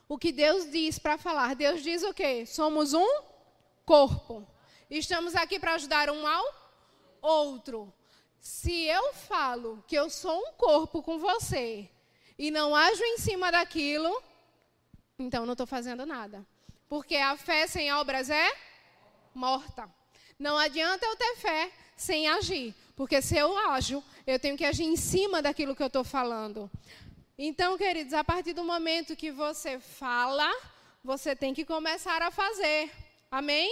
o 0.08 0.18
que 0.18 0.32
Deus 0.32 0.68
diz 0.68 0.98
para 0.98 1.16
falar. 1.16 1.54
Deus 1.54 1.84
diz 1.84 2.02
o 2.02 2.12
quê? 2.12 2.44
Somos 2.44 2.94
um 2.94 3.22
corpo. 3.86 4.44
Estamos 4.90 5.36
aqui 5.36 5.60
para 5.60 5.74
ajudar 5.74 6.10
um 6.10 6.26
ao 6.26 6.44
outro. 7.22 7.94
Se 8.40 8.86
eu 8.86 9.14
falo 9.14 9.84
que 9.86 9.94
eu 9.94 10.10
sou 10.10 10.36
um 10.36 10.52
corpo 10.54 11.00
com 11.00 11.16
você 11.16 11.88
e 12.36 12.50
não 12.50 12.74
ajo 12.74 13.04
em 13.04 13.18
cima 13.18 13.52
daquilo, 13.52 14.20
então 15.18 15.44
não 15.44 15.52
estou 15.52 15.66
fazendo 15.66 16.06
nada. 16.06 16.46
Porque 16.88 17.16
a 17.16 17.36
fé 17.36 17.66
sem 17.66 17.92
obras 17.92 18.30
é 18.30 18.56
morta. 19.34 19.88
Não 20.38 20.56
adianta 20.56 21.04
eu 21.04 21.16
ter 21.16 21.36
fé 21.36 21.72
sem 21.96 22.28
agir. 22.28 22.74
Porque 22.94 23.20
se 23.20 23.36
eu 23.36 23.56
ajo, 23.70 24.02
eu 24.26 24.38
tenho 24.38 24.56
que 24.56 24.64
agir 24.64 24.84
em 24.84 24.96
cima 24.96 25.42
daquilo 25.42 25.74
que 25.74 25.82
eu 25.82 25.88
estou 25.88 26.04
falando. 26.04 26.70
Então, 27.36 27.76
queridos, 27.76 28.14
a 28.14 28.24
partir 28.24 28.52
do 28.52 28.64
momento 28.64 29.14
que 29.14 29.30
você 29.30 29.78
fala, 29.78 30.50
você 31.04 31.36
tem 31.36 31.54
que 31.54 31.64
começar 31.64 32.22
a 32.22 32.30
fazer. 32.30 32.90
Amém? 33.30 33.70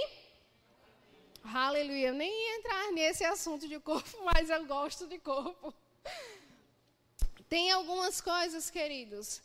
Aleluia. 1.43 2.09
Eu 2.09 2.15
nem 2.15 2.31
ia 2.31 2.59
entrar 2.59 2.93
nesse 2.93 3.25
assunto 3.25 3.69
de 3.69 3.79
corpo, 3.79 4.19
mas 4.25 4.51
eu 4.51 4.65
gosto 4.67 5.07
de 5.07 5.19
corpo. 5.19 5.73
Tem 7.49 7.71
algumas 7.71 8.21
coisas, 8.21 8.71
queridos, 8.71 9.41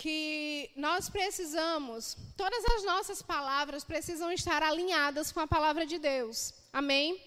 que 0.00 0.70
nós 0.76 1.10
precisamos, 1.10 2.16
todas 2.34 2.64
as 2.74 2.82
nossas 2.84 3.20
palavras 3.20 3.84
precisam 3.84 4.32
estar 4.32 4.62
alinhadas 4.62 5.30
com 5.30 5.40
a 5.40 5.46
palavra 5.46 5.84
de 5.84 5.98
Deus. 5.98 6.54
Amém? 6.72 7.22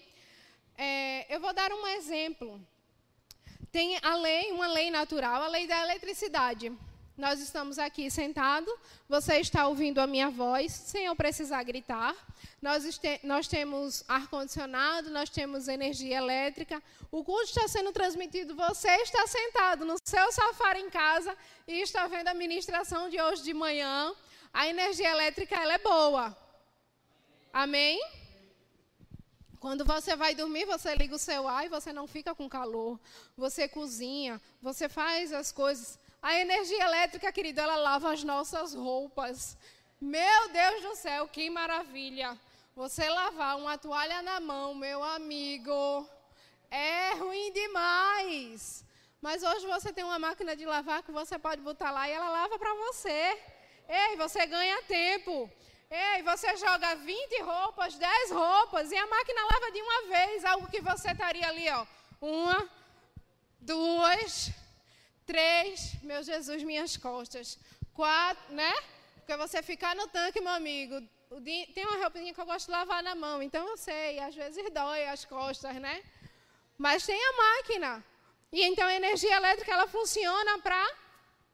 É, 0.76 1.32
eu 1.32 1.38
vou 1.38 1.52
dar 1.54 1.70
um 1.72 1.86
exemplo. 1.86 2.60
Tem 3.70 3.96
a 4.02 4.16
lei, 4.16 4.50
uma 4.50 4.66
lei 4.66 4.90
natural, 4.90 5.40
a 5.42 5.46
lei 5.46 5.68
da 5.68 5.84
eletricidade. 5.84 6.72
Nós 7.16 7.40
estamos 7.40 7.78
aqui 7.78 8.10
sentados, 8.10 8.74
você 9.08 9.38
está 9.38 9.68
ouvindo 9.68 10.00
a 10.00 10.06
minha 10.06 10.30
voz 10.30 10.72
sem 10.72 11.04
eu 11.04 11.14
precisar 11.14 11.62
gritar. 11.62 12.12
Nós, 12.60 13.00
nós 13.22 13.46
temos 13.46 14.02
ar-condicionado, 14.08 15.10
nós 15.10 15.30
temos 15.30 15.68
energia 15.68 16.16
elétrica. 16.16 16.82
O 17.12 17.22
culto 17.22 17.44
está 17.44 17.68
sendo 17.68 17.92
transmitido, 17.92 18.56
você 18.56 18.90
está 18.96 19.28
sentado 19.28 19.84
no 19.84 19.94
seu 20.04 20.32
sofá 20.32 20.76
em 20.76 20.90
casa 20.90 21.36
e 21.68 21.82
está 21.82 22.08
vendo 22.08 22.26
a 22.28 22.34
ministração 22.34 23.08
de 23.08 23.20
hoje 23.20 23.44
de 23.44 23.54
manhã. 23.54 24.12
A 24.52 24.66
energia 24.66 25.08
elétrica 25.08 25.54
ela 25.54 25.74
é 25.74 25.78
boa. 25.78 26.36
Amém? 27.52 28.00
Quando 29.60 29.84
você 29.84 30.16
vai 30.16 30.34
dormir, 30.34 30.64
você 30.64 30.94
liga 30.96 31.14
o 31.14 31.18
seu 31.18 31.46
ar 31.46 31.64
e 31.64 31.68
você 31.68 31.92
não 31.92 32.08
fica 32.08 32.34
com 32.34 32.48
calor. 32.48 32.98
Você 33.36 33.68
cozinha, 33.68 34.40
você 34.60 34.88
faz 34.88 35.32
as 35.32 35.52
coisas. 35.52 35.96
A 36.24 36.40
energia 36.40 36.82
elétrica, 36.82 37.30
querido, 37.30 37.60
ela 37.60 37.76
lava 37.76 38.10
as 38.10 38.24
nossas 38.24 38.72
roupas. 38.72 39.58
Meu 40.00 40.48
Deus 40.48 40.80
do 40.80 40.96
céu, 40.96 41.28
que 41.28 41.50
maravilha! 41.50 42.34
Você 42.74 43.06
lavar 43.06 43.58
uma 43.58 43.76
toalha 43.76 44.22
na 44.22 44.40
mão, 44.40 44.74
meu 44.74 45.04
amigo, 45.04 46.08
é 46.70 47.12
ruim 47.16 47.52
demais. 47.52 48.86
Mas 49.20 49.42
hoje 49.42 49.66
você 49.66 49.92
tem 49.92 50.02
uma 50.02 50.18
máquina 50.18 50.56
de 50.56 50.64
lavar 50.64 51.02
que 51.02 51.12
você 51.12 51.38
pode 51.38 51.60
botar 51.60 51.90
lá 51.90 52.08
e 52.08 52.12
ela 52.12 52.30
lava 52.30 52.58
para 52.58 52.72
você. 52.72 53.38
Ei, 53.86 54.16
você 54.16 54.46
ganha 54.46 54.82
tempo. 54.84 55.52
Ei, 55.90 56.22
você 56.22 56.56
joga 56.56 56.94
20 56.94 57.42
roupas, 57.42 57.98
10 57.98 58.30
roupas 58.30 58.90
e 58.90 58.96
a 58.96 59.06
máquina 59.06 59.42
lava 59.52 59.70
de 59.72 59.82
uma 59.82 60.02
vez, 60.08 60.44
algo 60.46 60.70
que 60.70 60.80
você 60.80 61.10
estaria 61.10 61.46
ali, 61.46 61.68
ó. 61.68 61.86
Uma, 62.18 62.66
duas, 63.60 64.54
Três, 65.26 65.94
meu 66.02 66.22
Jesus, 66.22 66.62
minhas 66.62 66.96
costas. 66.96 67.58
Quatro, 67.92 68.54
né? 68.54 68.72
Porque 69.16 69.36
você 69.36 69.62
ficar 69.62 69.96
no 69.96 70.06
tanque, 70.08 70.40
meu 70.40 70.52
amigo. 70.52 71.00
Tem 71.74 71.86
uma 71.86 71.98
roupinha 72.02 72.32
que 72.34 72.40
eu 72.40 72.46
gosto 72.46 72.66
de 72.66 72.72
lavar 72.72 73.02
na 73.02 73.14
mão, 73.14 73.42
então 73.42 73.66
eu 73.68 73.76
sei, 73.76 74.20
às 74.20 74.34
vezes 74.34 74.70
dói 74.70 75.06
as 75.06 75.24
costas, 75.24 75.74
né? 75.76 76.02
Mas 76.76 77.06
tem 77.06 77.20
a 77.20 77.36
máquina. 77.36 78.04
E 78.52 78.62
então 78.62 78.86
a 78.86 78.94
energia 78.94 79.34
elétrica 79.34 79.72
ela 79.72 79.88
funciona 79.88 80.58
para 80.58 80.80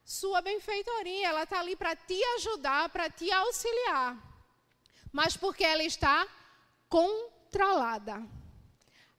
sua 0.05 0.41
benfeitoria, 0.41 1.29
ela 1.29 1.45
está 1.45 1.61
ali 1.61 1.77
para 1.77 1.95
te 1.95 2.23
ajudar, 2.37 2.89
para 2.89 3.09
te 3.09 3.31
auxiliar. 3.33 4.17
Mas 5.13 5.37
porque 5.37 5.65
ela 5.65 5.85
está 5.85 6.27
controlada. 6.89 8.23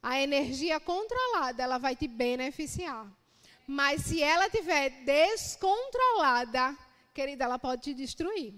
A 0.03 0.19
energia 0.19 0.79
controlada, 0.79 1.63
ela 1.63 1.77
vai 1.77 1.95
te 1.95 2.07
beneficiar. 2.07 3.07
Mas 3.71 4.01
se 4.01 4.21
ela 4.21 4.49
tiver 4.49 4.89
descontrolada, 5.05 6.77
querida, 7.13 7.45
ela 7.45 7.57
pode 7.57 7.83
te 7.83 7.93
destruir. 7.93 8.53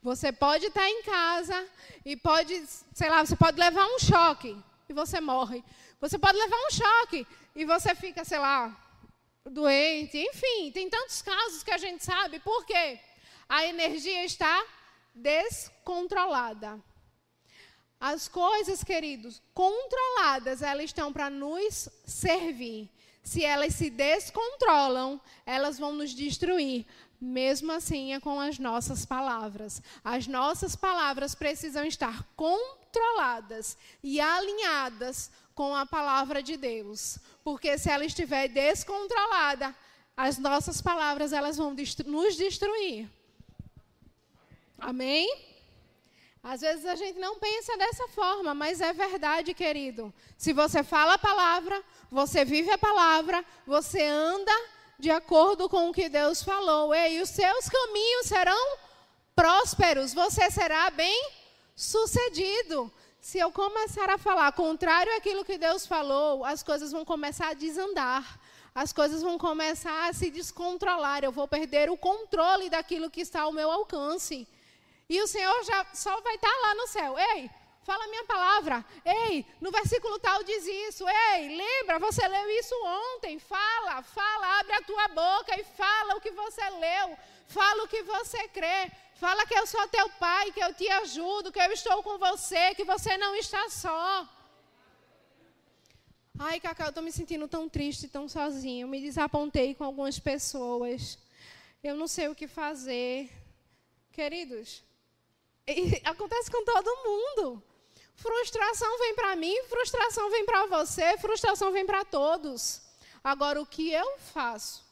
Você 0.00 0.30
pode 0.30 0.66
estar 0.66 0.88
em 0.88 1.02
casa 1.02 1.68
e 2.04 2.16
pode, 2.16 2.64
sei 2.94 3.10
lá, 3.10 3.26
você 3.26 3.34
pode 3.34 3.58
levar 3.58 3.84
um 3.88 3.98
choque 3.98 4.56
e 4.88 4.92
você 4.92 5.20
morre. 5.20 5.64
Você 6.00 6.16
pode 6.20 6.38
levar 6.38 6.56
um 6.56 6.70
choque 6.70 7.26
e 7.56 7.64
você 7.64 7.96
fica, 7.96 8.24
sei 8.24 8.38
lá, 8.38 8.80
doente. 9.44 10.16
Enfim, 10.16 10.70
tem 10.70 10.88
tantos 10.88 11.20
casos 11.20 11.64
que 11.64 11.72
a 11.72 11.78
gente 11.78 12.04
sabe. 12.04 12.38
Por 12.38 12.64
quê? 12.64 13.00
A 13.48 13.66
energia 13.66 14.24
está 14.24 14.64
descontrolada. 15.12 16.80
As 17.98 18.28
coisas, 18.28 18.84
queridos, 18.84 19.42
controladas, 19.52 20.62
elas 20.62 20.84
estão 20.84 21.12
para 21.12 21.28
nos 21.28 21.88
servir 22.06 22.88
se 23.22 23.44
elas 23.44 23.74
se 23.74 23.90
descontrolam, 23.90 25.20
elas 25.44 25.78
vão 25.78 25.92
nos 25.92 26.14
destruir. 26.14 26.86
Mesmo 27.20 27.72
assim 27.72 28.14
é 28.14 28.20
com 28.20 28.40
as 28.40 28.58
nossas 28.58 29.04
palavras. 29.04 29.82
As 30.04 30.26
nossas 30.26 30.76
palavras 30.76 31.34
precisam 31.34 31.84
estar 31.84 32.24
controladas 32.36 33.76
e 34.02 34.20
alinhadas 34.20 35.30
com 35.54 35.74
a 35.74 35.84
palavra 35.84 36.42
de 36.42 36.56
Deus. 36.56 37.18
Porque 37.42 37.76
se 37.76 37.90
ela 37.90 38.04
estiver 38.04 38.48
descontrolada, 38.48 39.74
as 40.16 40.38
nossas 40.38 40.80
palavras 40.80 41.32
elas 41.32 41.56
vão 41.56 41.74
nos 42.06 42.36
destruir. 42.36 43.10
Amém? 44.78 45.47
Às 46.42 46.60
vezes 46.60 46.86
a 46.86 46.94
gente 46.94 47.18
não 47.18 47.38
pensa 47.38 47.76
dessa 47.76 48.08
forma, 48.08 48.54
mas 48.54 48.80
é 48.80 48.92
verdade, 48.92 49.52
querido. 49.54 50.12
Se 50.36 50.52
você 50.52 50.82
fala 50.82 51.14
a 51.14 51.18
palavra, 51.18 51.82
você 52.10 52.44
vive 52.44 52.70
a 52.70 52.78
palavra, 52.78 53.44
você 53.66 54.02
anda 54.02 54.52
de 54.98 55.10
acordo 55.10 55.68
com 55.68 55.88
o 55.88 55.92
que 55.92 56.08
Deus 56.08 56.42
falou. 56.42 56.94
E 56.94 57.20
os 57.20 57.28
seus 57.28 57.68
caminhos 57.68 58.26
serão 58.26 58.78
prósperos, 59.34 60.14
você 60.14 60.50
será 60.50 60.90
bem 60.90 61.30
sucedido. 61.74 62.92
Se 63.20 63.38
eu 63.38 63.52
começar 63.52 64.08
a 64.10 64.18
falar 64.18 64.50
contrário 64.52 65.14
àquilo 65.16 65.44
que 65.44 65.58
Deus 65.58 65.86
falou, 65.86 66.44
as 66.44 66.62
coisas 66.62 66.92
vão 66.92 67.04
começar 67.04 67.48
a 67.48 67.54
desandar. 67.54 68.40
As 68.74 68.92
coisas 68.92 69.22
vão 69.22 69.36
começar 69.36 70.08
a 70.08 70.12
se 70.12 70.30
descontrolar. 70.30 71.24
Eu 71.24 71.32
vou 71.32 71.48
perder 71.48 71.90
o 71.90 71.96
controle 71.96 72.70
daquilo 72.70 73.10
que 73.10 73.20
está 73.20 73.42
ao 73.42 73.52
meu 73.52 73.70
alcance. 73.70 74.46
E 75.08 75.22
o 75.22 75.26
Senhor 75.26 75.64
já 75.64 75.86
só 75.94 76.20
vai 76.20 76.34
estar 76.34 76.54
lá 76.62 76.74
no 76.74 76.86
céu. 76.86 77.18
Ei, 77.18 77.50
fala 77.82 78.04
a 78.04 78.08
minha 78.08 78.24
palavra. 78.24 78.84
Ei, 79.04 79.46
no 79.60 79.70
versículo 79.70 80.18
tal 80.18 80.44
diz 80.44 80.66
isso. 80.66 81.04
Ei, 81.08 81.56
lembra, 81.56 81.98
você 81.98 82.26
leu 82.28 82.50
isso 82.50 82.74
ontem. 82.84 83.38
Fala, 83.38 84.02
fala, 84.02 84.58
abre 84.60 84.74
a 84.74 84.82
tua 84.82 85.08
boca 85.08 85.58
e 85.58 85.64
fala 85.64 86.16
o 86.16 86.20
que 86.20 86.30
você 86.30 86.68
leu. 86.70 87.16
Fala 87.46 87.84
o 87.84 87.88
que 87.88 88.02
você 88.02 88.48
crê. 88.48 88.92
Fala 89.14 89.46
que 89.46 89.58
eu 89.58 89.66
sou 89.66 89.88
teu 89.88 90.08
pai, 90.10 90.52
que 90.52 90.62
eu 90.62 90.74
te 90.74 90.88
ajudo, 90.88 91.50
que 91.50 91.58
eu 91.58 91.72
estou 91.72 92.02
com 92.02 92.18
você, 92.18 92.74
que 92.74 92.84
você 92.84 93.16
não 93.16 93.34
está 93.34 93.68
só. 93.70 94.28
Ai, 96.38 96.60
Cacau, 96.60 96.86
eu 96.86 96.90
estou 96.90 97.02
me 97.02 97.10
sentindo 97.10 97.48
tão 97.48 97.68
triste, 97.68 98.06
tão 98.06 98.28
sozinho. 98.28 98.86
Me 98.86 99.00
desapontei 99.00 99.74
com 99.74 99.84
algumas 99.84 100.18
pessoas. 100.18 101.18
Eu 101.82 101.96
não 101.96 102.06
sei 102.06 102.28
o 102.28 102.34
que 102.34 102.46
fazer. 102.46 103.28
Queridos, 104.12 104.84
acontece 106.04 106.50
com 106.50 106.64
todo 106.64 107.04
mundo. 107.04 107.62
Frustração 108.16 108.98
vem 108.98 109.14
para 109.14 109.36
mim, 109.36 109.62
frustração 109.68 110.30
vem 110.30 110.44
para 110.44 110.66
você, 110.66 111.16
frustração 111.18 111.70
vem 111.70 111.86
para 111.86 112.04
todos. 112.04 112.82
Agora, 113.22 113.60
o 113.60 113.66
que 113.66 113.92
eu 113.92 114.18
faço 114.18 114.84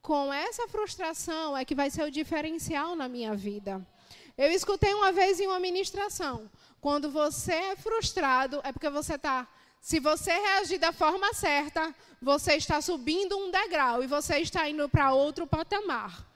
com 0.00 0.32
essa 0.32 0.66
frustração 0.68 1.56
é 1.56 1.64
que 1.64 1.74
vai 1.74 1.90
ser 1.90 2.02
o 2.04 2.10
diferencial 2.10 2.94
na 2.96 3.08
minha 3.08 3.34
vida. 3.34 3.86
Eu 4.36 4.50
escutei 4.50 4.94
uma 4.94 5.12
vez 5.12 5.40
em 5.40 5.46
uma 5.46 5.60
ministração: 5.60 6.50
quando 6.80 7.10
você 7.10 7.52
é 7.52 7.76
frustrado, 7.76 8.60
é 8.64 8.72
porque 8.72 8.90
você 8.90 9.14
está. 9.14 9.46
Se 9.80 10.00
você 10.00 10.32
reagir 10.32 10.78
da 10.78 10.92
forma 10.92 11.34
certa, 11.34 11.94
você 12.20 12.54
está 12.54 12.80
subindo 12.80 13.36
um 13.36 13.50
degrau 13.50 14.02
e 14.02 14.06
você 14.06 14.38
está 14.38 14.66
indo 14.66 14.88
para 14.88 15.12
outro 15.12 15.46
patamar. 15.46 16.26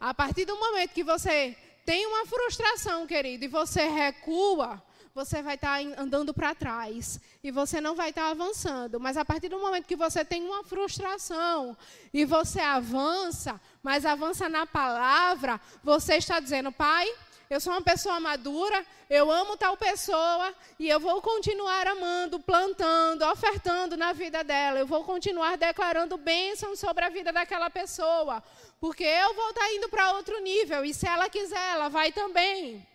A 0.00 0.14
partir 0.14 0.46
do 0.46 0.56
momento 0.56 0.94
que 0.94 1.04
você 1.04 1.56
tem 1.84 2.06
uma 2.06 2.26
frustração, 2.26 3.06
querido, 3.06 3.44
e 3.44 3.48
você 3.48 3.88
recua, 3.88 4.82
você 5.14 5.42
vai 5.42 5.56
estar 5.56 5.82
tá 5.82 6.02
andando 6.02 6.32
para 6.32 6.54
trás 6.54 7.20
e 7.44 7.50
você 7.50 7.80
não 7.80 7.94
vai 7.94 8.10
estar 8.10 8.22
tá 8.22 8.30
avançando. 8.30 8.98
Mas 8.98 9.16
a 9.16 9.24
partir 9.24 9.48
do 9.48 9.58
momento 9.58 9.86
que 9.86 9.96
você 9.96 10.24
tem 10.24 10.42
uma 10.42 10.64
frustração 10.64 11.76
e 12.12 12.24
você 12.24 12.60
avança, 12.60 13.60
mas 13.82 14.06
avança 14.06 14.48
na 14.48 14.66
palavra, 14.66 15.60
você 15.82 16.16
está 16.16 16.40
dizendo, 16.40 16.72
Pai, 16.72 17.12
eu 17.52 17.60
sou 17.60 17.72
uma 17.74 17.82
pessoa 17.82 18.18
madura, 18.18 18.84
eu 19.10 19.30
amo 19.30 19.58
tal 19.58 19.76
pessoa 19.76 20.54
e 20.78 20.88
eu 20.88 20.98
vou 20.98 21.20
continuar 21.20 21.86
amando, 21.86 22.40
plantando, 22.40 23.22
ofertando 23.26 23.94
na 23.94 24.12
vida 24.14 24.42
dela. 24.42 24.78
Eu 24.78 24.86
vou 24.86 25.04
continuar 25.04 25.58
declarando 25.58 26.16
bênçãos 26.16 26.78
sobre 26.78 27.04
a 27.04 27.10
vida 27.10 27.30
daquela 27.30 27.68
pessoa, 27.68 28.42
porque 28.80 29.04
eu 29.04 29.34
vou 29.34 29.50
estar 29.50 29.60
tá 29.60 29.72
indo 29.74 29.88
para 29.90 30.12
outro 30.12 30.40
nível 30.40 30.82
e 30.82 30.94
se 30.94 31.06
ela 31.06 31.28
quiser, 31.28 31.74
ela 31.74 31.88
vai 31.90 32.10
também. 32.10 32.86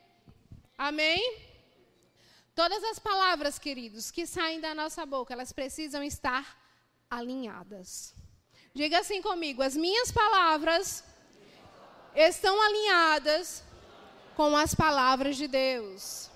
Amém? 0.76 1.22
Todas 2.55 2.84
as 2.86 2.97
palavras, 2.97 3.60
queridos, 3.60 4.10
que 4.10 4.26
saem 4.26 4.60
da 4.60 4.74
nossa 4.74 5.05
boca, 5.05 5.34
elas 5.34 5.51
precisam 5.51 6.01
estar 6.01 6.58
alinhadas. 7.08 8.16
Diga 8.74 8.99
assim 8.99 9.22
comigo: 9.22 9.62
as 9.62 9.76
minhas 9.76 10.12
palavras 10.12 11.03
estão 12.16 12.60
alinhadas 12.60 13.66
com 14.38 14.56
as 14.56 14.74
palavras 14.76 15.36
de 15.36 15.48
Deus. 15.48 16.30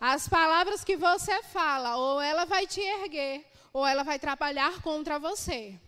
As 0.00 0.28
palavras 0.28 0.84
que 0.84 0.96
você 0.96 1.42
fala, 1.42 1.96
ou 1.96 2.20
ela 2.20 2.44
vai 2.44 2.66
te 2.66 2.80
erguer, 2.80 3.44
ou 3.72 3.84
ela 3.84 4.04
vai 4.04 4.18
trabalhar 4.18 4.80
contra 4.80 5.18
você. 5.18 5.78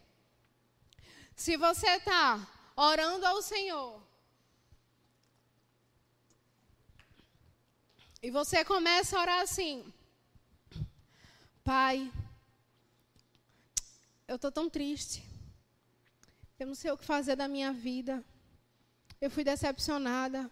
Se 1.36 1.56
você 1.56 1.88
está 1.98 2.46
orando 2.76 3.24
ao 3.24 3.40
Senhor, 3.40 4.08
E 8.20 8.30
você 8.30 8.64
começa 8.64 9.16
a 9.16 9.20
orar 9.20 9.40
assim: 9.42 9.92
Pai, 11.62 12.12
eu 14.26 14.36
estou 14.36 14.50
tão 14.50 14.68
triste. 14.68 15.24
Eu 16.58 16.66
não 16.66 16.74
sei 16.74 16.90
o 16.90 16.98
que 16.98 17.04
fazer 17.04 17.36
da 17.36 17.46
minha 17.46 17.72
vida. 17.72 18.24
Eu 19.20 19.30
fui 19.30 19.44
decepcionada. 19.44 20.50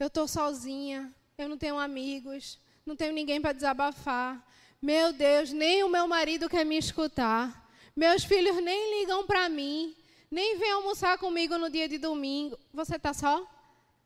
Eu 0.00 0.08
estou 0.08 0.26
sozinha. 0.26 1.14
Eu 1.38 1.48
não 1.48 1.56
tenho 1.56 1.78
amigos. 1.78 2.58
Não 2.84 2.96
tenho 2.96 3.12
ninguém 3.12 3.40
para 3.40 3.52
desabafar. 3.52 4.44
Meu 4.82 5.12
Deus, 5.12 5.52
nem 5.52 5.84
o 5.84 5.88
meu 5.88 6.08
marido 6.08 6.48
quer 6.48 6.66
me 6.66 6.76
escutar. 6.76 7.70
Meus 7.94 8.24
filhos 8.24 8.56
nem 8.60 8.98
ligam 8.98 9.24
para 9.24 9.48
mim. 9.48 9.94
Nem 10.28 10.58
vêm 10.58 10.72
almoçar 10.72 11.16
comigo 11.18 11.56
no 11.56 11.70
dia 11.70 11.88
de 11.88 11.98
domingo. 11.98 12.58
Você 12.72 12.96
está 12.96 13.14
só 13.14 13.46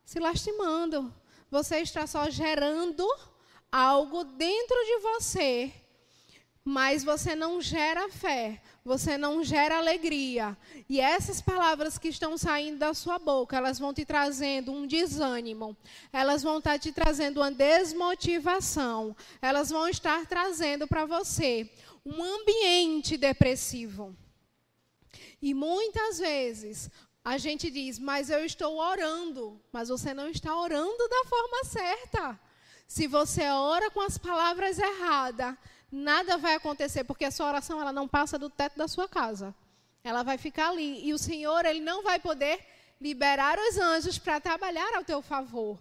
se 0.05 0.21
lastimando 0.21 1.11
você 1.55 1.79
está 1.79 2.05
só 2.05 2.29
gerando 2.29 3.07
algo 3.71 4.25
dentro 4.25 4.77
de 4.87 4.99
você, 4.99 5.73
mas 6.65 7.05
você 7.05 7.35
não 7.35 7.61
gera 7.61 8.09
fé, 8.09 8.63
você 8.83 9.19
não 9.19 9.45
gera 9.45 9.77
alegria. 9.77 10.57
E 10.89 10.99
essas 10.99 11.43
palavras 11.43 11.99
que 11.99 12.09
estão 12.09 12.39
saindo 12.39 12.79
da 12.79 12.95
sua 12.95 13.19
boca, 13.19 13.57
elas 13.57 13.79
vão 13.79 13.93
te 13.93 14.05
trazendo 14.07 14.73
um 14.73 14.87
desânimo, 14.87 15.77
elas 16.11 16.43
vão 16.43 16.59
estar 16.59 16.79
te 16.79 16.91
trazendo 16.91 17.41
uma 17.41 17.51
desmotivação, 17.51 19.15
elas 19.43 19.69
vão 19.69 19.89
estar 19.89 20.25
trazendo 20.27 20.89
para 20.89 21.05
você 21.05 21.71
um 22.05 22.23
ambiente 22.23 23.19
depressivo. 23.19 24.17
E 25.43 25.53
muitas 25.53 26.19
vezes 26.19 26.91
a 27.23 27.37
gente 27.37 27.71
diz, 27.71 27.99
mas 27.99 28.31
eu 28.31 28.43
estou 28.43 28.79
orando, 28.79 29.61
mas 29.71 29.91
você 29.91 30.15
não 30.15 30.29
está 30.29 30.57
orando 30.57 31.09
da 31.09 31.25
forma 31.27 31.65
certa. 31.65 32.41
Se 32.87 33.07
você 33.07 33.49
ora 33.51 33.91
com 33.91 34.01
as 34.01 34.17
palavras 34.17 34.79
erradas, 34.79 35.57
nada 35.95 36.37
vai 36.37 36.55
acontecer, 36.55 37.05
porque 37.05 37.25
a 37.25 37.31
sua 37.31 37.47
oração 37.47 37.81
ela 37.81 37.93
não 37.93 38.09
passa 38.09 38.39
do 38.39 38.51
teto 38.51 38.77
da 38.77 38.89
sua 38.89 39.09
casa. 39.09 39.55
Ela 40.03 40.23
vai 40.23 40.37
ficar 40.37 40.71
ali 40.71 41.07
e 41.07 41.15
o 41.15 41.19
Senhor 41.19 41.65
ele 41.65 41.81
não 41.81 42.03
vai 42.03 42.19
poder 42.19 42.59
liberar 43.01 43.59
os 43.59 43.79
anjos 43.79 44.19
para 44.19 44.41
trabalhar 44.41 44.95
ao 44.95 45.05
teu 45.05 45.23
favor. 45.23 45.81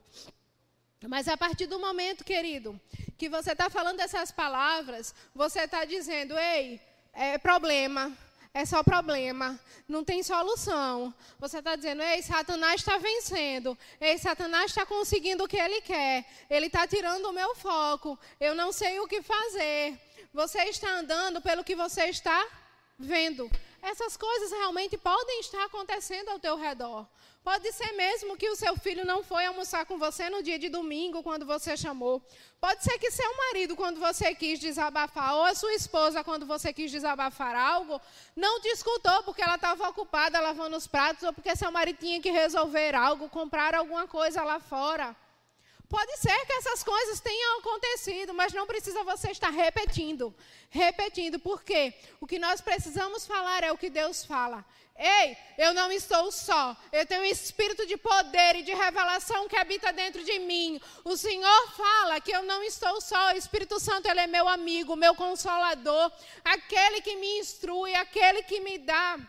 Mas 1.08 1.28
a 1.28 1.36
partir 1.36 1.66
do 1.66 1.80
momento, 1.80 2.24
querido, 2.24 2.80
que 3.18 3.28
você 3.28 3.52
está 3.52 3.70
falando 3.70 4.00
essas 4.00 4.32
palavras, 4.32 5.14
você 5.36 5.62
está 5.62 5.84
dizendo, 5.84 6.38
ei, 6.38 6.80
é 7.12 7.38
problema, 7.38 8.12
é 8.54 8.66
só 8.66 8.84
problema, 8.84 9.60
não 9.88 10.04
tem 10.04 10.22
solução. 10.22 11.14
Você 11.40 11.58
está 11.58 11.76
dizendo, 11.76 12.04
ei, 12.04 12.22
Satanás 12.22 12.82
está 12.82 12.98
vencendo, 13.00 13.78
ei, 14.00 14.18
Satanás 14.20 14.66
está 14.66 14.86
conseguindo 14.86 15.44
o 15.44 15.48
que 15.48 15.58
ele 15.58 15.82
quer, 15.82 16.24
ele 16.50 16.68
está 16.68 16.86
tirando 16.86 17.26
o 17.26 17.34
meu 17.34 17.56
foco, 17.56 18.18
eu 18.40 18.54
não 18.54 18.72
sei 18.72 19.00
o 19.00 19.08
que 19.08 19.24
fazer. 19.24 20.00
Você 20.32 20.60
está 20.66 20.90
andando 20.92 21.42
pelo 21.42 21.64
que 21.64 21.76
você 21.76 22.06
está 22.06 22.48
vendo. 22.98 23.50
Essas 23.84 24.16
coisas 24.16 24.50
realmente 24.50 24.98
podem 24.98 25.42
estar 25.42 25.66
acontecendo 25.66 26.30
ao 26.30 26.40
teu 26.40 26.56
redor. 26.56 27.06
Pode 27.44 27.70
ser 27.74 27.92
mesmo 27.92 28.38
que 28.38 28.50
o 28.50 28.56
seu 28.56 28.78
filho 28.78 29.06
não 29.06 29.22
foi 29.22 29.46
almoçar 29.46 29.86
com 29.86 29.98
você 29.98 30.30
no 30.30 30.42
dia 30.42 30.58
de 30.58 30.70
domingo, 30.70 31.22
quando 31.22 31.46
você 31.46 31.76
chamou. 31.76 32.22
Pode 32.62 32.82
ser 32.82 32.98
que 32.98 33.12
seu 33.12 33.30
marido, 33.36 33.76
quando 33.76 34.00
você 34.00 34.34
quis 34.34 34.58
desabafar, 34.58 35.36
ou 35.36 35.44
a 35.44 35.54
sua 35.54 35.74
esposa, 35.74 36.24
quando 36.24 36.46
você 36.46 36.72
quis 36.72 36.90
desabafar 36.90 37.54
algo, 37.58 38.00
não 38.34 38.62
te 38.62 38.70
escutou 38.70 39.22
porque 39.24 39.42
ela 39.42 39.56
estava 39.56 39.90
ocupada 39.90 40.40
lavando 40.40 40.78
os 40.78 40.88
pratos, 40.88 41.24
ou 41.24 41.34
porque 41.34 41.54
seu 41.54 41.70
marido 41.70 41.98
tinha 41.98 42.22
que 42.22 42.32
resolver 42.32 42.96
algo, 42.96 43.28
comprar 43.28 43.76
alguma 43.76 44.08
coisa 44.08 44.42
lá 44.46 44.62
fora. 44.62 45.14
Pode 45.94 46.18
ser 46.18 46.46
que 46.48 46.54
essas 46.54 46.84
coisas 46.84 47.20
tenham 47.20 47.60
acontecido, 47.60 48.34
mas 48.34 48.52
não 48.52 48.66
precisa 48.66 49.04
você 49.04 49.30
estar 49.30 49.52
repetindo. 49.52 50.34
Repetindo, 50.72 51.38
porque 51.38 51.94
o 52.20 52.26
que 52.26 52.40
nós 52.40 52.60
precisamos 52.62 53.28
falar 53.28 53.64
é 53.64 53.72
o 53.72 53.78
que 53.78 53.92
Deus 53.92 54.26
fala. 54.26 54.66
Ei, 54.98 55.38
eu 55.56 55.72
não 55.72 55.92
estou 55.92 56.32
só. 56.32 56.76
Eu 56.92 57.06
tenho 57.06 57.22
um 57.22 57.26
espírito 57.26 57.86
de 57.86 57.96
poder 57.96 58.56
e 58.56 58.64
de 58.64 58.74
revelação 58.74 59.48
que 59.48 59.56
habita 59.56 59.94
dentro 59.94 60.24
de 60.24 60.40
mim. 60.40 60.82
O 61.04 61.16
Senhor 61.16 61.72
fala 61.74 62.20
que 62.20 62.32
eu 62.32 62.42
não 62.42 62.64
estou 62.64 63.00
só. 63.00 63.32
O 63.32 63.38
Espírito 63.38 63.80
Santo, 63.80 64.08
ele 64.08 64.22
é 64.22 64.26
meu 64.26 64.48
amigo, 64.48 64.96
meu 64.96 65.14
consolador, 65.14 66.12
aquele 66.44 67.02
que 67.02 67.16
me 67.18 67.38
instrui, 67.38 67.94
aquele 67.94 68.42
que 68.42 68.60
me 68.62 68.80
dá 68.80 69.20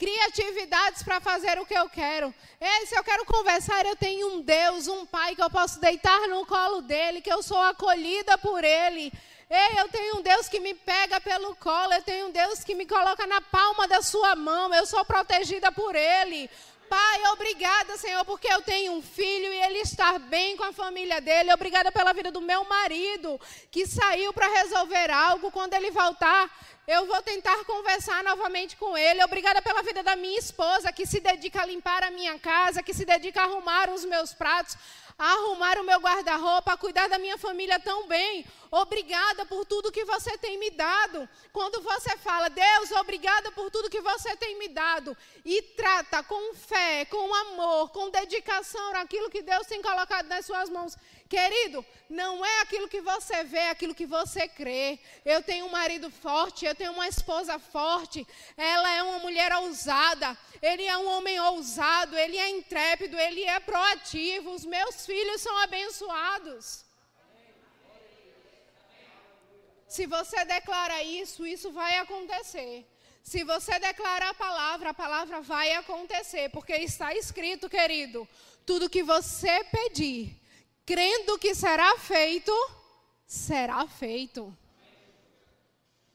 criatividades 0.00 1.02
para 1.02 1.20
fazer 1.20 1.58
o 1.58 1.66
que 1.66 1.74
eu 1.74 1.86
quero. 1.90 2.34
Ei, 2.58 2.86
se 2.86 2.96
eu 2.96 3.04
quero 3.04 3.26
conversar, 3.26 3.84
eu 3.84 3.94
tenho 3.94 4.32
um 4.32 4.40
Deus, 4.40 4.88
um 4.88 5.04
Pai 5.04 5.34
que 5.34 5.42
eu 5.42 5.50
posso 5.50 5.78
deitar 5.78 6.26
no 6.26 6.46
colo 6.46 6.80
dele, 6.80 7.20
que 7.20 7.30
eu 7.30 7.42
sou 7.42 7.60
acolhida 7.60 8.38
por 8.38 8.64
ele. 8.64 9.12
Ei, 9.50 9.80
eu 9.80 9.88
tenho 9.88 10.16
um 10.16 10.22
Deus 10.22 10.48
que 10.48 10.58
me 10.58 10.72
pega 10.72 11.20
pelo 11.20 11.54
colo, 11.56 11.92
eu 11.92 12.02
tenho 12.02 12.28
um 12.28 12.30
Deus 12.30 12.64
que 12.64 12.74
me 12.74 12.86
coloca 12.86 13.26
na 13.26 13.40
palma 13.42 13.86
da 13.86 14.00
sua 14.00 14.34
mão, 14.36 14.72
eu 14.72 14.86
sou 14.86 15.04
protegida 15.04 15.72
por 15.72 15.94
Ele. 15.96 16.48
Pai, 16.90 17.24
obrigada, 17.28 17.96
Senhor, 17.96 18.24
porque 18.24 18.48
eu 18.52 18.60
tenho 18.62 18.94
um 18.94 19.00
filho 19.00 19.52
e 19.52 19.62
ele 19.62 19.78
está 19.78 20.18
bem 20.18 20.56
com 20.56 20.64
a 20.64 20.72
família 20.72 21.20
dele. 21.20 21.52
Obrigada 21.52 21.92
pela 21.92 22.12
vida 22.12 22.32
do 22.32 22.40
meu 22.40 22.64
marido, 22.64 23.40
que 23.70 23.86
saiu 23.86 24.32
para 24.32 24.48
resolver 24.48 25.08
algo. 25.08 25.52
Quando 25.52 25.74
ele 25.74 25.92
voltar, 25.92 26.50
eu 26.88 27.06
vou 27.06 27.22
tentar 27.22 27.64
conversar 27.64 28.24
novamente 28.24 28.76
com 28.76 28.98
ele. 28.98 29.22
Obrigada 29.22 29.62
pela 29.62 29.84
vida 29.84 30.02
da 30.02 30.16
minha 30.16 30.36
esposa, 30.36 30.92
que 30.92 31.06
se 31.06 31.20
dedica 31.20 31.62
a 31.62 31.66
limpar 31.66 32.02
a 32.02 32.10
minha 32.10 32.36
casa, 32.40 32.82
que 32.82 32.92
se 32.92 33.04
dedica 33.04 33.40
a 33.40 33.44
arrumar 33.44 33.88
os 33.88 34.04
meus 34.04 34.34
pratos 34.34 34.76
arrumar 35.24 35.78
o 35.78 35.84
meu 35.84 35.98
guarda-roupa, 36.00 36.72
a 36.72 36.76
cuidar 36.76 37.08
da 37.08 37.18
minha 37.18 37.36
família 37.38 37.78
tão 37.78 38.06
bem. 38.06 38.46
Obrigada 38.70 39.44
por 39.44 39.64
tudo 39.64 39.90
que 39.90 40.04
você 40.04 40.38
tem 40.38 40.56
me 40.58 40.70
dado. 40.70 41.28
Quando 41.52 41.80
você 41.82 42.16
fala, 42.16 42.48
Deus, 42.48 42.90
obrigada 42.92 43.50
por 43.50 43.70
tudo 43.70 43.90
que 43.90 44.00
você 44.00 44.36
tem 44.36 44.56
me 44.58 44.68
dado, 44.68 45.16
e 45.44 45.60
trata 45.62 46.22
com 46.22 46.54
fé, 46.54 47.04
com 47.06 47.34
amor, 47.34 47.90
com 47.90 48.10
dedicação 48.10 48.80
aquilo 48.96 49.30
que 49.30 49.42
Deus 49.42 49.66
tem 49.66 49.82
colocado 49.82 50.26
nas 50.26 50.46
suas 50.46 50.68
mãos. 50.68 50.96
Querido, 51.28 51.84
não 52.08 52.44
é 52.44 52.60
aquilo 52.62 52.88
que 52.88 53.00
você 53.00 53.44
vê, 53.44 53.58
é 53.58 53.70
aquilo 53.70 53.94
que 53.94 54.04
você 54.04 54.48
crê. 54.48 54.98
Eu 55.24 55.42
tenho 55.42 55.66
um 55.66 55.70
marido 55.70 56.10
forte, 56.10 56.66
eu 56.66 56.74
tenho 56.74 56.92
uma 56.92 57.06
esposa 57.06 57.58
forte, 57.58 58.26
ela 58.56 58.90
é 58.92 59.02
uma 59.02 59.20
mulher 59.20 59.29
ousada, 59.60 60.36
ele 60.60 60.84
é 60.84 60.96
um 60.96 61.08
homem 61.08 61.40
ousado, 61.40 62.16
ele 62.16 62.36
é 62.36 62.48
intrépido, 62.50 63.18
ele 63.18 63.42
é 63.44 63.58
proativo. 63.60 64.50
Os 64.52 64.64
meus 64.64 65.06
filhos 65.06 65.40
são 65.40 65.56
abençoados. 65.58 66.84
Se 69.88 70.06
você 70.06 70.44
declara 70.44 71.02
isso, 71.02 71.46
isso 71.46 71.72
vai 71.72 71.96
acontecer. 71.98 72.86
Se 73.22 73.42
você 73.44 73.78
declarar 73.78 74.30
a 74.30 74.34
palavra, 74.34 74.90
a 74.90 74.94
palavra 74.94 75.40
vai 75.40 75.72
acontecer, 75.72 76.48
porque 76.50 76.74
está 76.74 77.14
escrito, 77.14 77.68
querido, 77.68 78.28
tudo 78.64 78.90
que 78.90 79.02
você 79.02 79.64
pedir, 79.64 80.40
crendo 80.86 81.38
que 81.38 81.54
será 81.54 81.98
feito, 81.98 82.52
será 83.26 83.86
feito. 83.86 84.56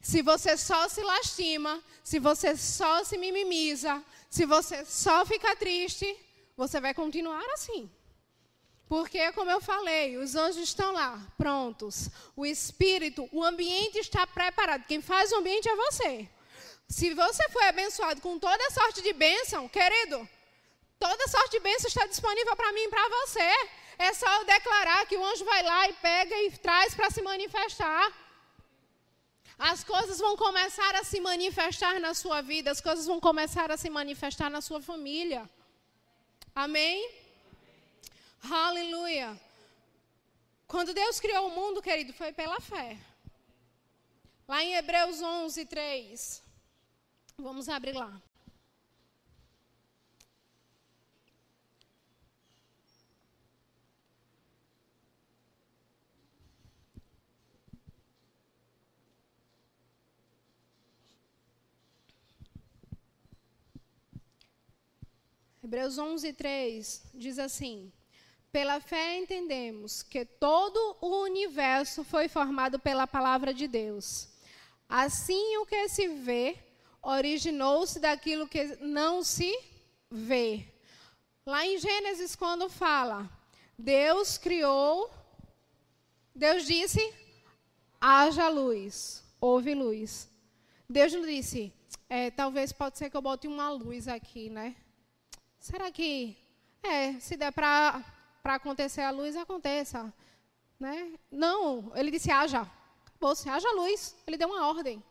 Se 0.05 0.21
você 0.21 0.55
só 0.55 0.87
se 0.87 1.01
lastima, 1.01 1.83
se 2.03 2.19
você 2.19 2.55
só 2.55 3.03
se 3.03 3.17
mimimiza, 3.17 4.03
se 4.29 4.45
você 4.45 4.85
só 4.85 5.25
fica 5.25 5.55
triste, 5.55 6.05
você 6.55 6.79
vai 6.79 6.93
continuar 6.93 7.43
assim. 7.55 7.89
Porque, 8.87 9.31
como 9.31 9.49
eu 9.49 9.59
falei, 9.59 10.15
os 10.17 10.35
anjos 10.35 10.61
estão 10.61 10.93
lá, 10.93 11.19
prontos. 11.35 12.07
O 12.35 12.45
espírito, 12.45 13.27
o 13.31 13.43
ambiente 13.43 13.97
está 13.97 14.27
preparado. 14.27 14.85
Quem 14.85 15.01
faz 15.01 15.31
o 15.31 15.37
ambiente 15.37 15.67
é 15.67 15.75
você. 15.75 16.29
Se 16.87 17.11
você 17.15 17.49
foi 17.49 17.65
abençoado 17.67 18.21
com 18.21 18.37
toda 18.37 18.69
sorte 18.69 19.01
de 19.01 19.11
bênção, 19.11 19.67
querido, 19.67 20.29
toda 20.99 21.27
sorte 21.27 21.49
de 21.49 21.59
bênção 21.61 21.87
está 21.87 22.05
disponível 22.05 22.55
para 22.55 22.71
mim 22.73 22.81
e 22.83 22.89
para 22.89 23.09
você. 23.09 23.49
É 23.97 24.13
só 24.13 24.31
eu 24.35 24.45
declarar 24.45 25.07
que 25.07 25.17
o 25.17 25.25
anjo 25.25 25.43
vai 25.43 25.63
lá 25.63 25.89
e 25.89 25.93
pega 25.93 26.39
e 26.43 26.51
traz 26.59 26.93
para 26.93 27.09
se 27.09 27.23
manifestar. 27.23 28.24
As 29.57 29.83
coisas 29.83 30.19
vão 30.19 30.35
começar 30.35 30.95
a 30.95 31.03
se 31.03 31.19
manifestar 31.19 31.99
na 31.99 32.13
sua 32.13 32.41
vida, 32.41 32.71
as 32.71 32.81
coisas 32.81 33.05
vão 33.05 33.19
começar 33.19 33.71
a 33.71 33.77
se 33.77 33.89
manifestar 33.89 34.49
na 34.49 34.61
sua 34.61 34.81
família. 34.81 35.49
Amém? 36.53 37.09
Aleluia. 38.49 39.39
Quando 40.67 40.93
Deus 40.93 41.19
criou 41.19 41.47
o 41.47 41.51
mundo, 41.51 41.81
querido, 41.81 42.13
foi 42.13 42.33
pela 42.33 42.59
fé. 42.59 42.97
Lá 44.47 44.63
em 44.63 44.75
Hebreus 44.75 45.21
11, 45.21 45.65
3. 45.65 46.43
Vamos 47.37 47.69
abrir 47.69 47.93
lá. 47.93 48.21
Hebreus 65.65 65.97
11, 65.97 66.31
3 66.31 67.01
diz 67.15 67.39
assim: 67.39 67.91
Pela 68.51 68.79
fé 68.79 69.17
entendemos 69.17 70.03
que 70.03 70.23
todo 70.23 70.95
o 71.01 71.23
universo 71.23 72.03
foi 72.03 72.27
formado 72.27 72.77
pela 72.77 73.07
palavra 73.07 73.51
de 73.51 73.67
Deus. 73.67 74.29
Assim, 74.87 75.57
o 75.57 75.65
que 75.65 75.89
se 75.89 76.07
vê 76.07 76.55
originou-se 77.01 77.99
daquilo 77.99 78.47
que 78.47 78.75
não 78.75 79.23
se 79.23 79.51
vê. 80.07 80.67
Lá 81.43 81.65
em 81.65 81.79
Gênesis, 81.79 82.35
quando 82.35 82.69
fala, 82.69 83.27
Deus 83.75 84.37
criou, 84.37 85.09
Deus 86.35 86.67
disse: 86.67 87.11
haja 87.99 88.49
luz, 88.49 89.23
houve 89.41 89.73
luz. 89.73 90.29
Deus 90.87 91.11
não 91.11 91.25
disse, 91.25 91.73
é, 92.07 92.29
talvez 92.29 92.71
pode 92.71 92.99
ser 92.99 93.09
que 93.09 93.17
eu 93.17 93.21
bote 93.23 93.47
uma 93.47 93.71
luz 93.71 94.07
aqui, 94.07 94.47
né? 94.47 94.75
Será 95.65 95.89
que, 95.91 96.37
é, 96.83 97.19
se 97.19 97.35
der 97.35 97.51
para 97.51 98.03
acontecer 98.43 99.01
a 99.01 99.09
luz, 99.09 99.35
aconteça. 99.35 100.13
Né? 100.79 101.17
Não, 101.31 101.91
ele 101.95 102.11
disse 102.11 102.29
haja. 102.29 102.69
Acabou-se, 103.07 103.49
haja 103.49 103.67
luz. 103.71 104.15
Ele 104.27 104.37
deu 104.37 104.47
uma 104.47 104.67
ordem. 104.67 105.03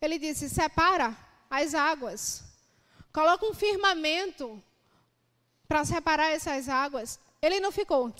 Ele 0.00 0.18
disse: 0.18 0.48
separa 0.48 1.16
as 1.48 1.76
águas. 1.76 2.42
Coloca 3.12 3.46
um 3.46 3.54
firmamento 3.54 4.60
para 5.68 5.84
separar 5.84 6.32
essas 6.32 6.68
águas. 6.68 7.20
Ele 7.40 7.60
não 7.60 7.70
ficou, 7.70 8.12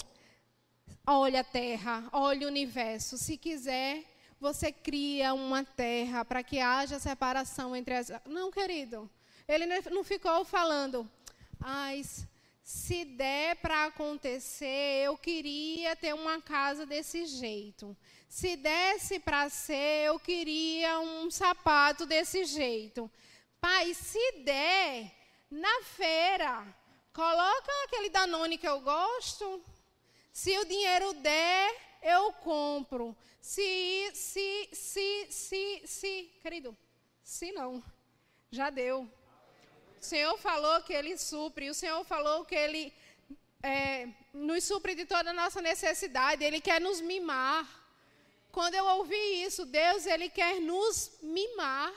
olha 1.05 1.41
a 1.41 1.45
terra, 1.45 2.09
olha 2.13 2.47
o 2.47 2.51
universo. 2.51 3.19
Se 3.19 3.37
quiser, 3.37 4.05
você 4.39 4.71
cria 4.71 5.35
uma 5.35 5.65
terra 5.65 6.25
para 6.25 6.45
que 6.45 6.61
haja 6.61 7.01
separação 7.01 7.75
entre 7.75 7.95
as. 7.95 8.13
Não, 8.27 8.53
querido. 8.53 9.11
Ele 9.47 9.67
não 9.67 10.03
ficou 10.03 10.45
falando, 10.45 11.09
ai, 11.61 12.03
se 12.63 13.05
der 13.05 13.57
para 13.57 13.85
acontecer, 13.85 15.05
eu 15.05 15.19
queria 15.19 15.95
ter 15.95 16.15
uma 16.15 16.41
casa 16.41 16.87
desse 16.87 17.27
jeito. 17.27 17.95
Se 18.27 18.57
desse 18.57 19.21
para 19.21 19.49
ser, 19.51 20.07
eu 20.07 20.19
queria 20.19 20.99
um 20.99 21.31
sapato 21.31 22.07
desse 22.07 22.45
jeito. 22.47 23.11
Pai, 23.61 23.93
se 23.93 24.33
der, 24.45 25.13
na 25.51 25.83
feira, 25.83 26.67
coloca 27.13 27.71
aquele 27.85 28.09
Danone 28.09 28.59
que 28.59 28.67
eu 28.67 28.81
gosto. 28.81 29.63
Se 30.33 30.59
o 30.59 30.65
dinheiro 30.65 31.13
der, 31.15 31.99
eu 32.03 32.33
compro. 32.33 33.17
Se, 33.41 34.11
se, 34.15 34.71
se, 34.73 35.27
se, 35.31 35.83
se, 35.87 36.33
querido, 36.41 36.77
se 37.23 37.53
não, 37.53 37.85
já 38.51 38.71
deu. 38.71 39.09
O 40.05 40.07
Senhor 40.07 40.37
falou 40.37 40.83
que 40.83 40.93
Ele 40.93 41.17
supre, 41.17 41.71
o 41.71 41.75
Senhor 41.75 42.05
falou 42.05 42.45
que 42.45 42.55
Ele 42.55 42.93
é, 43.63 44.07
nos 44.35 44.63
supre 44.65 44.95
de 44.95 45.07
toda 45.07 45.31
a 45.31 45.33
nossa 45.33 45.63
necessidade, 45.63 46.45
Ele 46.45 46.61
quer 46.61 46.79
nos 46.79 47.01
mimar. 47.01 47.65
Quando 48.53 48.75
eu 48.75 48.85
ouvi 48.97 49.23
isso, 49.47 49.65
Deus, 49.65 50.05
Ele 50.05 50.29
quer 50.29 50.61
nos 50.61 51.11
mimar. 51.23 51.91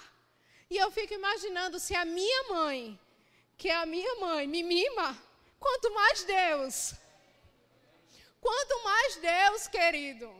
E 0.69 0.77
eu 0.77 0.89
fico 0.89 1.13
imaginando 1.13 1.81
se 1.81 1.93
a 1.95 2.05
minha 2.05 2.43
mãe, 2.43 2.97
que 3.57 3.67
é 3.67 3.75
a 3.75 3.85
minha 3.85 4.15
mãe, 4.21 4.47
me 4.47 4.63
mima, 4.63 5.09
quanto 5.59 5.93
mais 5.93 6.23
Deus. 6.23 6.93
Quanto 8.39 8.83
mais 8.85 9.17
Deus, 9.17 9.67
querido. 9.67 10.33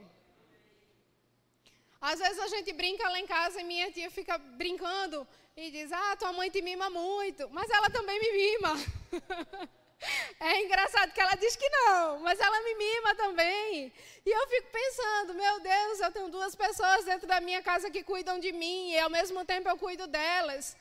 Às 2.02 2.20
vezes 2.20 2.40
a 2.40 2.48
gente 2.48 2.72
brinca 2.74 3.08
lá 3.10 3.20
em 3.20 3.28
casa 3.28 3.60
e 3.60 3.64
minha 3.64 3.92
tia 3.92 4.10
fica 4.12 4.38
brincando 4.38 5.28
e 5.56 5.72
diz: 5.72 5.92
Ah, 5.92 6.16
tua 6.16 6.32
mãe 6.32 6.50
te 6.50 6.62
mima 6.62 6.90
muito, 6.90 7.50
mas 7.52 7.70
ela 7.70 7.90
também 7.90 8.20
me 8.20 8.32
mima. 8.32 8.74
é 10.40 10.62
engraçado 10.64 11.12
que 11.12 11.20
ela 11.20 11.36
diz 11.36 11.56
que 11.56 11.68
não, 11.70 12.20
mas 12.20 12.40
ela 12.40 12.62
me 12.62 12.76
mima 12.76 13.16
também. 13.16 13.92
E 14.26 14.30
eu 14.30 14.48
fico 14.48 14.68
pensando: 14.72 15.34
Meu 15.34 15.60
Deus, 15.60 16.00
eu 16.00 16.12
tenho 16.12 16.30
duas 16.30 16.56
pessoas 16.56 17.06
dentro 17.06 17.28
da 17.28 17.42
minha 17.42 17.62
casa 17.64 17.90
que 17.90 18.04
cuidam 18.04 18.40
de 18.40 18.52
mim 18.52 18.92
e 18.92 19.00
ao 19.00 19.10
mesmo 19.10 19.44
tempo 19.44 19.68
eu 19.68 19.78
cuido 19.78 20.06
delas. 20.06 20.78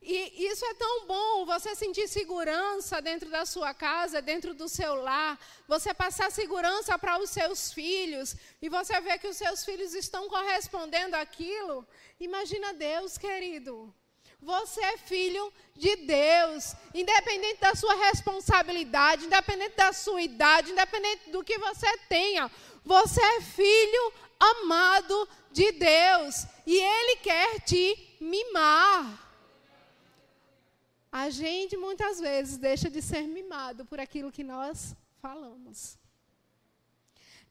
E 0.00 0.46
isso 0.46 0.64
é 0.64 0.74
tão 0.74 1.06
bom, 1.06 1.44
você 1.44 1.74
sentir 1.74 2.08
segurança 2.08 3.02
dentro 3.02 3.28
da 3.28 3.44
sua 3.44 3.74
casa, 3.74 4.22
dentro 4.22 4.54
do 4.54 4.68
seu 4.68 4.94
lar, 4.94 5.38
você 5.66 5.92
passar 5.92 6.30
segurança 6.30 6.96
para 6.96 7.18
os 7.18 7.30
seus 7.30 7.72
filhos, 7.72 8.36
e 8.62 8.68
você 8.68 9.00
ver 9.00 9.18
que 9.18 9.26
os 9.26 9.36
seus 9.36 9.64
filhos 9.64 9.94
estão 9.94 10.28
correspondendo 10.28 11.16
àquilo. 11.16 11.86
Imagina 12.20 12.72
Deus, 12.72 13.18
querido. 13.18 13.92
Você 14.40 14.80
é 14.80 14.96
filho 14.96 15.52
de 15.74 15.96
Deus, 15.96 16.74
independente 16.94 17.60
da 17.60 17.74
sua 17.74 17.94
responsabilidade, 18.06 19.26
independente 19.26 19.76
da 19.76 19.92
sua 19.92 20.22
idade, 20.22 20.70
independente 20.70 21.30
do 21.30 21.42
que 21.42 21.58
você 21.58 21.98
tenha. 22.08 22.48
Você 22.84 23.20
é 23.20 23.40
filho 23.40 24.12
amado 24.38 25.28
de 25.50 25.72
Deus 25.72 26.46
e 26.64 26.76
Ele 26.76 27.16
quer 27.16 27.60
te 27.62 28.16
mimar. 28.20 29.27
A 31.10 31.30
gente 31.30 31.76
muitas 31.76 32.20
vezes 32.20 32.58
deixa 32.58 32.90
de 32.90 33.00
ser 33.00 33.22
mimado 33.22 33.84
por 33.84 33.98
aquilo 33.98 34.32
que 34.32 34.44
nós 34.44 34.94
falamos. 35.20 35.96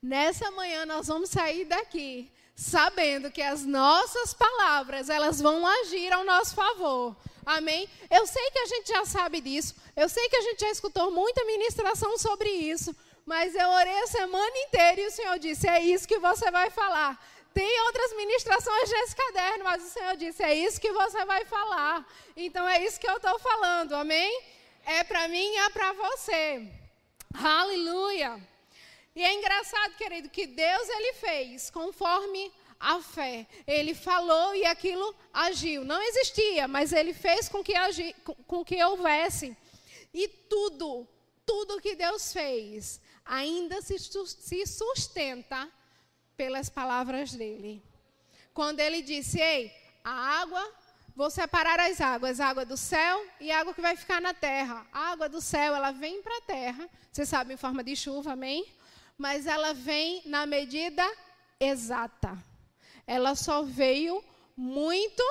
Nessa 0.01 0.51
manhã 0.51 0.85
nós 0.85 1.07
vamos 1.07 1.29
sair 1.29 1.65
daqui 1.65 2.31
sabendo 2.57 3.29
que 3.29 3.41
as 3.41 3.63
nossas 3.63 4.33
palavras, 4.33 5.09
elas 5.09 5.39
vão 5.39 5.65
agir 5.65 6.11
ao 6.11 6.23
nosso 6.23 6.55
favor. 6.55 7.15
Amém? 7.45 7.87
Eu 8.09 8.25
sei 8.25 8.49
que 8.49 8.59
a 8.59 8.65
gente 8.65 8.87
já 8.89 9.05
sabe 9.05 9.39
disso, 9.39 9.75
eu 9.95 10.09
sei 10.09 10.27
que 10.27 10.35
a 10.35 10.41
gente 10.41 10.61
já 10.61 10.71
escutou 10.71 11.11
muita 11.11 11.45
ministração 11.45 12.17
sobre 12.17 12.49
isso, 12.49 12.95
mas 13.25 13.55
eu 13.55 13.69
orei 13.69 13.99
a 13.99 14.07
semana 14.07 14.57
inteira 14.57 15.01
e 15.01 15.07
o 15.07 15.11
Senhor 15.11 15.37
disse: 15.37 15.67
é 15.67 15.81
isso 15.81 16.07
que 16.07 16.17
você 16.17 16.49
vai 16.49 16.71
falar. 16.71 17.23
Tem 17.57 17.81
outras 17.87 18.15
ministrações 18.15 18.87
nesse 18.91 19.15
caderno, 19.15 19.63
mas 19.63 19.83
o 19.83 19.89
Senhor 19.89 20.15
disse: 20.15 20.43
é 20.43 20.53
isso 20.53 20.79
que 20.79 20.91
você 20.91 21.25
vai 21.25 21.43
falar. 21.45 22.07
Então 22.35 22.69
é 22.69 22.85
isso 22.85 22.99
que 22.99 23.09
eu 23.09 23.17
estou 23.17 23.39
falando, 23.39 23.95
amém? 23.95 24.43
É 24.85 25.03
para 25.03 25.27
mim 25.27 25.53
e 25.55 25.57
é 25.57 25.69
para 25.71 25.91
você. 25.93 26.71
Aleluia. 27.33 28.39
E 29.15 29.23
é 29.23 29.33
engraçado, 29.33 29.95
querido, 29.95 30.29
que 30.29 30.45
Deus 30.45 30.87
ele 30.87 31.13
fez 31.13 31.71
conforme 31.71 32.53
a 32.79 33.01
fé. 33.01 33.47
Ele 33.65 33.95
falou 33.95 34.53
e 34.53 34.63
aquilo 34.63 35.15
agiu. 35.33 35.83
Não 35.83 35.99
existia, 35.99 36.67
mas 36.67 36.93
ele 36.93 37.11
fez 37.11 37.49
com 37.49 37.63
que, 37.63 37.75
agi, 37.75 38.15
com, 38.23 38.35
com 38.35 38.63
que 38.63 38.83
houvesse. 38.83 39.57
E 40.13 40.27
tudo, 40.27 41.07
tudo 41.43 41.81
que 41.81 41.95
Deus 41.95 42.31
fez, 42.31 43.01
ainda 43.25 43.81
se, 43.81 43.97
se 43.97 44.67
sustenta 44.67 45.67
pelas 46.37 46.69
palavras 46.69 47.33
dele. 47.33 47.83
Quando 48.53 48.79
ele 48.79 49.01
disse: 49.01 49.41
Ei, 49.41 49.73
a 50.03 50.11
água, 50.41 50.71
vou 51.15 51.29
separar 51.29 51.79
as 51.79 51.99
águas, 51.99 52.39
água 52.39 52.63
do 52.63 52.77
céu 52.77 53.25
e 53.41 53.51
água 53.51 53.73
que 53.73 53.81
vai 53.81 53.97
ficar 53.97 54.21
na 54.21 54.33
terra. 54.33 54.85
A 54.93 55.11
água 55.11 55.27
do 55.27 55.41
céu, 55.41 55.75
ela 55.75 55.91
vem 55.91 56.21
para 56.21 56.37
a 56.37 56.41
terra, 56.41 56.89
você 57.11 57.25
sabe, 57.25 57.53
em 57.53 57.57
forma 57.57 57.83
de 57.83 57.95
chuva, 57.95 58.33
amém? 58.33 58.65
Mas 59.17 59.47
ela 59.47 59.73
vem 59.73 60.21
na 60.25 60.45
medida 60.45 61.03
exata. 61.59 62.37
Ela 63.07 63.33
só 63.35 63.63
veio 63.63 64.23
muito 64.55 65.23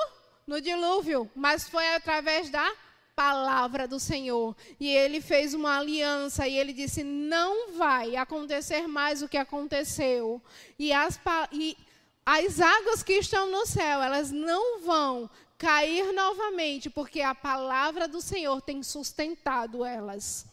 no 0.45 0.59
dilúvio, 0.59 1.29
mas 1.35 1.69
foi 1.69 1.87
através 1.95 2.49
da 2.49 2.69
palavra 3.17 3.87
do 3.87 3.99
Senhor. 3.99 4.55
E 4.79 4.87
ele 4.87 5.19
fez 5.19 5.55
uma 5.55 5.79
aliança 5.79 6.47
e 6.47 6.55
ele 6.55 6.71
disse: 6.71 7.03
não 7.03 7.73
vai 7.73 8.15
acontecer 8.15 8.87
mais 8.87 9.23
o 9.23 9.27
que 9.27 9.37
aconteceu. 9.37 10.39
E 10.77 10.93
as, 10.93 11.19
e 11.51 11.75
as 12.23 12.61
águas 12.61 13.01
que 13.01 13.13
estão 13.13 13.49
no 13.49 13.65
céu, 13.65 14.03
elas 14.03 14.31
não 14.31 14.81
vão 14.81 15.27
cair 15.57 16.13
novamente, 16.13 16.91
porque 16.91 17.21
a 17.21 17.33
palavra 17.33 18.07
do 18.07 18.21
Senhor 18.21 18.61
tem 18.61 18.83
sustentado 18.83 19.83
elas. 19.83 20.45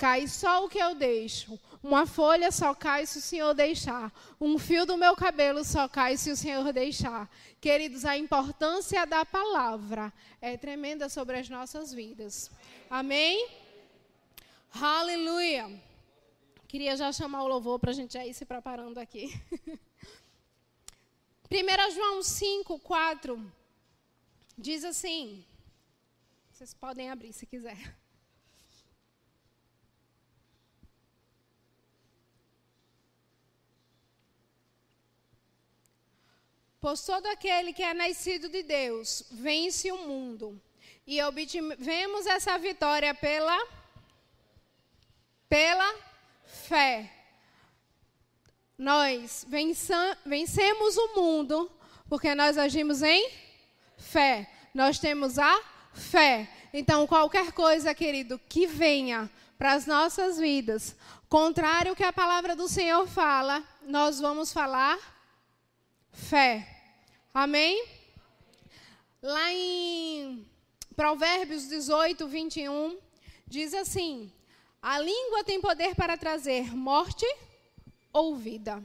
Cai 0.00 0.26
só 0.26 0.64
o 0.64 0.68
que 0.70 0.78
eu 0.78 0.94
deixo. 0.94 1.60
Uma 1.82 2.06
folha 2.06 2.50
só 2.50 2.74
cai 2.74 3.04
se 3.04 3.18
o 3.18 3.20
Senhor 3.20 3.52
deixar. 3.52 4.10
Um 4.40 4.58
fio 4.58 4.86
do 4.86 4.96
meu 4.96 5.14
cabelo 5.14 5.62
só 5.62 5.86
cai 5.86 6.16
se 6.16 6.30
o 6.30 6.36
Senhor 6.38 6.72
deixar. 6.72 7.30
Queridos, 7.60 8.06
a 8.06 8.16
importância 8.16 9.06
da 9.06 9.26
palavra 9.26 10.10
é 10.40 10.56
tremenda 10.56 11.10
sobre 11.10 11.36
as 11.38 11.50
nossas 11.50 11.92
vidas. 11.92 12.50
Amém? 12.88 13.46
Aleluia. 14.72 15.70
Queria 16.66 16.96
já 16.96 17.12
chamar 17.12 17.42
o 17.42 17.48
louvor 17.48 17.78
para 17.78 17.90
a 17.90 17.94
gente 17.94 18.14
já 18.14 18.24
ir 18.24 18.32
se 18.32 18.46
preparando 18.46 18.96
aqui. 18.96 19.38
1 21.52 21.90
João 21.94 22.22
5, 22.22 22.78
4 22.78 23.52
diz 24.56 24.82
assim. 24.82 25.44
Vocês 26.50 26.72
podem 26.72 27.10
abrir 27.10 27.34
se 27.34 27.44
quiser. 27.44 27.99
Pois 36.80 37.02
todo 37.02 37.26
aquele 37.26 37.74
que 37.74 37.82
é 37.82 37.92
nascido 37.92 38.48
de 38.48 38.62
Deus 38.62 39.22
vence 39.30 39.92
o 39.92 39.98
mundo. 39.98 40.60
E 41.06 41.22
obtivemos 41.22 42.26
essa 42.26 42.58
vitória 42.58 43.14
pela 43.14 43.58
pela 45.46 45.94
fé. 46.46 47.10
Nós 48.78 49.46
vencemos 50.24 50.96
o 50.96 51.14
mundo 51.16 51.70
porque 52.08 52.34
nós 52.34 52.56
agimos 52.56 53.02
em 53.02 53.30
fé. 53.98 54.50
Nós 54.72 54.98
temos 54.98 55.38
a 55.38 55.60
fé. 55.92 56.48
Então, 56.72 57.06
qualquer 57.06 57.52
coisa, 57.52 57.94
querido, 57.94 58.40
que 58.48 58.66
venha 58.66 59.30
para 59.58 59.72
as 59.72 59.84
nossas 59.84 60.38
vidas, 60.38 60.96
contrário 61.28 61.90
ao 61.90 61.96
que 61.96 62.04
a 62.04 62.12
palavra 62.12 62.56
do 62.56 62.68
Senhor 62.68 63.06
fala, 63.06 63.62
nós 63.82 64.18
vamos 64.18 64.52
falar 64.52 64.98
fé. 66.12 66.66
Amém? 67.32 67.84
Lá 69.22 69.52
em 69.52 70.46
Provérbios 70.96 71.68
18, 71.68 72.26
21, 72.26 72.98
diz 73.46 73.74
assim: 73.74 74.32
A 74.82 74.98
língua 74.98 75.44
tem 75.44 75.60
poder 75.60 75.94
para 75.94 76.16
trazer 76.16 76.74
morte 76.74 77.26
ou 78.12 78.36
vida. 78.36 78.82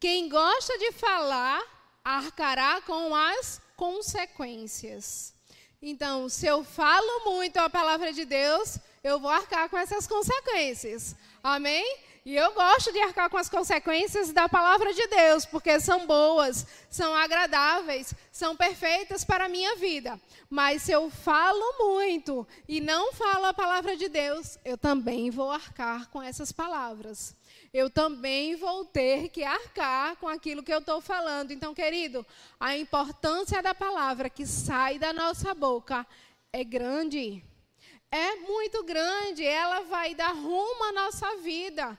Quem 0.00 0.28
gosta 0.28 0.76
de 0.78 0.92
falar, 0.92 1.62
arcará 2.04 2.80
com 2.82 3.14
as 3.14 3.60
consequências. 3.76 5.34
Então, 5.80 6.28
se 6.28 6.46
eu 6.46 6.62
falo 6.64 7.24
muito 7.24 7.58
a 7.58 7.68
palavra 7.68 8.12
de 8.12 8.24
Deus, 8.24 8.78
eu 9.02 9.18
vou 9.18 9.30
arcar 9.30 9.68
com 9.68 9.76
essas 9.76 10.06
consequências. 10.06 11.16
Amém? 11.42 11.98
E 12.24 12.36
eu 12.36 12.52
gosto 12.54 12.92
de 12.92 13.00
arcar 13.00 13.28
com 13.28 13.36
as 13.36 13.48
consequências 13.48 14.32
da 14.32 14.48
palavra 14.48 14.94
de 14.94 15.04
Deus, 15.08 15.44
porque 15.44 15.80
são 15.80 16.06
boas, 16.06 16.64
são 16.88 17.12
agradáveis, 17.16 18.14
são 18.30 18.54
perfeitas 18.54 19.24
para 19.24 19.46
a 19.46 19.48
minha 19.48 19.74
vida. 19.74 20.20
Mas 20.48 20.82
se 20.82 20.92
eu 20.92 21.10
falo 21.10 21.78
muito 21.80 22.46
e 22.68 22.80
não 22.80 23.12
falo 23.12 23.46
a 23.46 23.54
palavra 23.54 23.96
de 23.96 24.08
Deus, 24.08 24.56
eu 24.64 24.78
também 24.78 25.30
vou 25.30 25.50
arcar 25.50 26.08
com 26.10 26.22
essas 26.22 26.52
palavras. 26.52 27.34
Eu 27.74 27.90
também 27.90 28.54
vou 28.54 28.84
ter 28.84 29.28
que 29.30 29.42
arcar 29.42 30.14
com 30.16 30.28
aquilo 30.28 30.62
que 30.62 30.72
eu 30.72 30.78
estou 30.78 31.00
falando. 31.00 31.50
Então, 31.50 31.74
querido, 31.74 32.24
a 32.60 32.76
importância 32.76 33.60
da 33.60 33.74
palavra 33.74 34.30
que 34.30 34.46
sai 34.46 34.96
da 34.96 35.12
nossa 35.12 35.52
boca 35.54 36.06
é 36.52 36.62
grande. 36.62 37.42
É 38.12 38.36
muito 38.36 38.84
grande. 38.84 39.44
Ela 39.44 39.80
vai 39.80 40.14
dar 40.14 40.32
rumo 40.32 40.84
à 40.84 40.92
nossa 40.92 41.36
vida. 41.38 41.98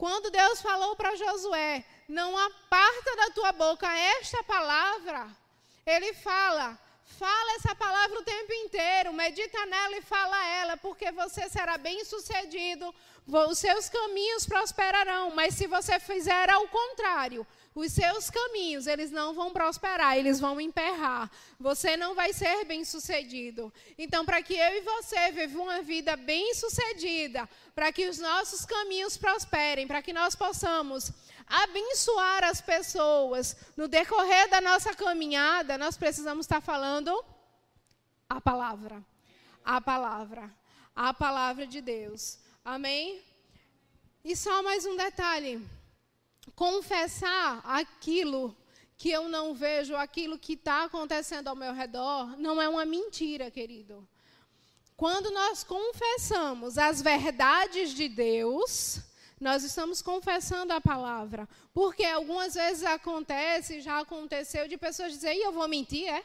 Quando 0.00 0.30
Deus 0.30 0.62
falou 0.62 0.96
para 0.96 1.14
Josué: 1.14 1.84
Não 2.08 2.34
aparta 2.34 3.16
da 3.16 3.30
tua 3.32 3.52
boca 3.52 3.86
esta 4.18 4.42
palavra, 4.44 5.28
ele 5.84 6.14
fala: 6.14 6.78
Fala 7.18 7.56
essa 7.56 7.74
palavra 7.74 8.18
o 8.18 8.22
tempo 8.22 8.50
inteiro, 8.50 9.12
medita 9.12 9.66
nela 9.66 9.96
e 9.98 10.00
fala 10.00 10.42
ela, 10.60 10.76
porque 10.78 11.12
você 11.12 11.50
será 11.50 11.76
bem 11.76 12.02
sucedido, 12.02 12.94
os 13.26 13.58
seus 13.58 13.90
caminhos 13.90 14.46
prosperarão. 14.46 15.32
Mas 15.32 15.52
se 15.52 15.66
você 15.66 16.00
fizer 16.00 16.48
ao 16.48 16.66
contrário, 16.68 17.46
os 17.74 17.92
seus 17.92 18.28
caminhos, 18.28 18.86
eles 18.88 19.10
não 19.12 19.32
vão 19.32 19.52
prosperar, 19.52 20.18
eles 20.18 20.40
vão 20.40 20.60
emperrar. 20.60 21.30
Você 21.58 21.96
não 21.96 22.14
vai 22.14 22.32
ser 22.32 22.64
bem-sucedido. 22.64 23.72
Então, 23.96 24.24
para 24.24 24.42
que 24.42 24.54
eu 24.54 24.76
e 24.76 24.80
você 24.80 25.30
vivam 25.30 25.64
uma 25.64 25.80
vida 25.80 26.16
bem-sucedida, 26.16 27.48
para 27.74 27.92
que 27.92 28.08
os 28.08 28.18
nossos 28.18 28.64
caminhos 28.64 29.16
prosperem, 29.16 29.86
para 29.86 30.02
que 30.02 30.12
nós 30.12 30.34
possamos 30.34 31.12
abençoar 31.46 32.42
as 32.44 32.60
pessoas 32.60 33.56
no 33.76 33.86
decorrer 33.86 34.48
da 34.48 34.60
nossa 34.60 34.92
caminhada, 34.94 35.78
nós 35.78 35.96
precisamos 35.96 36.46
estar 36.46 36.60
falando 36.60 37.24
a 38.28 38.40
palavra. 38.40 39.04
A 39.64 39.80
palavra. 39.80 40.50
A 40.94 41.14
palavra 41.14 41.66
de 41.68 41.80
Deus. 41.80 42.38
Amém? 42.64 43.22
E 44.24 44.34
só 44.34 44.60
mais 44.60 44.84
um 44.84 44.96
detalhe 44.96 45.64
confessar 46.54 47.60
aquilo 47.64 48.56
que 48.96 49.10
eu 49.10 49.28
não 49.28 49.54
vejo, 49.54 49.96
aquilo 49.96 50.38
que 50.38 50.52
está 50.52 50.84
acontecendo 50.84 51.48
ao 51.48 51.56
meu 51.56 51.72
redor, 51.72 52.36
não 52.38 52.60
é 52.60 52.68
uma 52.68 52.84
mentira, 52.84 53.50
querido. 53.50 54.06
Quando 54.96 55.30
nós 55.30 55.64
confessamos 55.64 56.76
as 56.76 57.00
verdades 57.00 57.94
de 57.94 58.08
Deus, 58.08 59.00
nós 59.40 59.64
estamos 59.64 60.02
confessando 60.02 60.74
a 60.74 60.80
palavra. 60.80 61.48
Porque 61.72 62.04
algumas 62.04 62.52
vezes 62.52 62.84
acontece, 62.84 63.80
já 63.80 64.00
aconteceu, 64.00 64.68
de 64.68 64.76
pessoas 64.76 65.12
dizerem, 65.12 65.38
e 65.38 65.42
eu 65.44 65.52
vou 65.52 65.66
mentir, 65.66 66.06
é? 66.06 66.22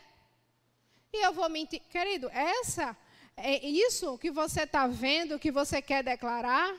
E 1.13 1.25
eu 1.25 1.31
vou 1.31 1.49
mentir. 1.49 1.81
Querido, 1.89 2.29
essa, 2.29 2.97
é 3.37 3.65
isso 3.65 4.17
que 4.17 4.29
você 4.29 4.63
está 4.63 4.85
vendo, 4.85 5.39
que 5.39 5.51
você 5.51 5.81
quer 5.81 6.03
declarar, 6.03 6.75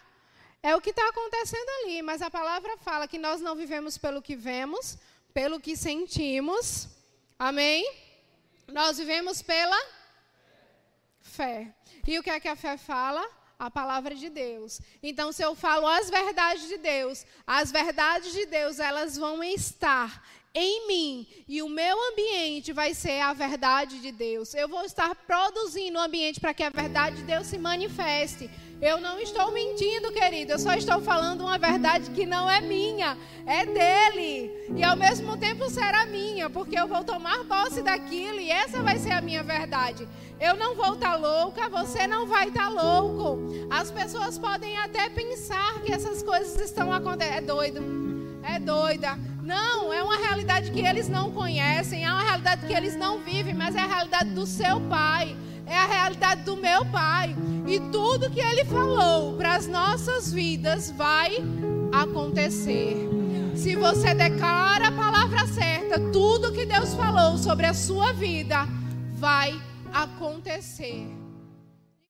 é 0.69 0.75
o 0.75 0.81
que 0.81 0.91
está 0.91 1.09
acontecendo 1.09 1.69
ali, 1.79 2.03
mas 2.03 2.21
a 2.21 2.29
palavra 2.29 2.77
fala 2.79 3.07
que 3.07 3.19
nós 3.19 3.41
não 3.41 3.55
vivemos 3.55 3.97
pelo 3.97 4.21
que 4.21 4.35
vemos, 4.35 4.99
pelo 5.33 5.61
que 5.61 5.77
sentimos. 5.77 6.89
Amém? 7.39 7.89
Nós 8.67 8.99
vivemos 8.99 9.41
pela 9.43 9.81
fé. 11.21 11.73
E 12.05 12.19
o 12.19 12.23
que 12.23 12.31
é 12.31 12.41
que 12.41 12.49
a 12.49 12.57
fé 12.57 12.77
fala? 12.77 13.25
A 13.57 13.71
palavra 13.71 14.13
de 14.17 14.29
Deus. 14.29 14.81
Então, 15.01 15.31
se 15.31 15.41
eu 15.41 15.55
falo 15.55 15.87
as 15.87 16.11
verdades 16.11 16.67
de 16.67 16.79
Deus, 16.79 17.25
as 17.47 17.71
verdades 17.71 18.33
de 18.33 18.45
Deus, 18.47 18.81
elas 18.81 19.17
vão 19.17 19.45
estar 19.45 20.21
em 20.59 20.89
mim 20.89 21.27
e 21.47 21.61
o 21.61 21.69
meu 21.69 21.99
ambiente 22.11 22.73
vai 22.73 22.95
ser 22.95 23.21
a 23.21 23.35
verdade 23.35 24.01
de 24.01 24.11
Deus. 24.11 24.55
Eu 24.55 24.67
vou 24.67 24.87
estar 24.87 25.15
produzindo 25.15 25.99
um 25.99 26.01
ambiente 26.01 26.41
para 26.41 26.55
que 26.55 26.63
a 26.63 26.71
verdade 26.71 27.17
de 27.17 27.25
Deus 27.25 27.47
se 27.47 27.59
manifeste. 27.59 28.49
Eu 28.81 28.99
não 28.99 29.21
estou 29.21 29.53
mentindo, 29.53 30.11
querido. 30.13 30.53
Eu 30.53 30.59
só 30.59 30.73
estou 30.73 31.03
falando 31.03 31.43
uma 31.43 31.59
verdade 31.59 32.11
que 32.11 32.25
não 32.25 32.51
é 32.51 32.63
minha, 32.63 33.19
é 33.47 33.67
dele. 33.67 34.51
E 34.75 34.83
ao 34.83 34.97
mesmo 34.97 35.37
tempo 35.37 35.69
será 35.69 36.07
minha, 36.07 36.49
porque 36.49 36.79
eu 36.79 36.89
vou 36.89 37.05
tomar 37.05 37.45
posse 37.45 37.83
daquilo 37.83 38.41
e 38.41 38.51
essa 38.51 38.83
vai 38.83 38.99
ser 38.99 39.13
a 39.13 39.21
minha 39.21 39.43
verdade. 39.43 40.09
Eu 40.41 40.57
não 40.57 40.75
vou 40.75 40.95
estar 40.95 41.13
tá 41.13 41.17
louca, 41.17 41.69
você 41.69 42.07
não 42.07 42.27
vai 42.27 42.49
estar 42.49 42.71
tá 42.75 42.83
louco. 42.83 43.41
As 43.69 43.91
pessoas 43.91 44.39
podem 44.39 44.79
até 44.79 45.11
pensar 45.11 45.83
que 45.83 45.93
essas 45.93 46.23
coisas 46.23 46.59
estão 46.59 46.91
acontecendo. 46.91 47.37
É 47.37 47.41
doido. 47.43 47.83
É 48.43 48.59
doida. 48.59 49.36
Não, 49.47 49.93
é 49.93 50.03
uma 50.03 50.17
realidade 50.17 50.71
que 50.71 50.81
eles 50.81 51.09
não 51.09 51.31
conhecem, 51.31 52.05
é 52.05 52.13
uma 52.13 52.23
realidade 52.23 52.67
que 52.67 52.73
eles 52.73 52.97
não 52.97 53.21
vivem, 53.21 53.55
mas 53.55 53.75
é 53.75 53.81
a 53.81 53.87
realidade 53.87 54.31
do 54.31 54.45
seu 54.45 54.81
pai 54.83 55.37
é 55.67 55.77
a 55.77 55.87
realidade 55.87 56.43
do 56.43 56.57
meu 56.57 56.87
Pai. 56.87 57.37
E 57.67 57.81
tudo 57.91 58.31
que 58.31 58.41
Ele 58.41 58.65
falou 58.65 59.37
para 59.37 59.57
as 59.57 59.67
nossas 59.67 60.33
vidas 60.33 60.91
vai 60.91 61.39
acontecer. 61.93 62.97
Se 63.55 63.75
você 63.75 64.15
declara 64.15 64.89
a 64.89 64.93
palavra 64.93 65.47
certa, 65.47 65.99
tudo 66.13 66.53
que 66.53 66.65
Deus 66.65 66.95
falou 66.95 67.37
sobre 67.37 67.67
a 67.67 67.75
sua 67.75 68.13
vida 68.13 68.67
vai 69.15 69.61
acontecer. 69.93 71.26